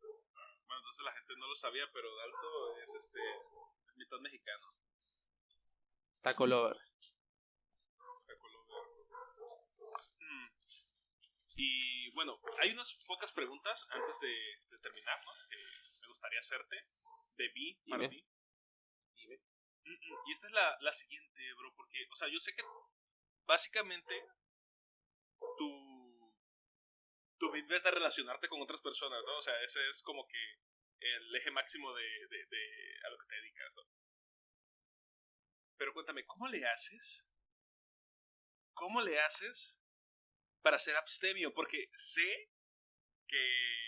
Bueno, 0.02 0.80
entonces 0.80 1.04
la 1.04 1.14
gente 1.14 1.34
no 1.38 1.48
lo 1.48 1.56
sabía, 1.56 1.90
pero 1.94 2.16
Dalto 2.16 2.78
es 2.78 2.96
este 2.96 3.20
mitad 3.96 4.20
mexicano. 4.20 4.74
Taco 6.22 6.48
lover. 6.48 6.78
Taco 8.26 8.48
lover. 8.50 8.88
Mm. 10.20 10.48
Y 11.56 12.12
bueno, 12.12 12.40
hay 12.60 12.72
unas 12.72 12.94
pocas 13.06 13.32
preguntas 13.32 13.86
antes 13.90 14.20
de, 14.20 14.80
terminar, 14.82 15.20
¿no? 15.26 15.32
Que 15.50 15.58
me 16.02 16.08
gustaría 16.08 16.40
hacerte 16.40 16.76
de 17.38 17.52
mí 17.54 17.80
para 17.90 18.08
mí. 18.08 18.24
Y 19.86 20.32
esta 20.32 20.48
es 20.48 20.54
la, 20.54 20.78
la 20.82 20.94
siguiente, 20.94 21.54
bro, 21.56 21.74
porque, 21.76 22.08
o 22.12 22.16
sea, 22.16 22.28
yo 22.30 22.40
sé 22.40 22.54
que 22.54 22.64
básicamente 23.46 24.26
tu, 25.58 26.34
tu 27.38 27.52
vives 27.52 27.84
de 27.84 27.92
relacionarte 27.92 28.48
con 28.48 28.62
otras 28.62 28.82
personas, 28.82 29.22
¿no? 29.26 29.38
O 29.38 29.42
sea, 29.42 29.62
ese 29.64 29.90
es 29.90 30.02
como 30.02 30.26
que 30.28 30.40
el 31.00 31.36
eje 31.36 31.52
máximo 31.52 31.94
de, 31.94 32.04
de, 32.30 32.46
de 32.46 32.98
a 33.06 33.10
lo 33.10 33.18
que 33.18 33.26
te 33.28 33.36
dedicas, 33.36 33.76
¿no? 33.78 33.84
Pero 35.78 35.94
cuéntame, 35.94 36.26
¿cómo 36.26 36.48
le 36.48 36.66
haces? 36.66 37.26
¿Cómo 38.74 39.02
le 39.02 39.20
haces 39.20 39.82
para 40.62 40.80
ser 40.80 40.96
abstemio? 40.96 41.54
Porque 41.54 41.90
sé 41.94 42.52
que 43.28 43.84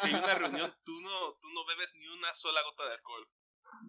si 0.00 0.06
hay 0.06 0.14
una 0.14 0.34
reunión, 0.34 0.72
tú 0.84 1.00
no, 1.00 1.36
tú 1.40 1.48
no 1.50 1.64
bebes 1.66 1.94
ni 1.96 2.06
una 2.06 2.34
sola 2.34 2.62
gota 2.62 2.86
de 2.86 2.94
alcohol. 2.94 3.28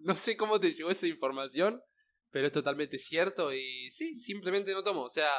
No 0.03 0.15
sé 0.15 0.37
cómo 0.37 0.59
te 0.59 0.73
llegó 0.73 0.89
esa 0.89 1.07
información, 1.07 1.81
pero 2.31 2.47
es 2.47 2.53
totalmente 2.53 2.97
cierto 2.97 3.53
y 3.53 3.89
sí, 3.91 4.15
simplemente 4.15 4.71
no 4.73 4.83
tomo. 4.83 5.03
O 5.03 5.09
sea, 5.09 5.29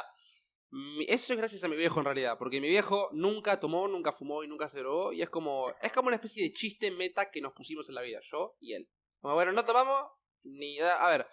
eso 1.07 1.33
es 1.33 1.37
gracias 1.37 1.63
a 1.63 1.67
mi 1.67 1.75
viejo 1.75 1.99
en 1.99 2.05
realidad, 2.05 2.37
porque 2.37 2.61
mi 2.61 2.69
viejo 2.69 3.09
nunca 3.13 3.59
tomó, 3.59 3.87
nunca 3.87 4.11
fumó 4.11 4.43
y 4.43 4.47
nunca 4.47 4.69
se 4.69 4.79
drogó 4.79 5.13
y 5.13 5.21
es 5.21 5.29
como 5.29 5.73
es 5.81 5.91
como 5.91 6.07
una 6.07 6.17
especie 6.17 6.43
de 6.43 6.53
chiste 6.53 6.91
meta 6.91 7.31
que 7.31 7.41
nos 7.41 7.53
pusimos 7.53 7.87
en 7.89 7.95
la 7.95 8.01
vida, 8.01 8.19
yo 8.31 8.55
y 8.59 8.73
él. 8.73 8.87
Como 9.19 9.33
bueno, 9.33 9.51
no 9.51 9.65
tomamos 9.65 10.11
ni 10.43 10.79
a 10.79 11.09
ver, 11.09 11.27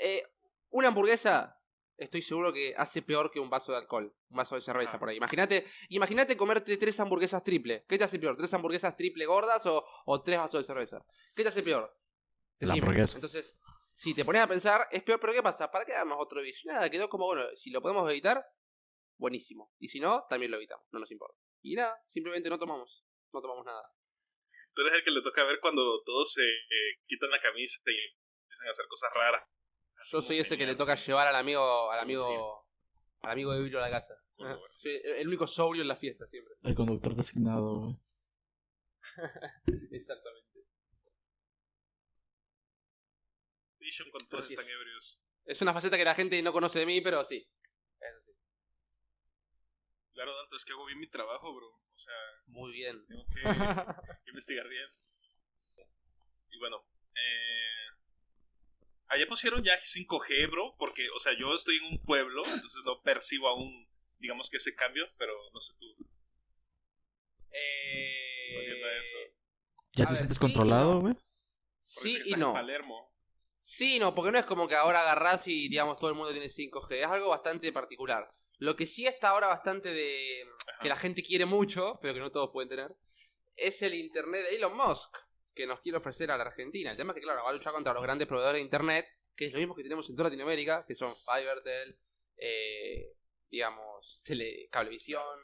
eh, 0.00 0.22
una 0.70 0.88
hamburguesa 0.88 1.56
estoy 2.00 2.22
seguro 2.22 2.52
que 2.52 2.74
hace 2.76 3.02
peor 3.02 3.30
que 3.30 3.38
un 3.38 3.50
vaso 3.50 3.72
de 3.72 3.78
alcohol, 3.78 4.14
un 4.30 4.36
vaso 4.36 4.54
de 4.54 4.62
cerveza 4.62 4.98
por 4.98 5.10
ahí. 5.10 5.16
Imagínate, 5.16 5.66
imagínate 5.90 6.36
comerte 6.36 6.76
tres 6.78 6.98
hamburguesas 6.98 7.44
triple. 7.44 7.84
¿Qué 7.86 7.98
te 7.98 8.04
hace 8.04 8.18
peor? 8.18 8.36
¿Tres 8.36 8.52
hamburguesas 8.54 8.96
triple 8.96 9.26
gordas 9.26 9.64
o, 9.66 9.84
o 10.06 10.22
tres 10.22 10.38
vasos 10.38 10.62
de 10.62 10.66
cerveza? 10.66 11.04
¿Qué 11.36 11.42
te 11.42 11.50
hace 11.50 11.62
peor? 11.62 11.94
La 12.60 12.74
hamburguesa. 12.74 13.16
Entonces, 13.16 13.54
si 13.94 14.14
te 14.14 14.24
pones 14.24 14.42
a 14.42 14.46
pensar, 14.46 14.86
es 14.90 15.02
peor, 15.02 15.20
pero 15.20 15.32
¿qué 15.32 15.42
pasa? 15.42 15.70
¿Para 15.70 15.84
qué 15.84 15.92
damos 15.92 16.18
otro 16.20 16.40
vicio? 16.40 16.72
Nada, 16.72 16.88
quedó 16.90 17.08
como, 17.08 17.26
bueno, 17.26 17.44
si 17.56 17.70
lo 17.70 17.82
podemos 17.82 18.08
evitar, 18.10 18.44
buenísimo. 19.18 19.72
Y 19.78 19.88
si 19.88 20.00
no, 20.00 20.24
también 20.28 20.50
lo 20.50 20.56
evitamos, 20.56 20.86
no 20.92 21.00
nos 21.00 21.10
importa. 21.10 21.38
Y 21.62 21.74
nada, 21.74 22.02
simplemente 22.08 22.48
no 22.48 22.58
tomamos. 22.58 23.04
No 23.32 23.40
tomamos 23.40 23.64
nada. 23.64 23.82
Tú 24.74 24.82
eres 24.82 24.94
el 24.94 25.04
que 25.04 25.10
le 25.10 25.22
toca 25.22 25.44
ver 25.44 25.60
cuando 25.60 26.02
todos 26.04 26.32
se 26.32 26.42
eh, 26.42 27.00
quitan 27.06 27.30
la 27.30 27.40
camisa 27.40 27.80
y 27.86 28.14
empiezan 28.44 28.68
a 28.68 28.70
hacer 28.70 28.86
cosas 28.88 29.10
raras. 29.14 29.48
Yo 30.06 30.22
soy 30.22 30.38
ese 30.38 30.56
que 30.56 30.66
le 30.66 30.76
toca 30.76 30.94
llevar 30.94 31.28
al 31.28 31.36
amigo, 31.36 31.90
al 31.90 32.00
amigo, 32.00 32.66
al 33.22 33.32
amigo 33.32 33.52
de 33.52 33.62
Billo 33.62 33.78
a 33.78 33.82
la 33.82 33.90
casa. 33.90 34.14
Soy 34.70 35.00
el 35.04 35.28
único 35.28 35.46
sobrio 35.46 35.82
en 35.82 35.88
la 35.88 35.96
fiesta 35.96 36.26
siempre. 36.26 36.54
El 36.62 36.74
conductor 36.74 37.14
designado, 37.14 37.80
güey. 37.80 37.96
Exactamente. 39.92 40.39
Vision 43.90 44.10
con 44.10 44.20
Pero 44.20 44.28
todos 44.30 44.46
sí 44.46 44.54
están 44.54 44.68
es. 44.68 44.74
ebrios. 44.74 45.20
Es 45.46 45.62
una 45.62 45.74
faceta 45.74 45.96
que 45.96 46.04
la 46.04 46.14
gente 46.14 46.40
no 46.42 46.52
conoce 46.52 46.78
de 46.78 46.86
mí, 46.86 47.00
pero 47.00 47.24
sí. 47.24 47.48
Es 47.98 48.14
así. 48.22 48.32
Claro, 50.12 50.36
Danto, 50.36 50.56
es 50.56 50.64
que 50.64 50.72
hago 50.72 50.86
bien 50.86 51.00
mi 51.00 51.08
trabajo, 51.08 51.52
bro. 51.52 51.66
O 51.66 51.98
sea, 51.98 52.14
Muy 52.46 52.72
bien. 52.72 53.04
tengo 53.08 53.26
que 53.26 53.40
investigar 54.30 54.68
bien. 54.68 54.88
Y 56.52 56.58
bueno, 56.58 56.84
eh... 57.14 57.88
allá 59.08 59.26
pusieron 59.26 59.62
ya 59.64 59.78
5G, 59.80 60.50
bro, 60.50 60.76
porque, 60.78 61.08
o 61.10 61.18
sea, 61.18 61.32
yo 61.38 61.52
estoy 61.54 61.76
en 61.78 61.92
un 61.94 62.04
pueblo, 62.04 62.42
entonces 62.44 62.80
no 62.84 63.02
percibo 63.02 63.48
aún, 63.48 63.88
digamos 64.18 64.50
que 64.50 64.56
ese 64.58 64.74
cambio, 64.74 65.06
pero 65.18 65.32
no 65.52 65.60
sé 65.60 65.74
tú. 65.78 65.96
A 67.52 68.98
eso. 69.00 69.16
¿Ya 69.92 70.04
A 70.04 70.06
te 70.06 70.12
ver, 70.12 70.16
sientes 70.16 70.36
sí 70.36 70.40
controlado, 70.40 71.00
güey? 71.00 71.14
Sí 71.82 72.20
y 72.24 72.32
no. 72.34 72.48
en 72.48 72.54
Palermo. 72.54 73.09
Sí, 73.72 74.00
no, 74.00 74.16
porque 74.16 74.32
no 74.32 74.38
es 74.38 74.46
como 74.46 74.66
que 74.66 74.74
ahora 74.74 75.02
agarrás 75.02 75.46
y 75.46 75.68
digamos 75.68 75.96
todo 75.96 76.10
el 76.10 76.16
mundo 76.16 76.32
tiene 76.32 76.48
5G, 76.48 77.02
es 77.02 77.06
algo 77.06 77.28
bastante 77.28 77.72
particular. 77.72 78.28
Lo 78.58 78.74
que 78.74 78.84
sí 78.84 79.06
está 79.06 79.28
ahora 79.28 79.46
bastante 79.46 79.90
de 79.90 80.44
que 80.82 80.88
la 80.88 80.96
gente 80.96 81.22
quiere 81.22 81.46
mucho, 81.46 81.96
pero 82.02 82.12
que 82.12 82.18
no 82.18 82.32
todos 82.32 82.50
pueden 82.52 82.68
tener, 82.68 82.96
es 83.54 83.80
el 83.82 83.94
internet 83.94 84.42
de 84.42 84.56
Elon 84.56 84.76
Musk, 84.76 85.16
que 85.54 85.68
nos 85.68 85.80
quiere 85.80 85.98
ofrecer 85.98 86.32
a 86.32 86.36
la 86.36 86.46
Argentina. 86.46 86.90
El 86.90 86.96
tema 86.96 87.12
es 87.12 87.14
que 87.14 87.22
claro, 87.22 87.44
va 87.44 87.50
a 87.50 87.52
luchar 87.52 87.72
contra 87.72 87.94
los 87.94 88.02
grandes 88.02 88.26
proveedores 88.26 88.58
de 88.58 88.64
internet, 88.64 89.06
que 89.36 89.46
es 89.46 89.52
lo 89.52 89.60
mismo 89.60 89.76
que 89.76 89.84
tenemos 89.84 90.10
en 90.10 90.16
toda 90.16 90.30
Latinoamérica, 90.30 90.84
que 90.84 90.96
son 90.96 91.14
Fivertel, 91.14 91.96
eh, 92.38 93.12
digamos, 93.48 94.20
tele, 94.24 94.68
Cablevisión, 94.68 95.38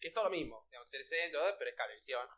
que 0.00 0.08
es 0.08 0.14
todo 0.14 0.26
lo 0.26 0.30
mismo, 0.30 0.68
digamos, 0.70 0.88
Telecentro, 0.88 1.40
pero 1.58 1.68
es 1.68 1.76
Cablevisión. 1.76 2.28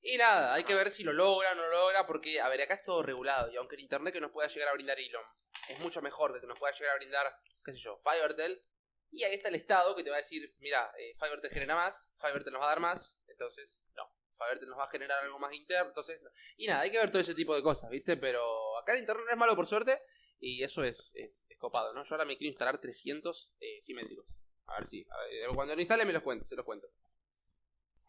Y 0.00 0.16
nada, 0.16 0.54
hay 0.54 0.64
que 0.64 0.74
ver 0.74 0.90
si 0.90 1.02
lo 1.02 1.12
logra 1.12 1.52
o 1.52 1.54
no 1.54 1.62
lo 1.62 1.70
logra, 1.70 2.06
porque, 2.06 2.40
a 2.40 2.48
ver, 2.48 2.62
acá 2.62 2.74
es 2.74 2.82
todo 2.82 3.02
regulado, 3.02 3.50
y 3.50 3.56
aunque 3.56 3.74
el 3.76 3.82
internet 3.82 4.14
que 4.14 4.20
nos 4.20 4.30
pueda 4.30 4.48
llegar 4.48 4.68
a 4.68 4.72
brindar 4.72 4.98
Elon 4.98 5.24
es 5.68 5.80
mucho 5.80 6.00
mejor 6.00 6.32
que 6.32 6.40
que 6.40 6.46
nos 6.46 6.58
pueda 6.58 6.72
llegar 6.72 6.94
a 6.94 6.98
brindar, 6.98 7.26
qué 7.64 7.72
sé 7.72 7.78
yo, 7.78 7.98
Fivertel, 7.98 8.62
y 9.10 9.24
ahí 9.24 9.34
está 9.34 9.48
el 9.48 9.56
Estado 9.56 9.96
que 9.96 10.04
te 10.04 10.10
va 10.10 10.16
a 10.16 10.20
decir, 10.20 10.54
mira, 10.58 10.92
eh, 10.98 11.14
Fivertel 11.18 11.50
genera 11.50 11.74
más, 11.74 11.94
Fivertel 12.16 12.52
nos 12.52 12.62
va 12.62 12.66
a 12.66 12.70
dar 12.70 12.80
más, 12.80 13.12
entonces, 13.26 13.76
no, 13.94 14.04
Fivertel 14.36 14.68
nos 14.68 14.78
va 14.78 14.84
a 14.84 14.90
generar 14.90 15.24
algo 15.24 15.38
más 15.38 15.52
interno, 15.52 15.88
entonces, 15.88 16.22
no. 16.22 16.30
Y 16.56 16.66
nada, 16.66 16.82
hay 16.82 16.90
que 16.90 16.98
ver 16.98 17.10
todo 17.10 17.20
ese 17.20 17.34
tipo 17.34 17.54
de 17.54 17.62
cosas, 17.62 17.90
¿viste? 17.90 18.16
Pero 18.16 18.78
acá 18.78 18.92
el 18.92 19.00
internet 19.00 19.24
no 19.26 19.32
es 19.32 19.38
malo 19.38 19.56
por 19.56 19.66
suerte, 19.66 19.98
y 20.38 20.62
eso 20.62 20.84
es, 20.84 20.96
es, 21.14 21.32
es 21.48 21.58
copado, 21.58 21.88
¿no? 21.94 22.04
Yo 22.04 22.14
ahora 22.14 22.24
me 22.24 22.36
quiero 22.36 22.50
instalar 22.50 22.80
300 22.80 23.52
eh, 23.60 23.82
simétricos. 23.82 24.26
A 24.66 24.80
ver 24.80 24.88
si, 24.88 25.04
ver, 25.04 25.50
cuando 25.54 25.74
lo 25.74 25.80
instale 25.80 26.04
me 26.04 26.12
los 26.12 26.22
cuento, 26.22 26.46
se 26.46 26.54
los 26.54 26.64
cuento. 26.64 26.88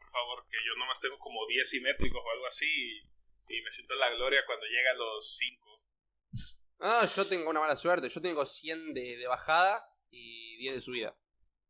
Por 0.10 0.22
favor, 0.22 0.46
que 0.50 0.58
yo 0.66 0.76
nomás 0.78 1.00
tengo 1.00 1.20
como 1.20 1.46
10 1.48 1.70
simétricos 1.70 2.22
o 2.24 2.32
algo 2.32 2.48
así 2.48 2.66
y, 2.66 3.58
y 3.58 3.62
me 3.62 3.70
siento 3.72 3.94
en 3.94 4.00
la 4.00 4.10
gloria 4.10 4.42
cuando 4.46 4.66
llega 4.66 4.92
a 4.92 4.96
los 4.96 5.38
5. 5.38 5.84
Ah, 6.80 7.06
yo 7.16 7.28
tengo 7.28 7.50
una 7.50 7.60
mala 7.60 7.76
suerte. 7.76 8.10
Yo 8.10 8.22
tengo 8.22 8.46
100 8.46 8.94
de, 8.94 9.18
de 9.18 9.28
bajada 9.28 9.86
y 10.10 10.58
10 10.58 10.76
de 10.76 10.82
subida. 10.82 11.16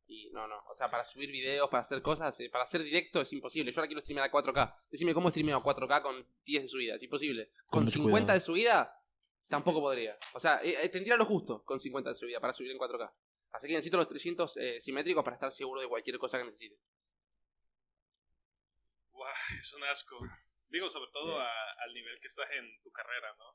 Y 0.08 0.30
no, 0.32 0.48
no. 0.48 0.58
O 0.70 0.76
sea, 0.76 0.88
para 0.88 1.04
subir 1.04 1.30
videos, 1.32 1.70
para 1.70 1.82
hacer 1.84 2.02
cosas, 2.02 2.40
eh, 2.40 2.50
para 2.50 2.64
hacer 2.64 2.82
directo 2.84 3.22
es 3.22 3.32
imposible. 3.34 3.72
Yo 3.72 3.80
ahora 3.80 3.88
quiero 3.88 4.02
streamear 4.02 4.28
a 4.28 4.32
4K. 4.32 4.76
Decime 4.90 5.14
cómo 5.14 5.30
streameo 5.30 5.58
a 5.58 5.62
4K 5.64 6.02
con 6.02 6.26
10 6.46 6.64
de 6.64 6.68
subida. 6.70 6.96
Es 6.96 7.04
imposible. 7.04 7.52
Con 7.66 7.80
Con 7.80 7.86
mucho 7.86 8.00
50 8.00 8.12
cuidado. 8.24 8.34
de 8.40 8.46
subida, 8.46 9.04
tampoco 9.50 9.82
podría. 9.82 10.18
O 10.34 10.40
sea, 10.40 10.62
eh, 10.64 10.78
eh, 10.82 10.90
tendría 10.90 11.18
lo 11.18 11.26
justo 11.26 11.64
con 11.64 11.80
50 11.80 12.10
de 12.12 12.16
subida 12.16 12.40
para 12.40 12.54
subir 12.54 12.72
en 12.72 12.78
4K. 12.78 13.12
Así 13.52 13.68
que 13.68 13.74
necesito 13.74 13.98
los 13.98 14.08
300 14.08 14.58
eh, 14.58 14.80
simétricos 14.82 15.24
para 15.24 15.36
estar 15.36 15.52
seguro 15.52 15.82
de 15.82 15.88
cualquier 15.88 16.18
cosa 16.20 16.38
que 16.38 16.46
necesite. 16.46 16.78
Guau, 19.20 19.34
es 19.60 19.74
un 19.74 19.84
asco. 19.84 20.18
Digo, 20.70 20.90
sobre 20.90 21.12
todo 21.12 21.40
a- 21.40 21.72
al 21.84 21.94
nivel 21.94 22.20
que 22.22 22.28
estás 22.28 22.48
en 22.52 22.66
tu 22.82 22.92
carrera, 22.92 23.34
¿no? 23.38 23.46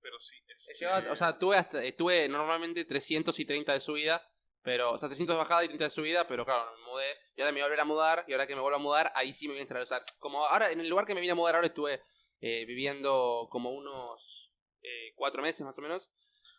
Pero 0.00 0.18
sí, 0.20 0.36
es. 0.48 0.68
He 0.70 0.74
llegado- 0.74 1.12
o 1.12 1.16
sea, 1.16 1.38
tuve, 1.38 1.56
hasta, 1.56 1.82
eh, 1.82 1.92
tuve 1.92 2.28
normalmente 2.28 2.84
330 2.84 3.72
de 3.72 3.80
subida, 3.80 4.26
pero, 4.62 4.92
o 4.92 4.98
sea, 4.98 5.08
300 5.08 5.34
de 5.34 5.38
bajada 5.38 5.64
y 5.64 5.68
30 5.68 5.84
de 5.84 5.90
subida, 5.90 6.26
pero 6.26 6.44
claro, 6.44 6.76
me 6.76 6.82
mudé 6.84 7.16
y 7.36 7.40
ahora 7.40 7.52
me 7.52 7.60
voy 7.60 7.62
a 7.62 7.64
volver 7.66 7.80
a 7.80 7.84
mudar 7.84 8.24
y 8.28 8.32
ahora 8.32 8.46
que 8.46 8.54
me 8.54 8.60
vuelvo 8.60 8.76
a 8.76 8.80
mudar, 8.82 9.12
ahí 9.14 9.32
sí 9.32 9.46
me 9.46 9.52
voy 9.54 9.60
a 9.60 9.62
instalar. 9.62 9.82
O 9.84 9.86
sea, 9.86 10.00
como 10.18 10.44
ahora, 10.46 10.70
en 10.72 10.80
el 10.80 10.88
lugar 10.88 11.06
que 11.06 11.14
me 11.14 11.20
vine 11.20 11.32
a 11.32 11.36
mudar 11.36 11.54
ahora 11.54 11.68
estuve 11.68 12.02
eh, 12.40 12.64
viviendo 12.66 13.46
como 13.50 13.70
unos 13.70 14.50
eh, 14.82 15.12
cuatro 15.14 15.42
meses 15.42 15.62
más 15.62 15.78
o 15.78 15.82
menos. 15.82 16.10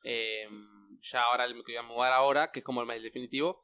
Eh, 0.04 0.48
ya 1.02 1.24
ahora 1.24 1.48
me 1.48 1.62
voy 1.62 1.76
a 1.76 1.84
mudar 1.84 2.14
ahora, 2.14 2.52
que 2.52 2.60
es 2.60 2.66
como 2.66 2.82
el 2.82 2.88
más 2.88 3.00
definitivo. 3.02 3.64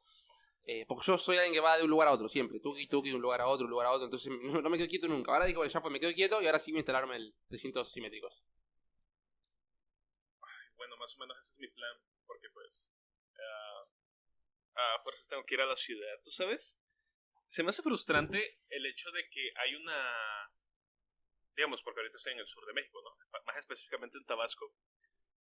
Eh, 0.64 0.84
porque 0.86 1.04
yo 1.06 1.18
soy 1.18 1.36
alguien 1.36 1.54
que 1.54 1.60
va 1.60 1.76
de 1.76 1.82
un 1.82 1.90
lugar 1.90 2.06
a 2.06 2.12
otro 2.12 2.28
siempre, 2.28 2.60
tuki 2.60 2.86
tuki 2.86 3.08
de 3.08 3.16
un 3.16 3.22
lugar 3.22 3.40
a 3.40 3.48
otro, 3.48 3.64
un 3.64 3.70
lugar 3.70 3.88
a 3.88 3.92
otro, 3.92 4.04
entonces 4.04 4.30
no, 4.62 4.70
me 4.70 4.78
quedo 4.78 4.88
quieto 4.88 5.08
nunca. 5.08 5.32
Ahora 5.32 5.46
digo, 5.46 5.58
bueno, 5.58 5.72
ya 5.72 5.80
pues 5.80 5.92
me 5.92 6.00
quedo 6.00 6.14
quieto 6.14 6.40
y 6.40 6.46
ahora 6.46 6.60
sí 6.60 6.70
voy 6.70 6.78
a 6.78 6.82
instalarme 6.82 7.16
el 7.16 7.34
300 7.48 7.92
simétricos. 7.92 8.42
Bueno, 10.76 10.96
más 10.96 11.14
o 11.16 11.18
menos 11.18 11.36
ese 11.38 11.54
es 11.54 11.58
mi 11.58 11.68
plan. 11.68 11.96
Porque, 12.26 12.48
pues. 12.50 12.68
ah, 14.76 14.94
a 14.94 15.02
fuerzas 15.02 15.28
tengo 15.28 15.44
que 15.44 15.54
ir 15.54 15.60
a 15.60 15.66
la 15.66 15.76
ciudad, 15.76 16.20
¿tú 16.22 16.30
sabes? 16.30 16.78
Se 17.48 17.62
me 17.62 17.70
hace 17.70 17.82
frustrante 17.82 18.60
el 18.70 18.86
hecho 18.86 19.10
de 19.10 19.28
que 19.28 19.52
hay 19.56 19.74
una. 19.74 20.50
Digamos, 21.54 21.82
porque 21.82 22.00
ahorita 22.00 22.16
estoy 22.16 22.32
en 22.32 22.38
el 22.38 22.46
sur 22.46 22.64
de 22.64 22.72
México, 22.72 23.02
¿no? 23.02 23.40
Más 23.44 23.56
específicamente 23.58 24.16
en 24.16 24.24
Tabasco. 24.24 24.74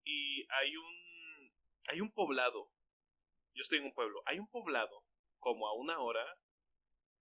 Y 0.03 0.47
hay 0.49 0.75
un. 0.75 1.53
Hay 1.87 2.01
un 2.01 2.11
poblado. 2.11 2.71
Yo 3.53 3.61
estoy 3.61 3.77
en 3.79 3.85
un 3.85 3.93
pueblo. 3.93 4.21
Hay 4.25 4.39
un 4.39 4.49
poblado, 4.49 5.03
como 5.39 5.67
a 5.67 5.73
una 5.73 5.99
hora, 5.99 6.25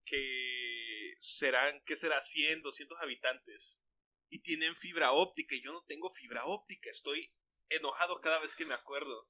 que 0.05 1.15
serán, 1.19 1.83
¿qué 1.85 1.97
será? 1.97 2.21
100, 2.21 2.63
200 2.63 2.99
habitantes. 3.01 3.81
Y 4.31 4.41
tienen 4.41 4.77
fibra 4.77 5.13
óptica 5.13 5.55
y 5.55 5.63
yo 5.63 5.73
no 5.73 5.85
tengo 5.87 6.11
fibra 6.13 6.45
óptica. 6.45 6.91
Estoy 6.91 7.29
enojado 7.71 8.21
cada 8.21 8.39
vez 8.41 8.55
que 8.57 8.65
me 8.65 8.75
acuerdo. 8.75 9.27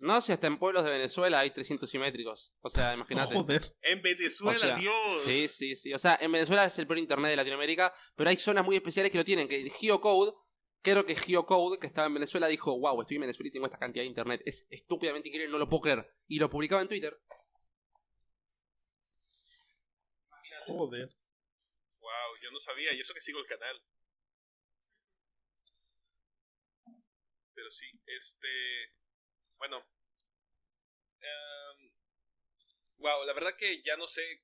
No, 0.00 0.20
si 0.20 0.32
hasta 0.32 0.46
en 0.46 0.58
pueblos 0.58 0.84
de 0.84 0.90
Venezuela 0.90 1.40
hay 1.40 1.52
300 1.52 1.88
simétricos. 1.88 2.52
O 2.60 2.70
sea, 2.70 2.94
imagínate. 2.94 3.34
Joder. 3.34 3.62
En 3.82 4.02
Venezuela, 4.02 4.56
O 4.56 4.60
sea, 4.60 4.76
Dios. 4.76 5.22
Sí, 5.24 5.48
sí, 5.48 5.76
sí. 5.76 5.94
O 5.94 5.98
sea, 5.98 6.18
en 6.20 6.32
Venezuela 6.32 6.64
es 6.64 6.78
el 6.78 6.86
peor 6.86 6.98
internet 6.98 7.30
de 7.30 7.36
Latinoamérica, 7.36 7.94
pero 8.16 8.30
hay 8.30 8.36
zonas 8.36 8.64
muy 8.64 8.76
especiales 8.76 9.10
que 9.12 9.18
lo 9.18 9.24
tienen. 9.24 9.48
Que 9.48 9.68
Geocode, 9.70 10.32
creo 10.82 11.04
que 11.06 11.14
Geocode, 11.14 11.78
que 11.78 11.86
estaba 11.86 12.06
en 12.06 12.14
Venezuela, 12.14 12.48
dijo, 12.48 12.78
wow, 12.78 13.00
estoy 13.00 13.16
en 13.16 13.22
Venezuela 13.22 13.48
y 13.48 13.52
tengo 13.52 13.66
esta 13.66 13.78
cantidad 13.78 14.02
de 14.02 14.08
internet. 14.08 14.42
Es 14.44 14.66
estúpidamente 14.70 15.28
increíble, 15.28 15.52
no 15.52 15.58
lo 15.58 15.68
puedo 15.68 15.82
creer. 15.82 16.06
Y 16.26 16.38
lo 16.38 16.50
publicaba 16.50 16.82
en 16.82 16.88
Twitter. 16.88 17.16
Joder. 20.66 21.08
Wow, 22.00 22.36
yo 22.40 22.50
no 22.50 22.60
sabía, 22.60 22.92
y 22.92 23.00
eso 23.00 23.14
que 23.14 23.20
sigo 23.20 23.38
el 23.38 23.46
canal. 23.46 23.82
Pero 27.54 27.70
sí, 27.70 27.86
este. 28.06 28.92
Bueno. 29.58 29.86
wow, 32.98 33.24
la 33.24 33.32
verdad 33.32 33.56
que 33.56 33.82
ya 33.82 33.96
no 33.96 34.06
sé 34.06 34.42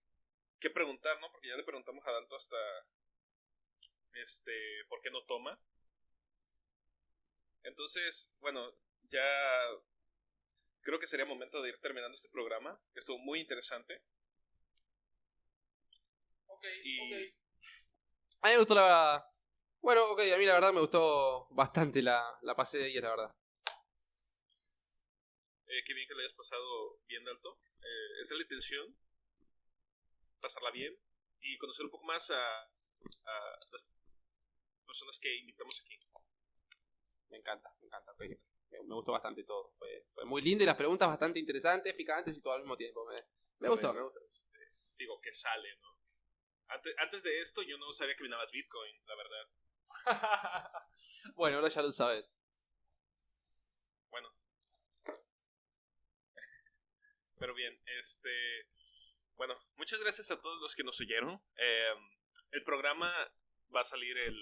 qué 0.60 0.70
preguntar, 0.70 1.20
¿no? 1.20 1.30
Porque 1.30 1.48
ya 1.48 1.56
le 1.56 1.64
preguntamos 1.64 2.06
a 2.06 2.12
Danto 2.12 2.36
hasta. 2.36 2.56
Este. 4.12 4.84
¿Por 4.88 5.00
qué 5.00 5.10
no 5.10 5.24
toma? 5.24 5.60
Entonces, 7.64 8.30
bueno, 8.40 8.72
ya. 9.10 9.24
Creo 10.80 10.98
que 10.98 11.06
sería 11.06 11.26
momento 11.26 11.60
de 11.60 11.70
ir 11.70 11.78
terminando 11.80 12.14
este 12.14 12.30
programa. 12.30 12.80
Estuvo 12.94 13.18
muy 13.18 13.40
interesante. 13.40 14.02
Ok, 16.59 16.64
Y- 16.84 17.34
A 18.42 18.46
mí 18.48 18.52
me 18.52 18.59
gustó 18.59 18.74
la... 18.74 19.24
Bueno, 19.80 20.11
ok, 20.11 20.20
a 20.34 20.36
mí 20.36 20.44
la 20.44 20.54
verdad 20.54 20.72
me 20.72 20.80
gustó 20.80 21.46
bastante 21.50 22.02
la, 22.02 22.36
la 22.42 22.54
pasé 22.56 22.78
de 22.78 22.84
10, 22.86 23.02
la 23.02 23.11
verdad. 23.11 23.34
Eh, 25.66 25.82
qué 25.86 25.94
bien 25.94 26.09
que 26.09 26.14
lo 26.14 26.20
hayas 26.20 26.32
pasado 26.34 26.98
bien, 27.06 27.24
Dalto. 27.24 27.61
Eh, 27.82 28.20
esa 28.22 28.34
es 28.34 28.38
la 28.38 28.42
intención. 28.42 28.96
Pasarla 30.40 30.70
bien 30.70 30.96
y 31.40 31.56
conocer 31.59 31.84
un 31.84 31.90
poco 31.90 32.04
más 32.06 32.30
a, 32.30 32.36
a 32.62 33.59
las 33.70 33.84
personas 34.86 35.18
que 35.20 35.36
invitamos 35.36 35.80
aquí. 35.84 35.96
Me 37.28 37.36
encanta, 37.38 37.72
me 37.80 37.86
encanta. 37.86 38.12
ok. 38.12 38.20
Me, 38.70 38.82
me 38.82 38.94
gustó 38.94 39.12
bastante 39.12 39.44
todo. 39.44 39.72
Fue, 39.78 40.04
fue 40.11 40.24
muy 40.24 40.42
lindo 40.42 40.64
y 40.64 40.66
las 40.66 40.76
preguntas 40.76 41.09
bastante 41.09 41.38
interesantes, 41.38 41.94
picantes 41.94 42.36
y 42.36 42.40
todo 42.40 42.54
al 42.54 42.61
mismo 42.62 42.76
tiempo. 42.76 43.04
Me, 43.06 43.22
me 43.61 43.68
gustó, 43.68 43.92
me 43.92 44.02
gustó. 44.02 44.20
Este, 44.30 44.59
digo, 44.98 45.20
que 45.20 45.32
sale, 45.32 45.68
¿no? 45.80 45.97
Antes, 46.68 46.94
antes 46.98 47.22
de 47.22 47.40
esto 47.40 47.62
yo 47.62 47.78
no 47.78 47.92
sabía 47.92 48.16
que 48.16 48.22
minabas 48.22 48.50
Bitcoin, 48.52 48.94
la 49.06 49.14
verdad. 49.16 49.48
bueno, 51.34 51.56
ahora 51.56 51.68
ya 51.68 51.82
lo 51.82 51.92
sabes. 51.92 52.30
Bueno. 54.10 54.28
Pero 57.38 57.54
bien, 57.54 57.78
este... 57.98 58.66
bueno, 59.36 59.58
muchas 59.76 60.00
gracias 60.02 60.30
a 60.30 60.40
todos 60.40 60.60
los 60.60 60.74
que 60.74 60.84
nos 60.84 61.00
oyeron. 61.00 61.40
Eh, 61.56 61.94
el 62.50 62.62
programa 62.64 63.12
va 63.74 63.80
a 63.80 63.84
salir 63.84 64.16
el. 64.18 64.36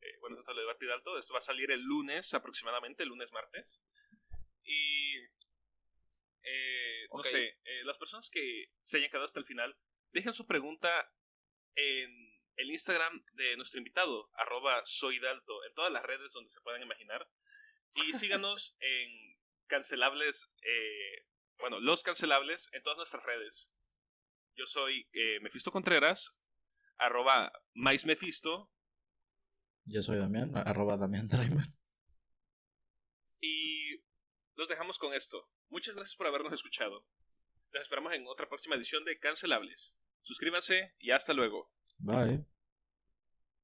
Eh, 0.00 0.16
bueno, 0.20 0.38
esto 0.38 0.52
lo 0.52 0.66
va 0.66 0.72
a 0.72 0.94
alto. 0.94 1.18
Esto 1.18 1.32
va 1.32 1.38
a 1.38 1.42
salir 1.42 1.70
el 1.70 1.80
lunes 1.82 2.34
aproximadamente, 2.34 3.02
el 3.02 3.08
lunes 3.08 3.32
martes. 3.32 3.80
Y. 4.64 5.16
Eh, 6.42 7.06
no 7.10 7.20
Ok. 7.20 7.26
sé, 7.26 7.58
eh, 7.64 7.84
las 7.84 7.96
personas 7.96 8.28
que 8.28 8.70
se 8.82 8.98
hayan 8.98 9.10
quedado 9.10 9.24
hasta 9.24 9.40
el 9.40 9.46
final, 9.46 9.76
dejen 10.10 10.34
su 10.34 10.46
pregunta 10.46 11.10
en 11.76 12.34
el 12.56 12.70
Instagram 12.70 13.24
de 13.32 13.56
nuestro 13.56 13.78
invitado, 13.78 14.30
arroba 14.34 14.82
soydalto, 14.84 15.64
en 15.64 15.74
todas 15.74 15.92
las 15.92 16.02
redes 16.04 16.32
donde 16.32 16.50
se 16.50 16.60
puedan 16.60 16.82
imaginar. 16.82 17.28
Y 17.94 18.12
síganos 18.12 18.76
en 18.80 19.38
cancelables, 19.66 20.50
eh, 20.62 21.26
bueno, 21.58 21.80
los 21.80 22.02
cancelables 22.02 22.68
en 22.72 22.82
todas 22.82 22.96
nuestras 22.96 23.24
redes. 23.24 23.72
Yo 24.56 24.66
soy 24.66 25.08
eh, 25.12 25.40
Mefisto 25.40 25.72
Contreras, 25.72 26.44
arroba 26.96 27.52
maismefisto, 27.74 28.70
Yo 29.86 30.02
soy 30.02 30.18
Damián, 30.18 30.52
arroba 30.56 30.96
Damián 30.96 31.28
Draiman. 31.28 31.66
y 33.40 34.00
los 34.54 34.68
dejamos 34.68 34.98
con 34.98 35.12
esto. 35.12 35.50
Muchas 35.68 35.96
gracias 35.96 36.16
por 36.16 36.26
habernos 36.26 36.52
escuchado. 36.52 37.04
Los 37.72 37.82
esperamos 37.82 38.12
en 38.12 38.26
otra 38.28 38.48
próxima 38.48 38.76
edición 38.76 39.04
de 39.04 39.18
Cancelables. 39.18 39.98
Suscríbanse 40.24 40.94
y 40.98 41.10
hasta 41.12 41.32
luego. 41.32 41.70
Bye. 41.98 42.44